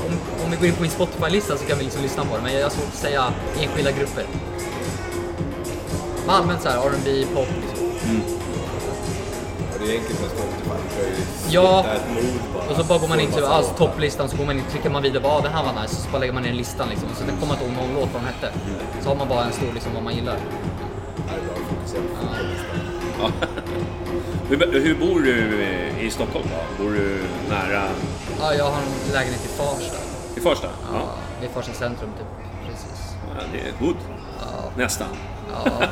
om, 0.07 0.45
om 0.45 0.51
vi 0.51 0.57
går 0.57 0.67
in 0.67 0.73
på 0.75 0.83
min 0.83 0.91
Spotify-lista 0.91 1.57
så 1.57 1.65
kan 1.65 1.79
vi 1.79 1.85
liksom 1.85 2.03
lyssna 2.03 2.25
på 2.25 2.37
det, 2.37 2.43
men 2.43 2.53
jag 2.55 2.63
har 2.63 2.71
svårt 2.71 2.89
att 2.93 2.99
säga 2.99 3.33
enskilda 3.63 3.91
grupper. 3.93 4.25
Men 6.27 6.35
allmänt 6.35 6.63
såhär 6.63 6.77
R&B, 6.77 7.25
pop 7.35 7.49
liksom. 7.61 7.87
Och 9.73 9.79
det 9.87 9.93
är 9.93 9.99
enkelt 10.01 10.21
med 10.21 10.31
Spotify. 10.31 10.77
Du 10.89 11.03
kan 11.03 11.11
ju 11.11 11.17
Ja. 11.51 11.77
hitta 11.77 11.95
ett 11.95 12.11
mood 12.15 12.41
bara. 12.55 12.71
Och 12.71 12.77
så 12.77 12.85
bara 12.85 12.99
går 12.99 13.09
man 13.09 13.21
in 13.21 13.33
till 13.33 13.45
alltså, 13.45 13.75
topplistan, 13.75 14.29
så 14.29 14.37
går 14.37 14.45
man 14.45 14.59
in 14.59 14.65
klickar 14.71 14.91
man 14.91 15.03
vidare, 15.03 15.23
bara 15.23 15.33
ah, 15.33 15.41
den 15.41 15.53
här 15.53 15.65
var 15.65 15.83
nice, 15.83 15.95
så 15.95 16.11
bara 16.13 16.19
lägger 16.19 16.33
man 16.33 16.43
ner 16.43 16.53
listan 16.53 16.89
liksom. 16.89 17.09
Så 17.19 17.25
den 17.25 17.37
kommer 17.37 17.53
inte 17.55 17.65
ihåg 17.65 17.75
någon 17.75 17.95
låt 17.95 18.09
vad 18.15 18.23
den 18.23 18.33
hette. 18.35 18.53
Så 19.03 19.09
har 19.09 19.17
man 19.17 19.29
bara 19.29 19.45
en 19.45 19.53
stor 19.53 19.73
liksom 19.75 19.95
vad 19.95 20.03
man 20.03 20.15
gillar. 20.15 20.37
På 21.99 22.17
fotbollslistan. 22.17 23.33
Hur, 24.49 24.81
hur 24.81 24.95
bor 24.95 25.21
du 25.21 25.31
i- 25.63 26.07
i 26.07 26.11
Stockholm 26.11 26.47
då? 26.79 26.85
Bor 26.85 26.91
du 26.93 27.19
nära 27.49 27.85
Ja, 28.41 28.55
jag 28.55 28.65
har 28.65 28.79
en 28.79 29.13
lägenhet 29.13 29.45
i 29.45 29.49
Farsta. 29.49 29.97
i 30.37 30.41
Farsta? 30.41 30.69
Ja. 30.93 31.09
Det 31.41 31.47
är 31.47 31.51
Farsta 31.51 31.73
centrum 31.73 32.11
typ. 32.19 32.27
Precis. 32.71 33.15
Ja, 33.37 33.43
det 33.53 33.59
är 33.69 33.73
hood. 33.87 33.97
Nästan. 34.77 35.09
Ja, 35.53 35.83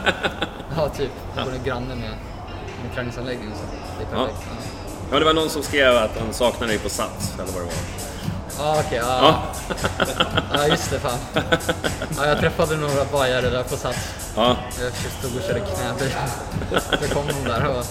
ja 0.77 0.89
typ. 0.89 1.11
Jag 1.37 1.45
bor 1.45 1.53
granne 1.65 1.95
med 1.95 2.11
min 2.83 2.93
träningsanläggning. 2.95 3.51
Så 3.55 3.63
det 3.99 4.17
är 4.17 4.21
Ja. 4.21 4.27
perfekt. 4.27 4.47
Ja. 4.51 4.57
Ja, 5.13 5.19
det 5.19 5.25
var 5.25 5.35
någon 5.35 5.51
som 5.51 5.63
skrev 5.63 5.97
att 5.97 6.19
han 6.19 6.33
saknade 6.33 6.73
dig 6.73 6.79
på 6.79 6.89
Sats, 6.89 7.35
eller 7.35 7.45
vad 7.53 7.63
det 7.63 7.67
var. 7.67 7.73
Ja, 8.59 8.77
okej. 8.87 8.99
ja. 8.99 9.43
ja, 10.55 10.67
just 10.67 10.91
det. 10.91 10.99
Fan. 11.01 11.19
Ja, 12.17 12.27
jag 12.27 12.39
träffade 12.39 12.77
några 12.77 13.05
bajare 13.05 13.51
där 13.51 13.63
på 13.63 13.77
Sats. 13.77 13.99
Ja, 14.37 14.57
Jag 14.81 14.93
stod 15.19 15.37
och 15.37 15.43
körde 15.47 15.61
knäböj. 15.61 16.15
Så 17.09 17.15
kom 17.15 17.27
de 17.27 17.49
där 17.51 17.67
och 17.67 17.85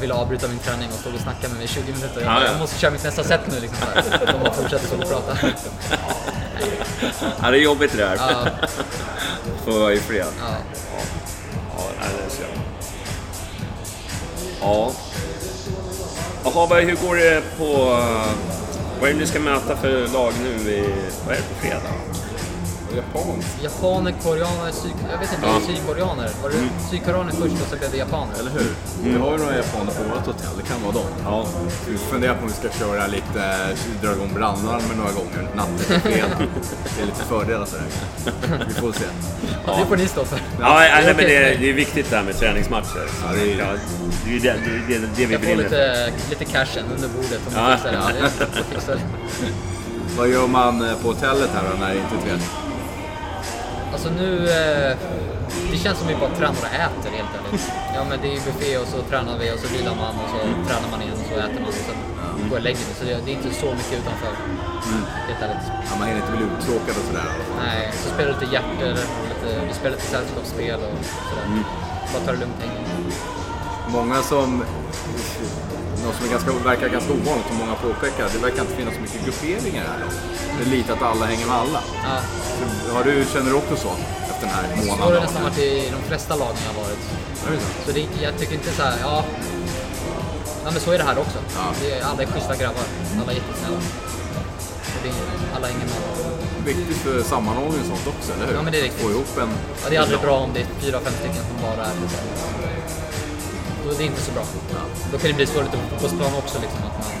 ville 0.00 0.14
avbryta 0.14 0.48
min 0.48 0.58
träning 0.58 0.88
och 0.92 0.98
stod 0.98 1.14
och 1.14 1.20
snackade 1.20 1.48
med 1.48 1.56
mig 1.56 1.64
i 1.64 1.68
20 1.68 1.92
minuter. 1.92 2.20
Jag, 2.20 2.22
Ja, 2.22 2.34
bara, 2.34 2.44
ja. 2.44 2.50
jag 2.50 2.58
måste 2.60 2.78
köra 2.80 2.90
mitt 2.90 3.04
nästa 3.04 3.24
set 3.24 3.40
nu. 3.46 3.60
Liksom, 3.60 3.78
så 3.78 4.10
här. 4.10 4.26
De 4.32 4.40
bara 4.42 4.52
fortsatte 4.52 4.86
så 4.86 4.94
och 5.02 5.08
prata. 5.08 5.38
ja 7.42 7.50
det 7.50 7.56
är 7.58 7.62
jobbigt 7.62 7.92
det 7.92 7.98
där. 7.98 8.16
Ja. 8.16 8.46
Få 9.64 9.78
vara 9.78 9.92
i 9.92 10.00
fred. 10.00 10.26
Ja. 10.40 10.54
Ja, 11.78 11.84
det 12.26 12.30
ser 12.34 12.42
jag. 12.42 12.50
Ja. 14.60 14.90
Jaha, 16.44 16.80
hur 16.80 17.06
går 17.06 17.16
det 17.16 17.42
på... 17.58 17.98
Vad 19.02 19.10
är 19.10 19.14
det 19.14 19.20
ni 19.20 19.26
ska 19.26 19.40
möta 19.40 19.76
för 19.76 20.12
lag 20.12 20.32
nu 20.42 20.70
i... 20.70 20.94
Vad 21.26 21.34
är 21.34 21.38
det 21.38 21.48
på 21.48 21.54
fredag? 21.54 22.21
Japanskt. 22.96 23.62
Japaner, 23.62 24.14
koreaner, 24.22 24.72
syd... 24.72 24.92
Jag 25.12 25.18
vet 25.18 25.32
inte, 25.34 25.46
Ja. 25.46 25.56
Mm. 25.56 25.62
sydkoreaner. 25.68 26.30
Var 26.42 26.50
det 26.50 26.56
sydkoreaner 26.90 27.32
först 27.32 27.62
och 27.62 27.68
så 27.70 27.76
blev 27.76 27.90
det 27.90 27.96
japaner? 27.96 28.34
Eller 28.40 28.50
hur? 28.50 28.70
Vi 29.04 29.12
har 29.18 29.32
ju 29.32 29.38
några 29.38 29.56
japaner 29.56 29.92
på 29.98 30.02
vårt 30.14 30.26
hotell, 30.26 30.54
det 30.56 30.62
kan 30.70 30.82
vara 30.82 30.92
dem. 30.92 31.10
Ja. 31.24 31.46
Vi 31.88 31.98
funderar 31.98 32.34
på 32.34 32.42
om 32.42 32.48
vi 32.48 32.54
ska 32.54 32.68
köra 32.78 33.06
lite, 33.06 33.42
dra 34.02 34.12
igång 34.12 34.30
brandlarmen 34.34 34.96
några 34.96 35.12
gånger 35.12 35.42
natten 35.54 35.76
till 35.78 36.00
fredag. 36.00 36.36
Det 36.96 37.02
är 37.02 37.06
lite 37.06 37.24
fördelar 37.28 37.66
sådär. 37.66 37.84
Vi 38.68 38.74
får 38.74 38.92
se. 38.92 39.04
Ja. 39.66 39.76
Det 39.80 39.86
får 39.86 39.96
ni 39.96 40.06
stå 40.06 40.24
för. 40.24 40.38
Ja, 40.60 40.74
nej, 40.78 40.90
nej, 41.04 41.14
men 41.16 41.24
det, 41.24 41.36
är, 41.36 41.58
det 41.58 41.70
är 41.70 41.74
viktigt 41.74 42.10
det 42.10 42.16
här 42.16 42.24
med 42.24 42.36
träningsmatcher. 42.38 43.04
Ja, 43.26 43.32
det 43.34 43.52
är- 43.52 43.58
Ja, 43.58 43.66
det 44.24 44.36
är 44.36 44.40
det, 44.40 44.54
det, 44.88 44.98
det, 44.98 45.06
det 45.16 45.26
vi 45.26 45.38
brinner 45.38 45.62
lite, 45.62 46.12
lite 46.30 46.44
cashen 46.44 46.84
under 46.96 47.08
bordet 47.08 47.40
om 47.46 47.52
Ja. 47.56 47.76
fixar 47.76 47.92
det. 47.92 47.98
Ja, 47.98 48.28
jag 48.56 48.64
fixar 48.64 48.94
det. 48.94 49.00
Vad 50.18 50.28
gör 50.28 50.46
man 50.46 50.88
eh, 50.88 50.94
på 51.02 51.08
hotellet 51.08 51.50
här 51.54 51.62
då 51.72 51.78
när 51.80 51.88
det 51.94 52.00
inte 52.00 52.14
är 52.14 52.20
träning? 52.28 52.46
Alltså 54.04 54.22
nu, 54.22 54.32
eh, 54.50 54.96
det 55.70 55.76
känns 55.76 55.98
som 55.98 56.08
vi 56.08 56.14
bara 56.14 56.30
tränar 56.30 56.62
och 56.66 56.74
äter 56.86 57.10
helt 57.18 57.32
ärligt. 57.38 57.72
Ja 57.94 58.04
men 58.08 58.20
det 58.22 58.28
är 58.28 58.34
ju 58.38 58.40
buffé 58.48 58.78
och 58.78 58.86
så 58.86 58.98
tränar 59.10 59.38
vi 59.38 59.52
och 59.54 59.58
så 59.58 59.68
vilar 59.76 59.94
man 60.04 60.14
och 60.22 60.30
så 60.34 60.38
tränar 60.68 60.88
man 60.90 61.02
igen 61.02 61.16
och 61.22 61.26
så 61.30 61.34
äter 61.46 61.60
man 61.60 61.68
och 61.68 61.74
sen 61.74 61.98
går 62.48 62.58
jag 62.58 62.62
lägger 62.62 62.84
mig. 62.86 62.94
Så 62.98 63.04
det, 63.04 63.32
är 63.32 63.36
inte 63.38 63.54
så 63.64 63.66
mycket 63.80 63.96
utanför. 64.00 64.32
Helt 65.28 65.42
ärligt. 65.42 65.66
Ja, 65.88 65.92
man 65.98 66.08
hinner 66.08 66.20
inte 66.20 66.32
bli 66.36 66.44
uttråkad 66.46 66.94
och 67.00 67.06
sådär 67.08 67.28
fall. 67.48 67.56
Nej, 67.66 67.90
så 68.02 68.08
spelar 68.14 68.30
lite 68.32 68.52
hjärtor, 68.54 68.94
lite, 69.30 69.48
vi 69.68 69.74
spelar 69.74 69.96
lite 69.96 70.08
sällskapsspel 70.14 70.80
och 70.88 70.98
sådär. 71.28 71.46
Bara 72.12 72.22
ta 72.26 72.32
det 72.32 72.38
lugnt 72.42 72.58
hänger. 72.62 72.82
Många 73.88 74.22
som, 74.22 74.64
något 76.04 76.16
som 76.20 76.28
ganska, 76.30 76.50
verkar 76.70 76.88
ganska 76.88 77.12
ovanligt, 77.12 77.46
som 77.48 77.56
många 77.62 77.74
påpekar, 77.74 78.24
det 78.34 78.38
verkar 78.38 78.60
inte 78.66 78.74
finnas 78.80 78.94
så 78.94 79.00
mycket 79.00 79.20
grupperingar 79.26 79.84
här. 79.90 80.00
Det 80.58 80.62
är 80.66 80.70
lite 80.76 80.92
att 80.92 81.02
alla 81.02 81.24
hänger 81.26 81.46
med 81.46 81.56
alla. 81.56 81.80
Ja, 82.04 82.14
Så, 82.86 82.92
har 82.96 83.04
du, 83.04 83.24
känner 83.32 83.50
du 83.50 83.56
också 83.62 83.76
så? 83.76 83.90
Efter 84.30 84.46
den 84.46 84.54
här 84.56 84.62
så 84.62 84.68
har 84.70 84.82
det 84.82 84.86
månaden? 85.04 85.22
nästan 85.22 85.42
varit 85.42 85.58
i 85.58 85.92
de 85.96 86.02
flesta 86.08 86.36
lagen 86.36 86.56
jag 86.70 86.82
varit. 86.82 86.98
Det 87.48 87.60
så? 87.60 87.68
Så 87.86 87.90
det, 87.96 88.06
jag 88.26 88.38
tycker 88.38 88.54
inte 88.54 88.72
så 88.72 88.82
här, 88.82 88.96
ja. 89.00 89.24
Ja 90.64 90.70
men 90.70 90.80
så 90.80 90.92
är 90.92 90.98
det 90.98 91.04
här 91.04 91.18
också. 91.18 91.38
Ja. 91.56 91.64
Det 91.80 91.90
är, 91.92 92.04
alla 92.04 92.22
är 92.22 92.26
schyssta 92.26 92.56
grabbar. 92.56 92.84
Alla 93.22 93.32
är 93.32 93.36
jättesnälla. 93.36 93.76
Och 94.94 95.00
det 95.02 95.08
är, 95.08 95.14
alla 95.56 95.66
hänger 95.66 95.86
med. 95.92 96.00
Viktigt 96.64 96.96
för 96.96 97.22
sammanhållning 97.22 97.80
och 97.80 97.86
sånt 97.86 98.06
också, 98.06 98.32
eller 98.32 98.46
hur? 98.46 98.54
Ja, 98.54 98.62
men 98.62 98.72
det 98.72 98.78
är 98.78 98.82
riktigt. 98.82 99.02
Få 99.02 99.10
ihop 99.10 99.38
en... 99.42 99.48
Ja, 99.82 99.90
det 99.90 99.96
är 99.96 100.00
aldrig 100.00 100.20
bra 100.20 100.36
om 100.38 100.50
det 100.54 100.60
är 100.60 100.66
fyra, 100.80 101.00
fem 101.00 101.12
stycken 101.20 101.44
som 101.50 101.56
bara 101.62 101.84
är 101.86 101.94
liksom. 102.02 102.20
Då 103.92 103.96
är 103.96 104.02
det 104.02 104.12
inte 104.14 104.22
så 104.28 104.32
bra. 104.32 104.44
Då 105.12 105.18
kan 105.18 105.28
det 105.30 105.36
bli 105.36 105.46
lite 105.46 105.76
på 105.76 105.86
fotbollsplan 105.90 106.34
också 106.42 106.56
liksom 106.64 106.80
att 106.88 106.96
man 107.04 107.12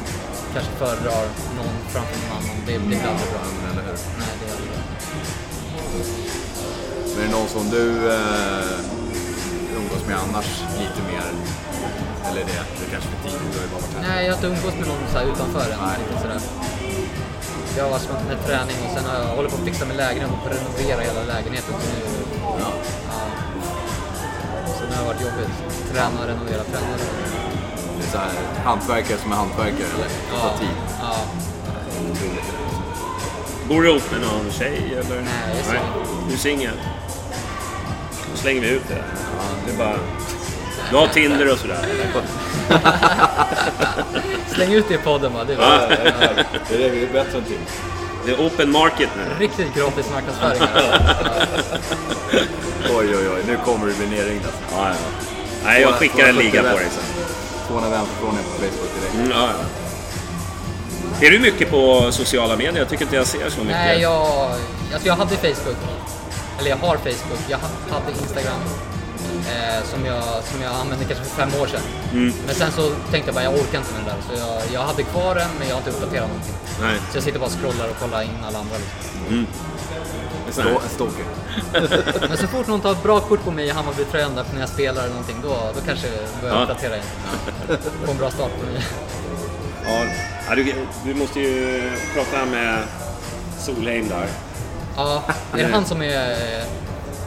kanske 0.54 0.72
föredrar 0.82 1.24
någon 1.58 1.76
framför 1.92 2.16
någon 2.20 2.32
annan. 2.38 2.56
Det, 2.66 2.72
det 2.72 2.86
blir 2.88 3.02
aldrig 3.10 3.28
bra. 3.34 3.42
Eller 3.70 3.82
hur? 3.88 3.98
Nej, 4.20 4.32
det 4.38 4.44
är 4.46 4.52
aldrig 4.54 4.68
bra. 4.72 4.80
Men 7.14 7.18
är 7.22 7.26
det 7.26 7.32
någon 7.38 7.48
som 7.56 7.64
du 7.76 7.84
eh, 8.16 9.76
umgås 9.78 10.02
med 10.08 10.16
annars 10.24 10.48
lite 10.82 11.00
mer? 11.10 11.26
Eller 12.26 12.40
är 12.40 12.46
det, 12.52 12.62
det 12.78 12.84
är 12.86 12.90
kanske 12.94 13.08
för 13.12 13.20
tidigt, 13.24 13.52
du 13.52 13.56
har 13.58 13.66
ju 13.66 13.70
bara 13.74 13.82
varit 13.84 13.94
här. 13.96 14.02
Nej, 14.08 14.18
jag 14.24 14.30
har 14.32 14.36
inte 14.38 14.48
umgås 14.54 14.74
med 14.80 14.88
någon 14.92 15.04
så 15.12 15.16
här 15.18 15.26
utanför 15.32 15.66
än. 15.74 15.80
Lite 16.02 16.16
sådär. 16.22 16.40
Jag 17.76 17.84
har 17.84 17.90
varit 17.96 18.08
med 18.30 18.38
träning 18.46 18.78
och 18.86 18.90
sen 18.96 19.04
har 19.08 19.16
jag 19.22 19.30
hållit 19.36 19.50
på 19.52 19.58
att 19.60 19.66
fixa 19.70 19.84
med 19.90 19.96
lägenhet 20.04 20.30
och 20.36 20.50
renovera 20.56 21.00
hela 21.08 21.22
lägenheten. 21.34 21.74
Så 21.82 21.86
nu, 21.92 22.00
Ja. 22.62 22.70
Ja. 24.92 24.98
Det 24.98 25.04
har 25.04 25.14
varit 25.14 25.20
jobbigt. 25.20 25.54
Träna, 25.92 26.20
renovera, 26.26 26.64
träna. 26.64 26.86
renovera. 26.86 27.42
Det 27.98 28.06
är 28.06 28.10
så 28.10 28.18
här, 28.18 28.30
hantverkare 28.64 29.18
som 29.18 29.32
är 29.32 29.36
hantverkare, 29.36 29.86
eller? 29.94 30.08
Det 30.30 30.40
tar 30.40 30.58
tid. 30.58 30.76
Ja. 31.00 31.16
Bor 33.68 33.82
du 33.82 33.90
ihop 33.90 34.10
med 34.12 34.20
någon 34.20 34.52
tjej 34.52 34.94
eller? 34.94 35.20
Nej, 35.20 35.32
jag 35.48 35.58
är 35.58 35.62
singel. 35.62 35.82
Du 36.28 36.34
är 36.34 36.38
singel? 36.38 36.74
Då 38.30 38.36
slänger 38.36 38.60
vi 38.60 38.68
ut 38.68 38.88
det. 38.88 39.04
Det 39.66 39.72
är 39.72 39.78
bara... 39.78 39.96
Du 40.90 40.96
har 40.96 41.06
Tinder 41.06 41.52
och 41.52 41.58
sådär? 41.58 41.86
Släng 44.54 44.72
ut 44.72 44.88
det 44.88 44.94
i 44.94 44.98
podden 44.98 45.32
va. 45.32 45.44
Det 45.44 45.54
är. 45.54 45.58
Ja. 45.58 46.44
Det 46.68 46.84
är 46.86 47.12
bättre 47.12 47.38
än 47.38 47.44
tid. 47.44 47.58
Det 48.24 48.30
är 48.32 48.46
open 48.46 48.70
market 48.72 49.08
nu. 49.16 49.44
Riktigt 49.44 49.74
gratis 49.74 50.06
marknadsföring. 50.12 50.62
Oj, 52.98 53.16
oj, 53.16 53.28
oj. 53.34 53.42
Nu 53.46 53.58
kommer 53.64 53.86
du 53.86 53.92
bli 53.94 54.06
nerringd 54.06 54.42
alltså. 54.44 54.60
Ja, 54.76 54.88
ja. 54.88 54.94
Nej, 55.64 55.82
jag 55.82 55.94
skickar 55.94 56.28
en 56.28 56.36
liga 56.36 56.62
på 56.62 56.68
dig 56.78 56.86
sen. 56.90 57.24
200 57.68 57.90
vänförfrågningar 57.90 58.42
på 58.42 58.50
Facebook 58.62 58.90
direkt. 59.00 59.14
Mm, 59.14 59.30
ja, 59.30 59.48
ja. 61.20 61.26
Är 61.26 61.30
du 61.30 61.38
mycket 61.38 61.70
på 61.70 62.12
sociala 62.12 62.56
medier? 62.56 62.78
Jag 62.78 62.88
tycker 62.88 63.04
inte 63.04 63.16
jag 63.16 63.26
ser 63.26 63.50
så 63.50 63.58
mycket. 63.60 63.72
Nej, 63.72 64.00
jag, 64.00 64.26
alltså 64.92 65.08
jag 65.08 65.16
hade 65.16 65.36
Facebook. 65.36 65.76
Eller 66.58 66.70
jag 66.70 66.76
har 66.76 66.96
Facebook. 66.96 67.40
Jag 67.48 67.58
ha- 67.58 67.68
hade 67.98 68.10
Instagram. 68.22 68.60
Eh, 69.48 69.84
som, 69.84 70.04
jag, 70.06 70.22
som 70.22 70.62
jag 70.62 70.72
använde 70.74 71.04
kanske 71.04 71.24
för 71.24 71.36
fem 71.42 71.50
år 71.62 71.66
sedan. 71.66 71.80
Mm. 72.12 72.32
Men 72.46 72.54
sen 72.54 72.72
så 72.72 72.82
tänkte 73.10 73.28
jag 73.28 73.34
bara, 73.34 73.44
jag 73.44 73.54
orkar 73.54 73.78
inte 73.78 73.92
med 73.92 74.02
det 74.04 74.10
där. 74.10 74.20
Så 74.28 74.32
jag, 74.44 74.62
jag 74.80 74.86
hade 74.86 75.02
kvar 75.02 75.34
den, 75.34 75.48
men 75.58 75.68
jag 75.68 75.74
har 75.74 75.80
inte 75.80 75.90
uppdaterat 75.90 76.28
någonting. 76.28 76.54
Nej. 76.80 76.96
Så 77.10 77.16
jag 77.16 77.24
sitter 77.24 77.38
bara 77.38 77.46
och 77.46 77.52
scrollar 77.60 77.88
och 77.90 77.98
kollar 78.00 78.22
in 78.22 78.38
alla 78.46 78.58
andra. 78.58 78.76
Liksom. 78.76 79.46
En 80.46 80.52
stå- 80.52 80.88
stalker. 80.94 81.24
Men 82.28 82.36
så 82.38 82.46
fort 82.46 82.66
någon 82.66 82.80
tar 82.80 82.92
ett 82.92 83.02
bra 83.02 83.20
kort 83.20 83.44
på 83.44 83.50
mig 83.50 83.66
i 83.66 83.70
Hammarby-tröjan 83.70 84.34
där 84.34 84.44
när 84.52 84.60
jag 84.60 84.68
spelar 84.68 85.00
eller 85.02 85.10
någonting, 85.14 85.36
då, 85.42 85.48
då 85.48 85.80
kanske 85.86 86.06
jag 86.06 86.16
börjar 86.42 86.56
Ja. 86.56 86.62
uppdatera 86.62 86.94
igen. 86.94 87.06
Få 88.04 88.10
en 88.10 88.18
bra 88.18 88.30
start 88.30 88.50
på 88.60 88.66
mig. 88.72 88.82
Ja, 89.84 90.04
ja, 90.48 90.54
du, 90.54 90.74
du 91.04 91.14
måste 91.14 91.40
ju 91.40 91.82
prata 92.14 92.44
med 92.44 92.82
Solheim 93.58 94.08
där. 94.08 94.26
Ja, 94.96 95.22
är 95.52 95.56
det 95.58 95.72
han 95.72 95.84
som 95.84 96.02
är... 96.02 96.36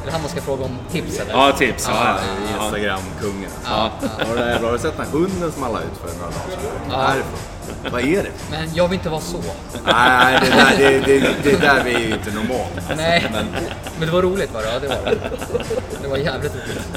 Det 0.05 0.11
han 0.11 0.29
ska 0.29 0.41
fråga 0.41 0.65
om 0.65 0.77
tips 0.91 1.19
eller? 1.19 1.31
Ja, 1.31 1.51
tips. 1.51 1.87
Ja, 1.87 1.93
Ja, 1.95 2.17
ja. 2.57 2.63
Instagram-kungen. 2.65 3.49
Ja, 3.65 3.91
Har, 4.01 4.71
du, 4.71 4.79
sett 4.79 4.97
den 4.97 5.05
hunden 5.11 5.51
som 5.51 5.63
han 5.63 5.71
la 5.71 5.79
ut 5.79 5.97
för 6.01 6.17
några 6.17 6.31
dagar 6.31 6.39
sedan? 6.49 6.89
Ja. 6.89 6.97
Vad 6.97 7.09
är 7.11 7.15
det 7.17 7.23
för? 7.23 7.89
Vad 7.91 8.01
är 8.01 8.23
det? 8.23 8.31
Men 8.51 8.73
jag 8.73 8.87
vill 8.87 8.97
inte 8.97 9.09
vara 9.09 9.21
så. 9.21 9.37
Nej, 9.85 10.39
det 10.41 10.49
där, 10.49 10.77
det, 10.77 10.99
det, 10.99 11.35
det 11.43 11.61
där 11.61 11.85
är 11.85 11.99
ju 11.99 12.13
inte 12.13 12.31
normalt. 12.31 12.71
Alltså. 12.75 12.95
Nej, 12.95 13.29
Men 13.33 13.45
men 13.99 14.07
det 14.07 14.13
var 14.13 14.21
roligt 14.21 14.53
var 14.53 14.61
det? 14.61 14.73
Ja, 14.73 14.79
det 14.79 14.87
var 14.87 14.95
det. 15.05 15.17
Det 16.01 16.07
var 16.07 16.17
jävligt 16.17 16.53
roligt. 16.55 16.87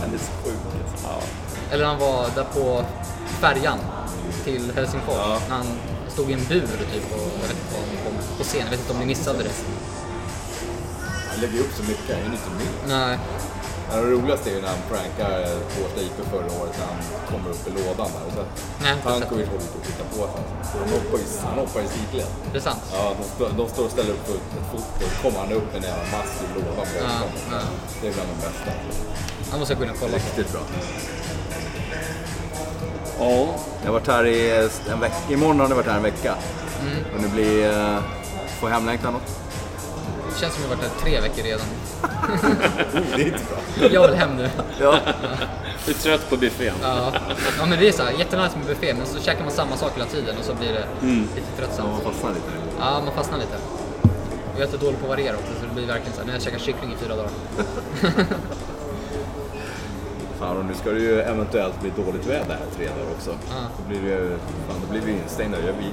han 0.00 0.14
är 0.14 0.18
så 0.18 0.32
sjuk. 0.44 0.54
Alltså. 1.04 1.28
Eller 1.70 1.84
han 1.84 1.98
var 1.98 2.26
där 2.34 2.44
på 2.44 2.84
färjan 3.40 3.78
till 4.44 4.72
Helsingfors. 4.74 5.14
Ja. 5.18 5.38
Han 5.48 5.66
stod 6.08 6.30
i 6.30 6.32
en 6.32 6.44
bur 6.44 6.60
typ 6.60 7.12
och 7.12 7.32
jag 7.42 7.48
vet 7.48 7.50
inte 7.50 7.72
vad 7.72 7.82
han 7.88 8.04
kom 8.04 8.36
på 8.38 8.44
scen. 8.44 8.60
Jag 8.60 8.70
vet 8.70 8.80
inte 8.80 8.92
om 8.92 8.98
ni 8.98 9.06
missade 9.06 9.38
det. 9.38 9.50
Lägger 11.42 11.60
upp 11.60 11.74
så 11.80 11.82
mycket, 11.82 12.10
han 12.16 12.32
är 12.32 12.36
inte 12.38 12.50
med. 12.60 12.74
Nej. 12.88 13.18
Men 13.88 13.96
det 14.04 14.10
roligaste 14.10 14.50
är 14.50 14.54
ju 14.54 14.60
när 14.60 14.68
han 14.68 14.82
prankar 14.92 15.32
Båstad 15.74 16.02
IP 16.06 16.18
förra 16.30 16.50
året 16.60 16.74
när 16.78 16.86
han 16.92 17.00
kommer 17.30 17.50
upp 17.50 17.68
i 17.68 17.70
lådan 17.70 18.10
där. 18.14 18.24
Och 18.28 18.32
så 18.36 18.42
jag 18.84 19.02
Tankovic 19.02 19.48
håller 19.48 19.68
på 19.72 19.78
att 19.78 19.86
titta 19.86 20.04
på 20.14 20.20
hoppar 20.94 21.18
i, 21.18 21.24
han 21.44 21.58
hoppar 21.58 21.80
i 21.80 21.88
sidled. 21.88 22.26
Det 22.52 22.58
är 22.58 22.62
sant. 22.62 22.82
Ja, 22.92 23.14
de, 23.18 23.24
stå, 23.34 23.44
de 23.56 23.68
står 23.68 23.84
och 23.84 23.90
ställer 23.90 24.10
upp 24.10 24.28
ett 24.28 24.70
foto. 24.70 24.84
Då 25.00 25.06
kommer 25.22 25.38
han 25.38 25.52
upp 25.52 25.68
med 25.72 25.76
en 25.76 25.88
jävla 25.90 26.18
massiv 26.18 26.48
låda 26.54 26.70
bakom. 26.76 26.92
Ja, 26.98 27.26
ja. 27.50 27.58
Det 28.00 28.08
är 28.08 28.12
bland 28.12 28.28
de 28.32 28.36
bästa. 28.46 28.70
Han 29.50 29.58
måste 29.60 29.74
jag 29.74 29.80
kunna 29.80 29.94
kolla 30.00 30.12
på. 30.12 30.18
Riktigt 30.18 30.52
bra. 30.52 30.60
Ja. 33.18 33.46
Jag 33.80 33.86
har 33.86 33.92
varit 33.92 34.08
här 34.08 34.26
i 34.26 34.68
en 34.92 35.00
vecka. 35.00 35.16
Imorgon 35.30 35.60
har 35.60 35.68
ni 35.68 35.74
varit 35.74 35.86
här 35.86 35.96
en 35.96 36.02
vecka. 36.02 36.34
Mm. 36.82 37.04
Och 37.14 37.22
ni 37.22 37.28
blir... 37.28 37.68
Uh, 37.68 37.98
får 38.60 38.68
hemlängtan 38.68 39.12
något? 39.12 39.41
Det 40.34 40.40
känns 40.40 40.54
som 40.54 40.62
jag 40.62 40.70
har 40.70 40.76
varit 40.76 40.90
här 40.90 41.00
tre 41.00 41.20
veckor 41.20 41.42
redan. 41.42 41.66
Det 43.16 43.22
är 43.22 43.26
inte 43.26 43.38
bra. 43.78 43.88
Jag 43.92 44.08
vill 44.08 44.16
hem 44.16 44.36
nu. 44.36 44.50
Ja. 44.80 44.98
Du 45.86 45.92
är 45.92 45.96
trött 45.96 46.30
på 46.30 46.36
buffén? 46.36 46.74
Ja, 46.82 47.12
ja 47.58 47.66
men 47.66 47.78
det 47.78 47.88
är 47.88 47.92
så 47.92 48.02
här, 48.02 48.12
jättenice 48.12 48.56
med 48.58 48.66
buffé 48.66 48.94
men 48.94 49.06
så 49.06 49.20
käkar 49.20 49.42
man 49.44 49.52
samma 49.52 49.76
sak 49.76 49.92
hela 49.94 50.06
tiden 50.06 50.36
och 50.38 50.44
så 50.44 50.54
blir 50.54 50.72
det 50.72 50.84
lite 51.36 51.56
tröttsamt. 51.58 51.88
Man 51.92 52.00
fastnar 52.12 52.30
lite. 52.30 52.46
Ja, 52.78 53.02
man 53.04 53.14
fastnar 53.14 53.38
lite. 53.38 53.56
Och 54.04 54.58
jag 54.58 54.62
är 54.62 54.66
jättedålig 54.66 54.98
på 54.98 55.04
att 55.04 55.10
variera 55.10 55.36
också 55.36 55.52
så 55.60 55.66
det 55.66 55.74
blir 55.74 55.86
verkligen 55.86 56.12
så 56.12 56.18
här, 56.18 56.26
när 56.26 56.32
jag 56.32 56.42
käkar 56.42 56.58
kyckling 56.58 56.92
i 56.92 56.96
fyra 57.04 57.16
dagar. 57.16 57.30
Ja, 60.40 60.50
och 60.50 60.64
nu 60.64 60.74
ska 60.74 60.90
det 60.90 61.00
ju 61.00 61.20
eventuellt 61.20 61.80
bli 61.80 61.90
dåligt 62.04 62.26
väder 62.26 62.56
här 62.60 62.66
tre 62.76 62.86
dagar 62.88 63.10
också. 63.16 63.30
Då 63.78 63.88
blir 63.88 64.00
det 64.02 64.08
ju, 64.08 64.38
fan, 64.68 64.76
då 64.86 64.90
blir 64.92 65.00
vi 65.00 65.12
instängda. 65.12 65.58
Jag, 65.58 65.72
vi, 65.72 65.86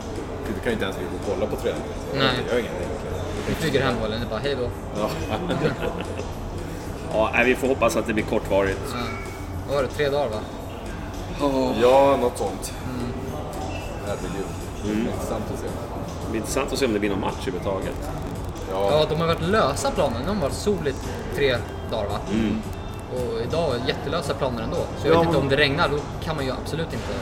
du 0.48 0.54
kan 0.54 0.66
ju 0.66 0.72
inte 0.72 0.86
ens 0.86 0.98
gå 0.98 1.04
och 1.04 1.36
kolla 1.36 1.46
på 1.52 1.56
träningen. 1.56 1.88
Nej. 2.14 2.30
Jag 2.48 2.56
gör 2.56 2.60
ingenting. 2.60 2.88
Vi 3.50 3.56
flyger 3.56 3.82
hem 3.82 3.94
bollen, 4.02 4.20
det 4.22 4.26
bara 4.30 4.40
hej 4.40 4.56
då. 4.56 4.70
Ja. 5.00 5.10
Ja, 7.14 7.32
vi 7.46 7.56
får 7.56 7.68
hoppas 7.68 7.96
att 7.96 8.08
det 8.08 8.14
blir 8.14 8.24
kortvarigt. 8.24 8.80
Ja. 8.94 8.98
Vad 9.68 9.76
var 9.76 9.84
det, 9.84 9.90
tre 9.90 10.10
dagar 10.10 10.30
va? 10.30 10.40
ja, 11.82 12.18
något 12.22 12.38
sånt. 12.38 12.74
Det 14.06 14.10
här 14.10 14.18
blir 14.84 14.94
ju 14.96 15.02
intressant 15.02 15.44
att 15.54 15.60
se. 15.60 15.66
Det 16.26 16.30
blir 16.32 16.40
intressant 16.40 16.74
att 16.74 16.80
se 16.80 16.86
om 16.86 16.94
det 16.94 17.00
blir 17.00 17.10
någon 17.10 17.20
match 17.20 17.48
överhuvudtaget. 17.48 17.96
Ja, 18.72 19.06
de 19.10 19.20
har 19.20 19.28
varit 19.28 19.42
lösa 19.42 19.92
planen. 19.92 20.22
De 20.28 20.36
har 20.36 20.42
varit 20.42 20.54
soligt 20.54 21.10
tre 21.36 21.56
dagar 21.92 22.10
va? 22.10 22.18
Och 23.14 23.42
idag 23.48 23.76
är 23.76 23.88
jättelösa 23.88 24.34
planer 24.34 24.64
ändå. 24.64 24.78
Så 25.02 25.08
jag 25.08 25.16
Ja, 25.16 25.20
vet 25.20 25.28
inte 25.28 25.40
om 25.40 25.50
det 25.50 25.56
regnar, 25.58 25.90
då 25.90 25.98
kan 26.26 26.36
man 26.36 26.46
ju 26.46 26.52
absolut 26.52 26.94
inte... 26.94 27.14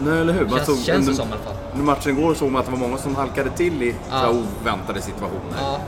Nej, 0.00 0.20
eller 0.20 0.32
hur? 0.32 0.40
Man 0.46 0.50
Känns, 0.50 0.66
såg 0.66 0.78
känns 0.78 0.86
det 1.06 1.12
under, 1.12 1.12
som 1.24 1.28
i 1.28 1.32
alla 1.32 1.42
fall. 1.42 1.54
under 1.72 1.84
matchen 1.84 2.18
igår 2.18 2.34
såg 2.34 2.50
man 2.52 2.60
att 2.60 2.66
det 2.66 2.72
var 2.72 2.78
många 2.78 2.98
som 2.98 3.16
halkade 3.16 3.50
till 3.50 3.82
i 3.82 3.94
Ja. 4.10 4.20
så 4.20 4.30
oväntade 4.62 5.02
situationer. 5.02 5.56
Ja. 5.60 5.78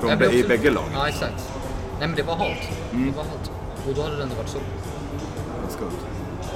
Från, 0.00 0.10
bä- 0.10 0.30
I 0.32 0.38
också- 0.38 0.48
bägge 0.48 0.70
lagen. 0.70 0.90
Ja, 0.94 1.08
exakt. 1.08 1.52
Nej 1.98 2.08
men 2.08 2.16
det 2.16 2.22
var 2.22 2.36
halt. 2.36 2.62
Det 2.90 3.16
var 3.16 3.24
halt. 3.24 3.50
Och 3.88 3.94
då 3.94 4.02
hade 4.02 4.16
det 4.16 4.22
ändå 4.22 4.34
varit 4.34 4.48
sol. 4.48 4.60
Skumt. 5.68 5.98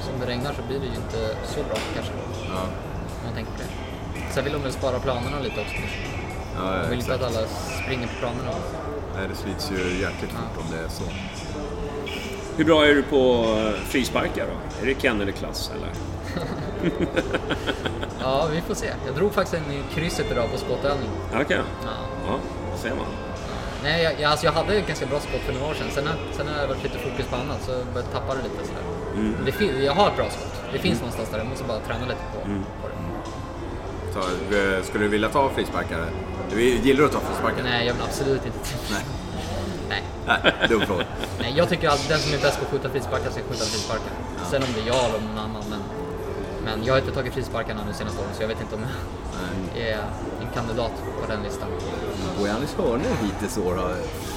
Så 0.05 0.13
om 0.15 0.21
det 0.21 0.27
regnar 0.27 0.53
så 0.53 0.63
blir 0.69 0.79
det 0.81 0.87
ju 0.87 0.95
inte 0.95 1.37
så 1.47 1.61
bra 1.69 1.77
kanske. 1.95 2.13
Ja. 2.49 2.61
Om 2.61 3.25
man 3.25 3.35
tänker 3.35 3.53
på 3.53 3.59
det. 3.59 4.33
Sen 4.35 4.45
vill 4.45 4.53
de 4.53 4.63
väl 4.63 4.73
spara 4.73 4.99
planerna 4.99 5.39
lite 5.43 5.61
också 5.61 5.75
kanske. 5.75 5.99
Ja, 6.57 6.63
De 6.63 6.77
ja, 6.83 6.89
vill 6.91 6.99
inte 6.99 7.15
exakt. 7.15 7.23
att 7.31 7.37
alla 7.37 7.47
springer 7.85 8.07
på 8.07 8.15
planerna. 8.21 8.51
Nej, 9.17 9.25
det 9.29 9.37
slits 9.37 9.71
ju 9.73 10.01
jäkligt 10.01 10.31
fort 10.31 10.57
om 10.63 10.65
det 10.73 10.85
är 10.85 10.89
så. 10.89 11.05
Hur 12.57 12.65
bra 12.65 12.87
är 12.87 12.95
du 12.95 13.03
på 13.03 13.45
frisparkar 13.89 14.47
då? 14.47 14.83
Är 14.83 14.87
det 14.95 15.01
Kennedy-klass 15.03 15.71
eller? 15.77 15.89
Ja, 18.21 18.47
vi 18.53 18.61
får 18.61 18.75
se. 18.75 18.91
Jag 19.07 19.15
drog 19.15 19.35
faktiskt 19.35 19.55
en 19.55 19.73
i 19.73 19.83
krysset 19.95 20.27
idag 20.31 20.51
på 20.53 20.59
skottövning. 20.59 21.09
Okej. 21.43 21.61
Ja. 21.85 21.91
Ja, 22.27 22.35
det 22.73 22.79
ser 22.79 22.91
man. 22.97 23.07
Nej, 23.83 24.03
jag, 24.03 24.13
jag, 24.21 24.31
alltså 24.31 24.47
jag 24.47 24.53
hade 24.53 24.81
ganska 24.81 25.07
bra 25.07 25.21
skott 25.21 25.41
för 25.47 25.53
några 25.53 25.67
år 25.67 25.75
sedan. 25.75 25.87
Sen, 25.95 26.07
har- 26.07 26.17
sen 26.37 26.47
har 26.49 26.61
jag 26.61 26.69
varit 26.69 26.83
lite 26.83 26.99
fokus 26.99 27.27
på 27.27 27.37
annat 27.37 27.63
så 27.65 27.71
jag 27.73 27.87
började 27.95 28.13
tappa 28.13 28.35
det 28.35 28.43
lite 28.43 28.57
sådär. 28.69 28.83
Mm. 29.15 29.31
Men 29.37 29.45
det 29.45 29.53
fin- 29.53 29.85
jag 29.85 29.93
har 29.95 30.09
ett 30.11 30.17
bra 30.17 30.31
skott. 30.31 30.55
Det 30.73 30.79
finns 30.79 30.99
någonstans 30.99 31.29
där. 31.31 31.39
Jag 31.39 31.47
måste 31.47 31.65
bara 31.65 31.79
träna 31.79 32.05
lite 32.07 32.25
på, 32.35 32.41
Mm. 32.49 32.65
på 32.83 32.89
det. 32.89 32.95
Så, 34.15 34.21
eh, 34.57 34.83
skulle 34.85 35.05
du 35.05 35.11
vilja 35.11 35.29
ta 35.29 35.51
frisparkare? 35.51 36.05
Du 36.51 36.61
gillar 36.63 37.01
du 37.01 37.07
att 37.07 37.13
ta 37.13 37.21
frisparkar? 37.21 37.63
Nej, 37.63 37.87
jag 37.87 37.95
vill 37.95 38.03
absolut 38.03 38.47
inte. 38.47 38.59
Nej. 38.91 39.03
Nej. 39.89 40.03
Nej, 40.27 40.69
dum 40.69 40.81
fråga. 40.81 41.05
Nej, 41.41 41.53
jag 41.57 41.69
tycker 41.69 41.89
att 41.89 42.09
den 42.09 42.19
som 42.19 42.35
är 42.35 42.39
bäst 42.39 42.59
på 42.59 42.65
att 42.65 42.71
skjuta 42.71 42.89
frisparkar 42.89 43.31
ska 43.31 43.41
skjuta 43.41 43.65
frisparkar. 43.65 44.13
Sen 44.51 44.63
om 44.63 44.69
det 44.75 44.81
är 44.81 44.87
jag 44.87 45.05
eller 45.09 45.21
någon 45.29 45.39
annan. 45.39 45.63
Men, 45.71 45.81
men 46.65 46.85
jag 46.85 46.93
har 46.95 46.99
inte 47.01 47.13
tagit 47.13 47.33
frisparkarna 47.35 47.81
nu 47.87 47.93
senaste 47.93 48.21
åren 48.21 48.31
så 48.35 48.43
jag 48.43 48.49
vet 48.49 48.61
inte 48.61 48.75
om 48.75 48.81
jag 49.77 49.83
är 49.87 49.99
en 50.41 50.49
kandidat 50.55 50.93
på 51.21 51.27
den 51.33 51.43
listan. 51.43 51.69
Bojanis 52.39 52.75
hörnor 52.75 53.17
hittills 53.23 53.59
i 53.59 53.61
år 53.61 53.75
har 53.75 53.95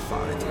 fan 0.09 0.29
inte. 0.33 0.45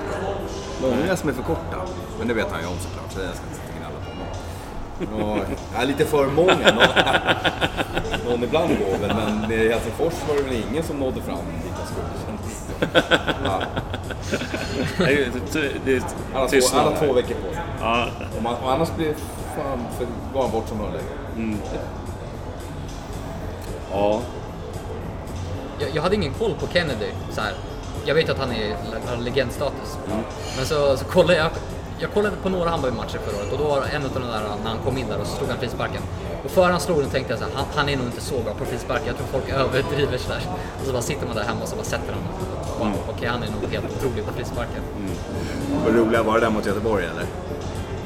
Många 0.82 1.16
som 1.16 1.28
är 1.28 1.32
för 1.32 1.42
korta. 1.42 1.76
Men 2.18 2.28
det 2.28 2.34
vet 2.34 2.50
han 2.52 2.60
ju 2.60 2.66
om 2.66 2.78
såklart, 2.78 3.12
så 3.12 3.20
jag 3.20 3.34
ska 3.34 3.44
inte 3.46 3.60
gnälla 3.78 3.98
på 4.04 5.10
honom. 5.10 5.40
Ja, 5.74 5.84
lite 5.84 6.04
för 6.04 6.26
många. 6.26 6.54
Någon, 6.54 8.30
någon 8.30 8.44
ibland 8.44 8.68
går 8.78 8.98
väl, 9.06 9.16
men 9.16 9.52
i 9.52 9.68
Helsingfors 9.68 10.14
var 10.28 10.36
det 10.36 10.42
väl 10.42 10.62
ingen 10.70 10.82
som 10.82 10.96
nådde 10.98 11.22
fram 11.22 11.36
dit 11.36 11.72
han 11.76 11.86
skulle. 11.86 12.06
Ja, 13.44 13.62
alla, 16.34 16.48
två, 16.48 16.78
alla 16.78 16.96
två 16.96 17.12
veckor 17.12 17.34
på 17.34 17.54
sig. 17.54 17.62
Ja, 17.80 18.06
Och, 18.36 18.42
man, 18.42 18.54
och 18.54 18.72
annars 18.72 18.96
blir 18.96 19.14
fan, 19.56 19.78
för, 19.98 20.06
går 20.34 20.42
han 20.42 20.50
bort 20.50 20.68
som 20.68 20.78
hörnläggare. 21.36 21.86
ja. 23.92 24.20
Jag, 25.78 25.88
jag 25.94 26.02
hade 26.02 26.14
ingen 26.14 26.34
koll 26.34 26.54
på 26.60 26.66
Kennedy. 26.66 27.10
Så 27.32 27.40
här. 27.40 27.52
Jag 28.04 28.14
vet 28.14 28.30
att 28.30 28.38
han 28.38 28.52
är, 28.52 28.76
har 29.06 29.16
legendstatus. 29.16 29.98
Men 30.56 30.66
så, 30.66 30.96
så 30.96 31.04
kollade 31.04 31.36
jag, 31.36 31.50
jag 31.98 32.10
kollade 32.12 32.36
på 32.36 32.48
några 32.48 32.70
Hammarby-matcher 32.70 33.18
förra 33.18 33.36
året 33.36 33.52
och 33.52 33.58
då 33.58 33.64
var 33.64 33.76
en 33.76 34.04
av 34.04 34.10
de 34.14 34.20
där 34.22 34.42
när 34.62 34.70
han 34.70 34.78
kom 34.84 34.98
in 34.98 35.08
där 35.08 35.18
och 35.20 35.26
så 35.26 35.36
slog 35.36 35.48
han 35.48 35.58
frisparken. 35.58 36.02
Och 36.44 36.50
före 36.50 36.70
han 36.70 36.80
slog 36.80 37.00
den 37.00 37.10
tänkte 37.10 37.32
jag 37.32 37.38
så 37.38 37.44
här, 37.44 37.52
han, 37.54 37.64
han 37.74 37.88
är 37.88 37.96
nog 37.96 38.06
inte 38.06 38.20
så 38.20 38.34
bra 38.42 38.54
på 38.54 38.64
frisparkar. 38.64 39.06
Jag 39.06 39.16
tror 39.16 39.26
folk 39.26 39.48
överdriver 39.60 40.18
sådär. 40.18 40.40
Och 40.80 40.86
så 40.86 40.92
bara 40.92 41.02
sitter 41.02 41.26
man 41.26 41.36
där 41.36 41.42
hemma 41.44 41.62
och 41.62 41.68
så 41.68 41.76
bara 41.76 41.84
sätter 41.84 42.12
han. 42.12 42.22
Wow, 42.78 42.98
okej 43.08 43.28
han 43.28 43.42
är 43.42 43.46
nog 43.50 43.72
helt 43.72 43.86
otrolig 43.96 44.24
på 44.26 44.32
frisparkar. 44.32 44.80
Vad 45.84 45.94
roliga 45.96 46.22
var 46.22 46.34
det 46.34 46.40
där 46.40 46.50
mot 46.50 46.66
Göteborg 46.66 47.04
eller? 47.04 47.26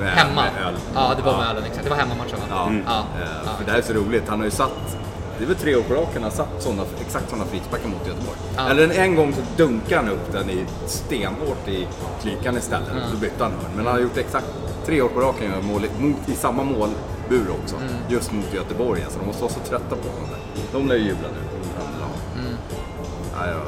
Med, 0.00 0.08
Hemma. 0.08 0.42
Med 0.42 0.66
öl. 0.66 0.74
Ja, 0.94 1.14
det 1.16 1.22
var 1.22 1.38
med 1.38 1.46
ölen 1.50 1.64
exakt. 1.64 1.84
Det 1.84 1.90
var 1.90 1.96
hemmamatchen 1.96 2.38
va? 2.40 2.46
Ja, 2.50 2.70
ja. 2.86 2.98
eh, 3.22 3.28
ja. 3.44 3.50
för 3.58 3.64
det 3.64 3.70
här 3.70 3.78
är 3.78 3.82
så 3.82 3.92
roligt. 3.92 4.28
Han 4.28 4.38
har 4.38 4.44
ju 4.44 4.50
satt, 4.50 4.96
det 5.38 5.44
är 5.44 5.48
väl 5.48 5.56
tre 5.56 5.76
år 5.76 5.82
på 5.82 5.94
raken, 5.94 6.12
han 6.14 6.22
har 6.22 6.30
satt 6.30 6.48
såna, 6.58 6.82
exakt 7.00 7.30
sådana 7.30 7.44
frisparkar 7.46 7.88
mot 7.88 8.06
Göteborg. 8.06 8.38
Ja. 8.56 8.68
Eller 8.70 8.84
en, 8.84 8.90
en 8.90 9.16
gång 9.16 9.32
så 9.34 9.40
dunkar 9.56 9.96
han 9.96 10.08
upp 10.08 10.32
den 10.32 10.50
i 10.50 10.64
stenhårt 10.86 11.68
i 11.68 11.86
klykan 12.22 12.56
istället. 12.56 12.88
Så 13.10 13.16
bytte 13.16 13.42
han 13.44 13.52
hörn. 13.52 13.70
Men 13.76 13.84
han 13.86 13.94
har 13.94 14.00
gjort 14.02 14.16
exakt 14.16 14.46
tre 14.86 15.02
år 15.02 15.08
på 15.08 15.20
raken 15.20 15.50
gör 15.50 15.62
mål, 15.62 15.84
i- 15.84 16.02
mot, 16.02 16.28
i 16.28 16.32
samma 16.34 16.62
målbur 16.64 17.46
också. 17.62 17.76
Mm. 17.76 17.88
Just 18.08 18.32
mot 18.32 18.54
Göteborg. 18.54 19.04
Så 19.10 19.18
de 19.18 19.26
måste 19.26 19.42
vara 19.42 19.52
så 19.52 19.60
trötta 19.60 19.96
på 19.96 20.08
honom. 20.08 20.28
De 20.72 20.88
lär 20.88 20.96
ju 20.96 21.02
jubla 21.02 21.28
nu. 21.28 21.58
Ja. 21.78 22.06
Mm. 22.40 22.56
Ja, 23.38 23.46
ja. 23.52 23.60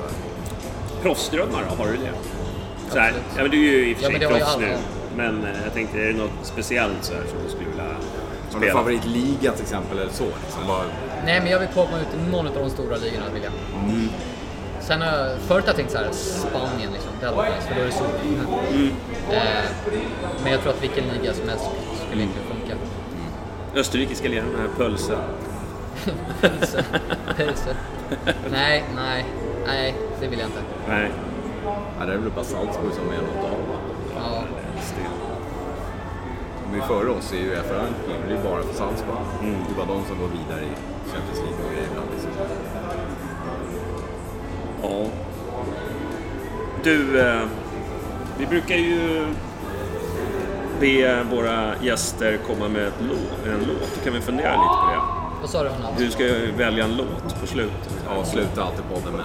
Proffsdrömmar 1.02 1.64
då, 1.70 1.82
har 1.84 1.90
du 1.90 1.96
det? 1.96 2.10
Så 2.92 2.98
här, 2.98 3.12
ja, 3.36 3.42
men 3.42 3.50
du 3.50 3.56
är 3.56 3.72
ju 3.72 3.90
i 3.90 3.94
och 3.94 3.98
för 3.98 4.04
Ja, 4.04 4.10
sig 4.10 4.20
ju 4.20 4.28
proffs 4.28 4.54
alla. 4.54 4.60
nu. 4.66 4.76
Men 5.16 5.44
eh, 5.44 5.62
jag 5.64 5.72
tänkte, 5.74 5.98
är 5.98 6.06
det 6.12 6.18
något 6.18 6.30
speciellt 6.42 7.04
så 7.04 7.12
här 7.14 7.22
som 7.22 7.38
du 7.44 7.50
skulle 7.50 7.68
vilja 7.70 7.84
Har 7.84 7.94
du 8.52 8.66
spela? 8.66 8.72
favoritliga 8.72 9.52
till 9.52 9.62
exempel 9.62 9.98
eller 9.98 10.12
så? 10.12 10.24
Liksom, 10.24 10.66
bara, 10.66 10.84
Nej, 11.24 11.40
men 11.40 11.50
jag 11.50 11.58
vill 11.58 11.68
komma 11.68 12.00
ut 12.00 12.08
i 12.18 12.30
någon 12.30 12.46
av 12.46 12.54
de 12.54 12.70
stora 12.70 12.96
ligorna 12.96 13.24
vill 13.34 13.42
jag. 13.42 13.52
Sen 14.80 15.00
har 15.00 15.08
jag, 15.18 15.38
förut 15.38 15.64
har 15.64 15.68
jag 15.68 15.76
tänkt 15.76 15.92
så 15.92 15.98
här, 15.98 16.08
Spanien 16.12 16.92
liksom, 16.92 17.10
det 17.20 17.26
hade 17.26 17.36
varit 17.36 17.54
nice, 17.56 17.68
för 17.68 17.74
då 17.74 17.80
är 17.80 17.86
det 17.86 17.92
sol. 17.92 18.06
Eh, 19.32 19.64
men 20.42 20.52
jag 20.52 20.60
tror 20.60 20.72
att 20.72 20.82
vilken 20.82 21.04
liga 21.04 21.34
som 21.34 21.48
helst 21.48 21.64
skulle 22.08 22.22
inte 22.22 22.38
funka. 22.38 22.74
Österrikiska 23.74 24.28
ligan, 24.28 24.46
den 24.52 24.60
här 24.60 24.68
pölsen. 24.76 25.18
Pölse. 26.40 26.84
Pölse. 27.36 27.76
Nej, 28.50 28.84
nej, 28.96 29.24
nej, 29.66 29.94
det 30.20 30.26
vill 30.28 30.38
jag 30.38 30.48
inte. 30.48 30.60
Nej, 30.88 31.10
ja, 32.00 32.06
det 32.06 32.12
är 32.12 32.16
väl 32.18 32.30
bara 32.30 32.44
Salzburg 32.44 32.92
som 32.94 33.08
är 33.08 33.16
något 33.22 33.44
av. 33.50 33.58
Ja, 33.58 33.61
just 34.82 34.94
det. 34.96 35.08
De 36.64 36.72
är 36.72 36.76
ju 36.82 36.82
före 36.82 37.10
oss 37.10 37.32
i 37.32 37.36
Uefa-rankingen, 37.50 38.20
det 38.28 38.34
är 38.34 38.42
bara 38.42 38.62
för 38.62 38.74
Salzburg. 38.74 39.16
Det 39.40 39.72
är 39.72 39.76
bara 39.86 39.86
de 39.96 40.04
som 40.08 40.18
går 40.18 40.28
vidare 40.28 40.60
i 40.64 40.74
Champions 41.12 41.38
League 41.38 41.64
och 41.66 41.72
grejer 41.72 41.86
ibland. 41.90 42.08
Liksom. 42.14 42.30
Ja. 44.82 45.06
Du, 46.84 47.20
eh, 47.20 47.42
vi 48.38 48.46
brukar 48.46 48.74
ju 48.76 49.26
be 50.80 51.22
våra 51.30 51.72
gäster 51.82 52.38
komma 52.46 52.68
med 52.68 52.82
ett 52.86 52.94
låt, 53.00 53.46
en 53.46 53.58
låt. 53.60 54.04
Kan 54.04 54.12
vi 54.12 54.20
fundera 54.20 54.50
lite 54.50 54.80
på 54.84 54.90
det. 54.92 55.00
vad 55.40 55.50
sa 55.50 55.62
du 55.62 55.68
Hanna? 55.68 55.88
Du 55.98 56.10
ska 56.10 56.22
ju 56.22 56.52
välja 56.52 56.84
en 56.84 56.96
låt 56.96 57.40
på 57.40 57.46
slutet. 57.46 57.94
Ja, 58.08 58.24
sluta 58.24 58.62
alltid 58.64 58.84
podden 58.94 59.12
med 59.12 59.24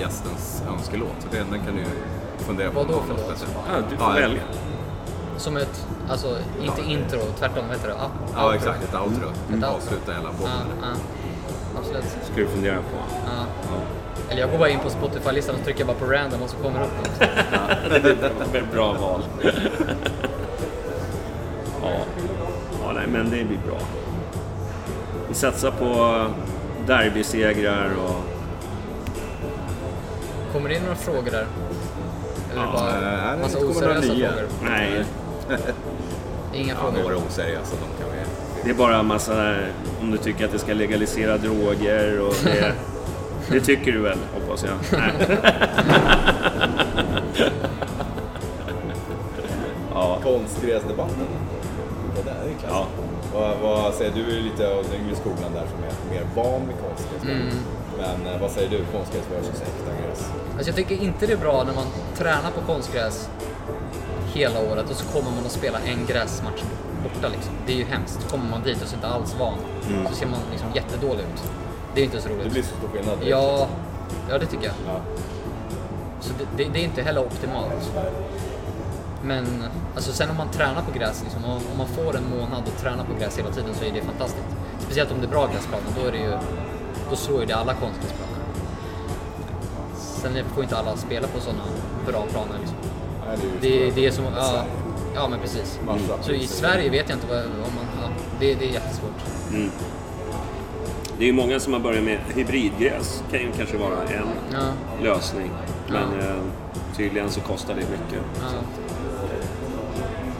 gästens 0.00 0.62
önskelåt. 0.68 1.16
Så 1.18 1.26
det, 1.30 1.36
den 1.38 1.60
kan 1.64 1.76
du 1.76 1.84
fundera 2.44 2.70
på. 2.70 2.78
Vad 2.78 2.88
då 2.88 2.94
om 2.94 3.02
för 3.06 3.14
låt? 3.14 3.46
Ja, 3.66 3.82
du 3.90 3.96
får 3.96 4.06
Ja, 4.06 4.20
jag- 4.20 4.28
välja. 4.28 4.42
Som 5.44 5.56
ett, 5.56 5.86
alltså 6.10 6.38
inte 6.62 6.82
intro, 6.82 7.18
tvärtom, 7.38 7.64
heter 7.70 7.88
det? 7.88 7.94
Ja, 8.34 8.54
exakt. 8.54 8.82
Ett 8.84 8.94
outro. 8.94 9.28
outro. 9.52 9.66
Avsluta 9.66 10.12
hela 10.12 10.24
Ja, 10.24 10.30
podden. 10.38 10.66
ja. 10.82 10.88
Absolut. 11.78 12.04
Ska 12.04 12.34
du 12.36 12.46
fundera 12.46 12.76
på. 12.76 12.96
Ja. 13.26 13.44
Eller 14.30 14.40
jag 14.40 14.50
går 14.50 14.58
bara 14.58 14.68
in 14.68 14.78
på 14.78 14.90
Spotify-listan 14.90 15.54
och 15.54 15.64
trycker 15.64 15.84
bara 15.84 15.96
på 15.96 16.04
random 16.04 16.42
och 16.42 16.50
så 16.50 16.56
kommer 16.56 16.78
det 16.78 16.84
upp 16.84 16.92
något. 16.98 17.18
Det 18.52 18.58
är 18.58 18.62
ett 18.62 18.72
bra 18.72 18.92
val. 18.92 19.22
ja. 21.82 21.90
ja, 22.82 22.92
nej 22.94 23.06
men 23.06 23.24
det 23.30 23.44
blir 23.44 23.58
bra. 23.66 23.78
Vi 25.28 25.34
satsar 25.34 25.70
på 25.70 26.24
derbysegrar 26.86 27.90
och... 28.06 28.22
Kommer 30.52 30.68
det 30.68 30.74
in 30.74 30.82
några 30.82 30.96
frågor 30.96 31.30
där? 31.30 31.46
Eller 32.52 32.62
Ja, 32.62 32.72
bara 32.72 33.00
nej, 33.00 33.36
det 33.36 33.42
massa 33.42 33.58
oseriösa 33.58 34.02
frågor? 34.02 34.48
Nej, 34.62 35.04
Inga 36.54 36.72
Ja, 36.74 36.78
frågor? 36.80 37.02
några 37.02 37.16
oseriösa, 37.16 37.70
de 37.80 38.02
kan 38.04 38.12
vi... 38.12 38.18
det 38.64 38.70
är 38.70 38.74
bara 38.74 38.96
en 38.96 39.06
massa 39.06 39.54
om 40.00 40.10
du 40.10 40.18
tycker 40.18 40.44
att 40.44 40.52
det 40.52 40.58
ska 40.58 40.72
legalisera 40.74 41.38
droger 41.38 42.20
och 42.20 42.34
det... 42.44 42.72
Det 43.50 43.60
tycker 43.60 43.92
du 43.92 43.98
väl, 44.00 44.18
hoppas 44.34 44.64
jag? 44.64 45.00
Ja, 49.94 50.18
Konstgräsdebatten. 50.22 51.26
Det 52.16 52.22
där 52.30 52.40
är 52.44 52.48
ju 52.48 52.54
klass. 52.54 52.70
ja. 52.72 52.86
Vad, 53.34 53.56
vad 53.62 53.94
säger 53.94 54.12
du? 54.14 54.22
Du 54.24 54.36
är 54.38 54.42
lite 54.42 54.68
av 54.74 54.84
den 54.84 55.00
yngre 55.00 55.16
skolan 55.16 55.52
där 55.54 55.64
som 55.66 55.78
är 55.84 56.14
mer 56.14 56.26
van 56.34 56.60
vid 56.68 56.76
konstgräs. 56.88 57.22
Mm. 57.22 57.46
Men 57.98 58.34
eh, 58.34 58.40
vad 58.40 58.50
säger 58.50 58.70
du? 58.70 58.78
Konstgräs 58.92 59.24
versus 59.32 59.62
äkta 59.62 59.90
gräs? 60.06 60.30
Alltså 60.56 60.68
jag 60.68 60.76
tycker 60.76 61.04
inte 61.04 61.26
det 61.26 61.32
är 61.32 61.36
bra 61.36 61.64
när 61.66 61.74
man 61.74 61.86
tränar 62.16 62.50
på 62.50 62.60
konstgräs 62.72 63.28
hela 64.34 64.60
året 64.60 64.90
och 64.90 64.96
så 64.96 65.04
kommer 65.04 65.30
man 65.30 65.46
att 65.46 65.52
spela 65.52 65.78
en 65.78 66.06
gräsmatch. 66.06 66.62
borta 67.02 67.28
liksom. 67.28 67.52
Det 67.66 67.72
är 67.72 67.76
ju 67.76 67.84
hemskt. 67.84 68.30
Kommer 68.30 68.50
man 68.50 68.62
dit 68.62 68.82
och 68.82 68.88
så 68.88 68.94
inte 68.94 69.08
alls 69.08 69.34
van 69.38 69.58
så 70.08 70.14
ser 70.14 70.26
man 70.26 70.40
liksom 70.50 70.68
jättedålig 70.74 71.20
ut. 71.20 71.42
Det 71.94 72.00
är 72.00 72.04
inte 72.04 72.20
så 72.20 72.28
roligt. 72.28 72.44
Det 72.44 72.50
blir 72.50 72.62
så 72.62 72.76
stor 72.76 72.88
skillnad. 72.88 73.18
direkt. 73.18 73.30
Ja, 73.30 73.68
ja 74.30 74.38
det 74.38 74.46
tycker 74.46 74.64
jag. 74.64 74.74
Ja. 74.86 75.00
Så 76.20 76.30
det, 76.38 76.64
det, 76.64 76.70
det 76.72 76.78
är 76.78 76.84
inte 76.84 77.02
heller 77.02 77.20
optimalt. 77.20 77.92
Men 79.22 79.64
alltså 79.94 80.12
sen 80.12 80.30
om 80.30 80.36
man 80.36 80.48
tränar 80.48 80.82
på 80.82 80.98
gräs, 80.98 81.22
liksom, 81.22 81.44
om, 81.44 81.60
om 81.72 81.78
man 81.78 81.88
får 81.88 82.16
en 82.16 82.24
månad 82.30 82.62
och 82.66 82.80
tränar 82.80 83.04
på 83.04 83.14
gräs 83.20 83.38
hela 83.38 83.50
tiden 83.50 83.74
så 83.74 83.84
är 83.84 83.92
det 83.92 84.00
fantastiskt. 84.02 84.46
Speciellt 84.78 85.12
om 85.12 85.20
det 85.20 85.26
är 85.26 85.30
bra 85.30 85.46
gräsplaner, 85.46 85.86
då, 86.00 86.08
är 86.08 86.12
det 86.12 86.18
ju, 86.18 86.38
då 87.10 87.16
slår 87.16 87.40
ju 87.40 87.46
det 87.46 87.56
alla 87.56 87.74
konstgräsplaner. 87.74 88.34
Sen 89.96 90.44
får 90.54 90.62
inte 90.62 90.76
alla 90.76 90.96
spela 90.96 91.28
på 91.28 91.40
sådana 91.40 91.62
bra 92.06 92.26
planer. 92.30 92.58
Liksom. 92.60 92.73
Det 93.60 93.90
Det, 93.94 94.06
är 94.06 94.10
som, 94.10 94.24
ja, 94.36 94.64
ja 95.14 95.28
men 95.28 95.40
precis. 95.40 95.78
Massa. 95.86 96.22
Så 96.22 96.32
i 96.32 96.46
Sverige 96.46 96.90
vet 96.90 97.08
jag 97.08 97.16
inte 97.16 97.26
vad, 97.26 97.38
om 97.44 97.50
man, 97.74 97.84
ja, 98.02 98.08
det, 98.40 98.54
det 98.54 98.64
är 98.64 98.70
jättesvårt. 98.72 99.10
Det 101.18 101.24
är 101.24 101.26
ju 101.26 101.32
många 101.32 101.60
som 101.60 101.72
har 101.72 101.80
börjat 101.80 102.04
med 102.04 102.18
hybridgräs. 102.34 103.22
kan 103.30 103.40
ju 103.40 103.46
kanske 103.56 103.76
vara 103.76 104.02
en 104.02 104.26
Ja, 104.52 104.58
lösning. 105.02 105.50
Men 105.88 106.20
eh, 106.20 106.36
tydligen 106.96 107.30
så 107.30 107.40
kostar 107.40 107.74
det 107.74 107.80
mycket. 107.80 108.24
ja. 108.40 108.48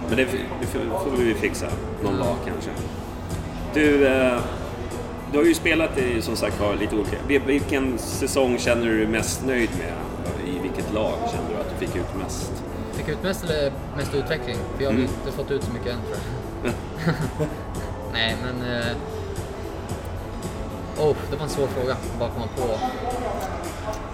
Men 0.09 0.17
det, 0.17 0.25
det 0.61 0.67
får 0.67 1.17
vi 1.19 1.35
fixa 1.35 1.67
någon 2.05 2.17
dag 2.19 2.37
kanske. 2.45 2.71
Du, 3.75 4.07
eh, 4.07 4.39
du 5.33 5.39
har 5.39 5.45
ju 5.45 5.55
spelat 5.55 5.99
i 5.99 6.23
som 6.23 6.37
sagt 6.37 6.61
var 6.61 6.75
lite 6.75 6.95
olika. 6.97 7.17
Vil- 7.29 7.47
Vilken 7.47 7.99
säsong 7.99 8.59
känner 8.59 8.87
du 8.87 8.97
dig 8.99 9.07
mest 9.07 9.47
nöjd 9.47 9.71
med? 9.79 9.93
I 10.55 10.59
vilket 10.63 10.93
lag 10.95 11.13
känner 11.33 11.49
du 11.51 11.57
att 11.61 11.81
du 11.81 11.87
fick 11.87 11.97
ut 11.97 12.17
mest? 12.25 12.53
Fick 13.05 13.15
ut 13.15 13.23
mest 13.23 13.45
eller 13.45 13.73
mest 13.97 14.15
utveckling? 14.15 14.57
För 14.77 14.83
jag 14.83 14.91
har 14.91 14.95
Mm. 14.97 15.09
inte 15.25 15.33
fått 15.37 15.51
ut 15.51 15.65
så 15.65 15.71
mycket 15.73 15.93
än 15.93 15.99
tror 16.03 16.17
jag. 16.65 16.73
Nej, 18.13 18.37
men... 18.43 18.73
Eh... 18.77 18.97
Oh, 20.99 21.17
det 21.31 21.37
var 21.37 21.43
en 21.45 21.49
svår 21.51 21.67
fråga. 21.67 21.97
Bara 22.19 22.31
komma 22.31 22.47
på... 22.57 22.63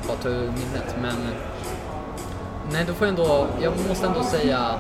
Bara 0.09 0.17
ta 0.17 0.29
ur 0.29 0.41
minnet. 0.47 0.97
Men... 1.03 1.17
Nej, 2.73 2.85
då 2.87 2.95
får 2.95 3.07
jag 3.07 3.19
ändå... 3.19 3.47
Jag 3.63 3.73
måste 3.89 4.07
ändå 4.07 4.23
säga... 4.23 4.79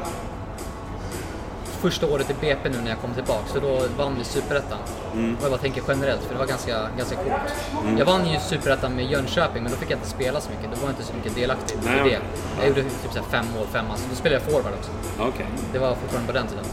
Första 1.80 2.06
året 2.06 2.30
i 2.30 2.34
BP 2.40 2.68
nu 2.68 2.78
när 2.82 2.90
jag 2.90 2.98
kom 3.00 3.14
tillbaka, 3.14 3.46
så 3.46 3.60
då 3.60 3.82
vann 3.96 4.14
vi 4.18 4.24
Superettan. 4.24 4.78
Och 5.12 5.42
jag 5.42 5.50
bara 5.50 5.60
tänker 5.60 5.82
generellt, 5.88 6.22
för 6.22 6.32
det 6.34 6.38
var 6.38 6.46
ganska, 6.46 6.88
ganska 6.98 7.16
coolt. 7.16 7.54
Jag 7.98 8.06
vann 8.06 8.26
ju 8.26 8.38
Superettan 8.40 8.92
med 8.96 9.10
Jönköping, 9.10 9.62
men 9.62 9.72
då 9.72 9.78
fick 9.78 9.90
jag 9.90 9.96
inte 9.96 10.08
spela 10.08 10.40
så 10.40 10.50
mycket. 10.50 10.64
Då 10.64 10.80
var 10.80 10.88
jag 10.88 10.92
inte 10.92 11.02
så 11.02 11.14
mycket 11.16 11.34
delaktig 11.34 11.74
i 11.74 11.86
det. 12.08 12.18
Jag 12.58 12.68
gjorde 12.68 12.82
typ 12.82 13.12
så 13.12 13.22
fem 13.22 13.44
mål, 13.56 13.66
fem 13.72 13.84
ass. 13.90 14.06
Då 14.10 14.16
spelade 14.16 14.42
jag 14.44 14.52
forward 14.52 14.72
också. 14.78 14.90
Okej. 15.18 15.46
Det 15.72 15.78
var 15.78 15.94
fortfarande 15.94 16.32
på 16.32 16.38
den 16.38 16.46
tiden. 16.46 16.64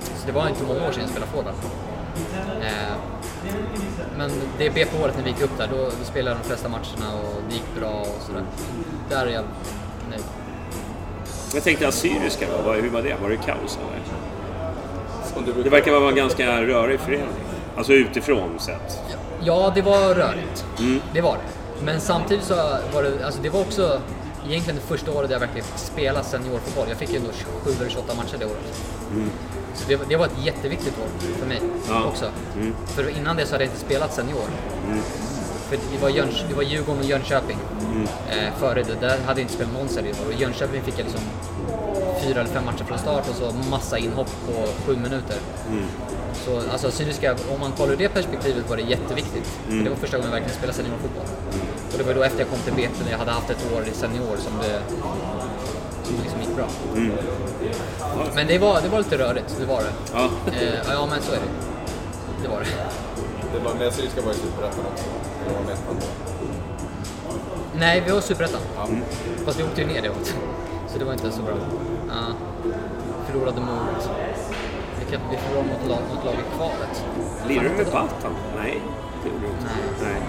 Så 0.00 0.26
det 0.26 0.32
var 0.32 0.48
inte 0.48 0.62
många 0.64 0.86
år 0.88 0.92
sedan 0.92 1.00
jag 1.00 1.10
spelade 1.10 1.32
forward. 1.32 1.54
Eh, 2.62 2.94
men 4.18 4.30
det 4.58 4.70
BP-året 4.70 5.16
när 5.16 5.24
vi 5.24 5.30
gick 5.30 5.40
upp 5.42 5.58
där, 5.58 5.68
då, 5.70 5.76
då 5.76 6.04
spelade 6.04 6.30
jag 6.30 6.44
de 6.44 6.48
flesta 6.48 6.68
matcherna 6.68 7.20
och 7.22 7.42
det 7.48 7.54
gick 7.54 7.74
bra 7.80 8.00
och 8.00 8.22
sådär. 8.26 8.42
Där 9.10 9.26
är 9.26 9.30
jag 9.30 9.44
nöjd. 10.10 10.22
Jag 11.54 11.62
tänkte 11.62 11.88
Assyriska, 11.88 12.46
hur 12.46 12.90
var 12.90 13.02
det? 13.02 13.14
Var 13.22 13.28
det 13.28 13.36
kaos 13.36 13.78
eller? 13.78 14.23
Det 15.64 15.70
verkar 15.70 15.92
vara 15.92 16.08
en 16.10 16.16
ganska 16.16 16.62
rörig 16.62 17.00
förening. 17.00 17.26
Alltså 17.76 17.92
utifrån 17.92 18.58
sett. 18.58 19.00
Ja, 19.42 19.72
det 19.74 19.82
var 19.82 20.14
rörigt. 20.14 20.64
Mm. 20.78 21.00
Det 21.12 21.20
var 21.20 21.32
det. 21.34 21.84
Men 21.84 22.00
samtidigt 22.00 22.44
så 22.44 22.54
var 22.94 23.02
det, 23.02 23.24
alltså 23.26 23.42
det 23.42 23.48
var 23.50 23.60
också 23.60 24.00
egentligen 24.48 24.80
det 24.80 24.86
första 24.96 25.10
året 25.12 25.28
där 25.28 25.34
jag 25.34 25.40
verkligen 25.40 25.66
fick 25.66 25.78
spela 25.78 26.22
seniorfotboll. 26.22 26.86
Jag 26.88 26.96
fick 26.98 27.10
ju 27.10 27.16
ändå 27.16 27.30
27 27.64 27.70
eller 27.80 27.90
28 27.90 28.14
matcher 28.14 28.36
det 28.38 28.44
året. 28.44 28.82
Så 29.74 29.84
det, 29.88 29.96
var- 29.96 30.06
det 30.08 30.16
var 30.16 30.26
ett 30.26 30.44
jätteviktigt 30.44 30.94
år 30.98 31.28
för 31.38 31.46
mig 31.46 31.60
Ja. 31.88 32.04
också. 32.04 32.24
För 32.86 33.18
innan 33.18 33.36
det 33.36 33.46
så 33.46 33.54
hade 33.54 33.64
jag 33.64 33.68
inte 33.72 33.80
spelat 33.84 34.14
senior. 34.14 34.44
För 35.68 35.76
det 35.92 36.02
var, 36.02 36.08
Jöns, 36.08 36.44
det 36.48 36.54
var 36.54 36.62
Djurgården 36.62 37.00
och 37.02 37.06
Jönköping. 37.08 37.58
Eh, 38.30 38.52
före 38.60 38.82
det, 38.82 39.00
där 39.00 39.18
hade 39.26 39.40
jag 39.40 39.44
inte 39.44 39.52
spelat 39.54 39.72
någon 39.72 39.88
senior. 39.88 40.14
Och 40.26 40.40
Jönköping 40.40 40.82
fick 40.82 40.98
jag 40.98 41.04
liksom 41.04 41.20
fyra 42.24 42.40
eller 42.40 42.50
fem 42.50 42.64
matcher 42.64 42.84
från 42.84 42.98
start 42.98 43.28
och 43.30 43.36
så 43.36 43.52
massa 43.70 43.98
inhopp 43.98 44.30
på 44.46 44.52
sju 44.86 44.96
minuter. 44.96 45.36
Så 46.44 46.60
alltså 46.72 46.90
Syriska, 46.90 47.36
om 47.54 47.60
man 47.60 47.72
kollar 47.72 47.92
ur 47.92 47.96
det 47.96 48.08
perspektivet 48.08 48.70
var 48.70 48.76
det 48.76 48.82
jätteviktigt. 48.82 49.46
För 49.68 49.74
det 49.84 49.90
var 49.90 49.96
första 49.96 50.16
gången 50.16 50.30
jag 50.30 50.38
verkligen 50.38 50.56
spelade 50.58 50.76
seniorfotboll. 50.76 51.26
Och 51.92 51.98
det 51.98 52.04
var 52.04 52.14
då 52.14 52.22
efter 52.22 52.38
jag 52.40 52.48
kom 52.48 52.58
till 52.58 52.72
BP 52.74 52.92
när 53.04 53.10
jag 53.10 53.18
hade 53.18 53.30
haft 53.30 53.50
ett 53.50 53.72
år 53.76 53.82
i 53.88 53.94
senior 53.94 54.36
som 54.36 54.52
det, 54.62 54.80
som 56.04 56.16
det 56.16 56.22
liksom 56.22 56.40
gick 56.40 56.56
bra. 56.56 56.66
Men 58.34 58.46
det 58.46 58.58
var, 58.58 58.80
det 58.82 58.88
var 58.88 58.98
lite 58.98 59.18
rörigt, 59.18 59.56
det 59.60 59.66
var 59.66 59.80
det. 59.80 59.92
Ja. 60.12 60.30
Eh, 60.46 60.92
ja 60.92 61.06
men 61.10 61.22
så 61.22 61.32
är 61.32 61.36
det. 61.36 61.50
Det 62.42 62.48
var 62.48 62.60
det. 62.60 62.66
Det 63.54 63.64
var 63.64 63.74
med 63.74 63.92
Syriska 63.92 64.20
var 64.20 64.32
ju 64.32 64.38
superettan 64.38 64.84
också. 64.92 65.04
Det 65.48 65.54
var 65.54 65.62
med. 65.62 65.76
Nej, 67.78 68.02
vi 68.06 68.12
var 68.12 68.20
Superettan. 68.20 68.60
Ja. 68.76 68.88
Fast 69.44 69.58
vi 69.58 69.62
åkte 69.62 69.80
ju 69.80 69.86
ner 69.86 70.02
det 70.02 70.10
året. 70.10 70.34
Så 70.92 70.98
det 70.98 71.04
var 71.04 71.12
inte 71.12 71.30
så 71.32 71.42
bra. 71.42 71.54
Ja. 72.14 72.34
förlorade 73.26 73.60
mot... 73.60 74.10
Vilka, 74.98 75.20
vi 75.30 75.36
förlorade 75.36 75.68
mot 75.68 75.88
lag, 75.88 75.98
något 76.14 76.24
lag 76.24 76.34
i 76.34 76.56
kvalet. 76.56 77.04
Lirade 77.48 77.68
du 77.68 77.74
med 77.74 77.86
Batan? 77.86 78.34
Nej, 78.56 78.82
det 79.22 79.28
gjorde 79.28 79.40
du 79.40 79.46
inte. 79.46 79.66
Nej. 80.02 80.20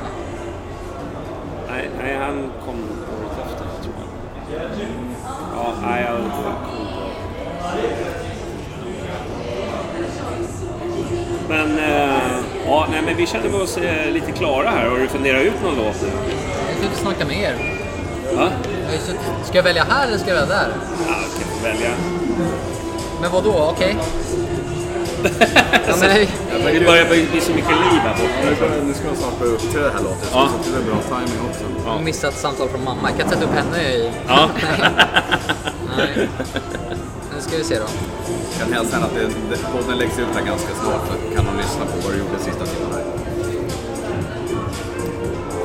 Nej, 1.70 1.90
nej, 1.98 2.18
han 2.18 2.52
kom 2.66 2.76
året 2.76 3.48
efter 3.48 3.84
tror 3.84 3.96
jag. 4.00 4.06
Ja, 5.56 5.74
nej, 5.82 6.04
jag... 6.04 6.22
Men, 11.50 11.80
eh, 11.80 12.40
ja, 12.68 12.88
nej, 12.92 13.02
men 13.06 13.18
vi 13.18 13.26
känner 13.28 13.62
oss 13.62 13.78
eh, 13.78 14.12
lite 14.12 14.32
klara 14.32 14.70
här. 14.70 14.90
Har 14.90 14.98
du 14.98 15.08
funderat 15.08 15.42
ut 15.42 15.64
någon 15.64 15.76
låt 15.76 16.02
nu? 16.02 16.08
Jag 16.76 16.86
inte 16.86 17.00
snacka 17.00 17.26
med 17.26 17.38
er. 17.38 17.82
Va? 18.36 18.50
Ska 19.44 19.58
jag 19.58 19.64
välja 19.64 19.84
här 19.84 20.08
eller 20.08 20.18
ska 20.18 20.30
jag 20.30 20.36
välja 20.36 20.56
där? 20.56 20.70
Ja, 21.08 21.14
få 21.32 21.45
välja. 21.66 21.92
Men 23.22 23.32
vad 23.32 23.44
då? 23.44 23.70
Okej. 23.76 23.98
ja, 25.88 25.96
men, 26.00 26.10
Det 26.74 26.86
börjar 26.86 27.06
bli 27.10 27.28
bli 27.32 27.42
så 27.42 27.52
mycket 27.52 27.70
liv 27.70 28.00
här 28.08 28.14
borta. 28.14 28.76
Nu 28.86 28.94
ska 28.94 29.08
de 29.10 29.16
snart 29.16 29.40
börja 29.40 29.52
uppträda 29.52 29.90
här 29.90 30.04
låten, 30.04 30.28
så 30.32 30.38
Ja. 30.38 30.50
det 30.74 30.78
är 30.78 30.84
bra 30.84 31.02
timing 31.02 31.42
också. 31.50 31.64
jag 31.86 31.92
har 31.92 32.02
missat 32.02 32.34
ett 32.34 32.40
samtal 32.40 32.70
från 32.70 32.84
mamma. 32.84 33.10
Jag 33.10 33.20
kan 33.20 33.30
sätta 33.30 33.46
upp 33.46 33.56
henne 33.56 33.84
i... 33.94 34.12
Ja. 34.28 34.50
Nej. 35.98 36.30
Nu 37.36 37.42
ska 37.42 37.58
vi 37.58 37.64
se 37.64 37.76
då. 37.80 37.86
kan 38.60 38.74
helst 38.74 38.94
hända 38.94 39.08
att 39.08 39.16
det, 39.16 39.28
det, 39.50 39.58
podden 39.74 39.98
läggs 39.98 40.20
ut 40.20 40.28
här 40.36 40.46
ganska 40.46 40.74
snart, 40.84 41.02
så 41.08 41.36
kan 41.36 41.46
de 41.46 41.58
lyssna 41.58 41.86
på 41.86 41.96
vad 42.04 42.14
du 42.14 42.20
gjorde 42.20 42.38
sista 42.40 42.66
timmen 42.66 42.92
här. 42.94 43.04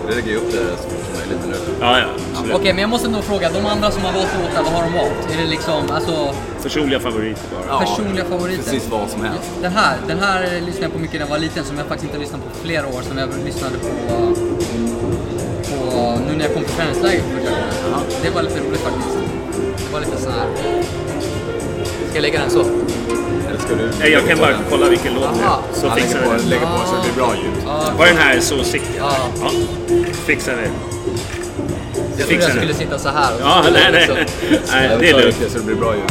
Det 0.09 0.15
lägger 0.15 0.33
jag 0.33 0.43
upp 0.43 0.53
det 0.53 0.59
så 0.83 0.89
fort 0.89 1.05
som 1.07 1.15
möjligt 1.19 1.47
nu. 1.49 1.55
Ja, 1.81 1.99
ja. 1.99 2.07
Okej, 2.55 2.73
men 2.73 2.81
jag 2.81 2.91
måste 2.91 3.09
nog 3.09 3.25
fråga. 3.25 3.51
De 3.51 3.67
andra 3.67 3.91
som 3.91 4.03
har 4.05 4.13
valt 4.13 4.29
låtar, 4.43 4.63
vad 4.63 4.73
har 4.73 4.83
de 4.83 4.93
valt? 4.93 5.33
Är 5.33 5.43
det 5.43 5.49
liksom, 5.51 5.91
alltså, 5.91 6.35
Personliga 6.63 7.01
favoriter 7.01 7.43
bara. 7.69 7.81
personliga 7.81 8.25
favoriter? 8.25 8.63
Precis 8.63 8.89
vad 8.91 9.11
som 9.11 9.21
helst. 9.25 9.51
Den 9.63 9.73
här, 9.73 9.97
den 10.09 10.19
här 10.19 10.43
lyssnade 10.67 10.83
jag 10.85 10.93
på 10.93 10.99
mycket 10.99 11.15
när 11.21 11.27
jag 11.27 11.31
var 11.31 11.39
liten, 11.39 11.65
som 11.65 11.79
jag 11.79 11.87
faktiskt 11.87 12.09
inte 12.11 12.19
lyssnat 12.21 12.41
på 12.45 12.51
flera 12.65 12.87
år, 12.87 13.03
som 13.09 13.19
jag 13.19 13.29
lyssnade 13.45 13.75
på, 13.79 13.89
på 15.71 16.19
nu 16.29 16.37
när 16.37 16.45
jag 16.45 16.55
kom 16.55 16.65
på 16.65 16.71
träningsläger 16.71 17.23
för 17.23 17.31
första 17.37 17.51
gången. 17.51 18.05
Det 18.23 18.31
var 18.31 18.43
lite 18.43 18.61
roligt 18.61 18.81
faktiskt. 18.81 19.17
Det 19.87 19.93
var 19.93 20.01
lite 20.01 20.17
sån 20.23 20.33
här... 20.33 20.47
Ska 22.09 22.15
jag 22.19 22.23
lägga 22.23 22.41
den 22.41 22.51
så? 22.51 22.61
Eller 23.49 23.59
ska 23.59 23.75
du... 23.75 23.91
Nej, 24.01 24.11
jag 24.13 24.27
kan 24.29 24.39
bara 24.39 24.55
kolla 24.71 24.89
vilken 24.89 25.15
låt 25.15 25.23
det 25.23 25.45
Aha. 25.47 25.63
är. 25.73 25.77
Så 25.81 25.87
lägger 25.87 26.01
fixar 26.03 26.23
på, 26.23 26.31
vi 26.31 26.37
det. 26.43 26.49
lägger 26.49 26.67
på 26.67 26.79
så 26.87 26.95
det 26.97 27.03
blir 27.03 27.25
bra 27.25 27.35
ljud. 27.37 27.63
Ja, 27.67 27.83
Var 27.99 28.07
den 28.07 28.17
här 28.17 28.41
så 28.41 28.65
sick? 28.65 28.83
Ja. 28.99 29.13
ja. 29.41 29.51
Fixar 30.27 30.55
vi. 30.57 30.69
Jag 32.21 32.29
trodde 32.29 32.43
jag 32.45 32.53
skulle 32.57 32.75
sitta 32.75 32.99
så 32.99 33.09
här. 33.09 33.33
och 33.35 33.41
så 33.41 33.45
Ja, 33.47 33.63
nej, 33.73 33.83
nej. 33.93 33.93
liksom- 33.93 34.17
nej. 34.73 34.97
Det 35.01 35.09
är 35.11 35.21
lugnt. 35.23 35.37
det 35.41 35.51
så 35.51 35.59
det 35.59 35.65
blir 35.65 35.77
bra 35.77 35.95
ljud. 35.95 36.05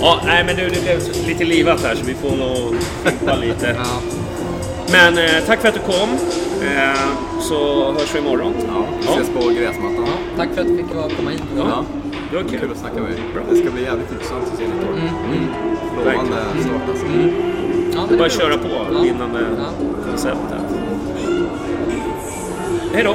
Ja, 0.00 0.20
nej 0.26 0.44
men 0.46 0.56
du, 0.56 0.62
det 0.68 0.80
blev 0.82 1.26
lite 1.28 1.44
livat 1.44 1.82
här 1.82 1.94
så 1.94 2.04
vi 2.04 2.14
får 2.14 2.36
nog 2.36 2.74
fimpa 3.04 3.36
lite. 3.36 3.76
Ja. 3.78 4.00
Men 4.92 5.18
eh, 5.18 5.30
tack 5.46 5.60
för 5.60 5.68
att 5.68 5.74
du 5.74 5.80
kom. 5.80 6.08
Eh, 6.62 6.98
så 7.40 7.92
hörs 7.92 8.14
vi 8.14 8.18
imorgon. 8.18 8.52
Ja, 8.68 8.84
vi 9.00 9.06
ses 9.22 9.28
på 9.28 9.48
gräsmattan. 9.48 10.06
Tack 10.36 10.48
för 10.54 10.60
att 10.60 10.66
du 10.68 10.76
fick 10.76 10.86
komma 11.16 11.30
hit. 11.30 11.42
Ja. 11.56 11.84
Det 12.30 12.36
var 12.36 12.42
Kul 12.42 12.60
kul. 12.60 12.70
att 12.72 12.78
snacka 12.78 12.94
med 13.00 13.10
dig. 13.10 13.20
Det 13.50 13.56
ska 13.56 13.70
bli 13.70 13.82
jävligt 13.82 14.12
intressant 14.12 14.44
att 14.52 14.58
se 14.58 14.64
ditt 14.64 14.88
år. 14.88 14.94
Mm, 14.94 15.46
Lovande 15.96 16.36
start 16.60 16.88
alltså. 16.90 17.06
Ja, 17.06 18.00
men 18.00 18.08
Det 18.08 18.14
är 18.14 18.18
bara 18.18 18.26
att 18.26 18.32
köra 18.32 18.58
på 18.58 18.68
Ja. 18.94 19.00
vinnande 19.00 19.40
Ja. 19.58 19.64
konceptet. 20.10 20.60
Hej 22.94 23.04
då! 23.04 23.14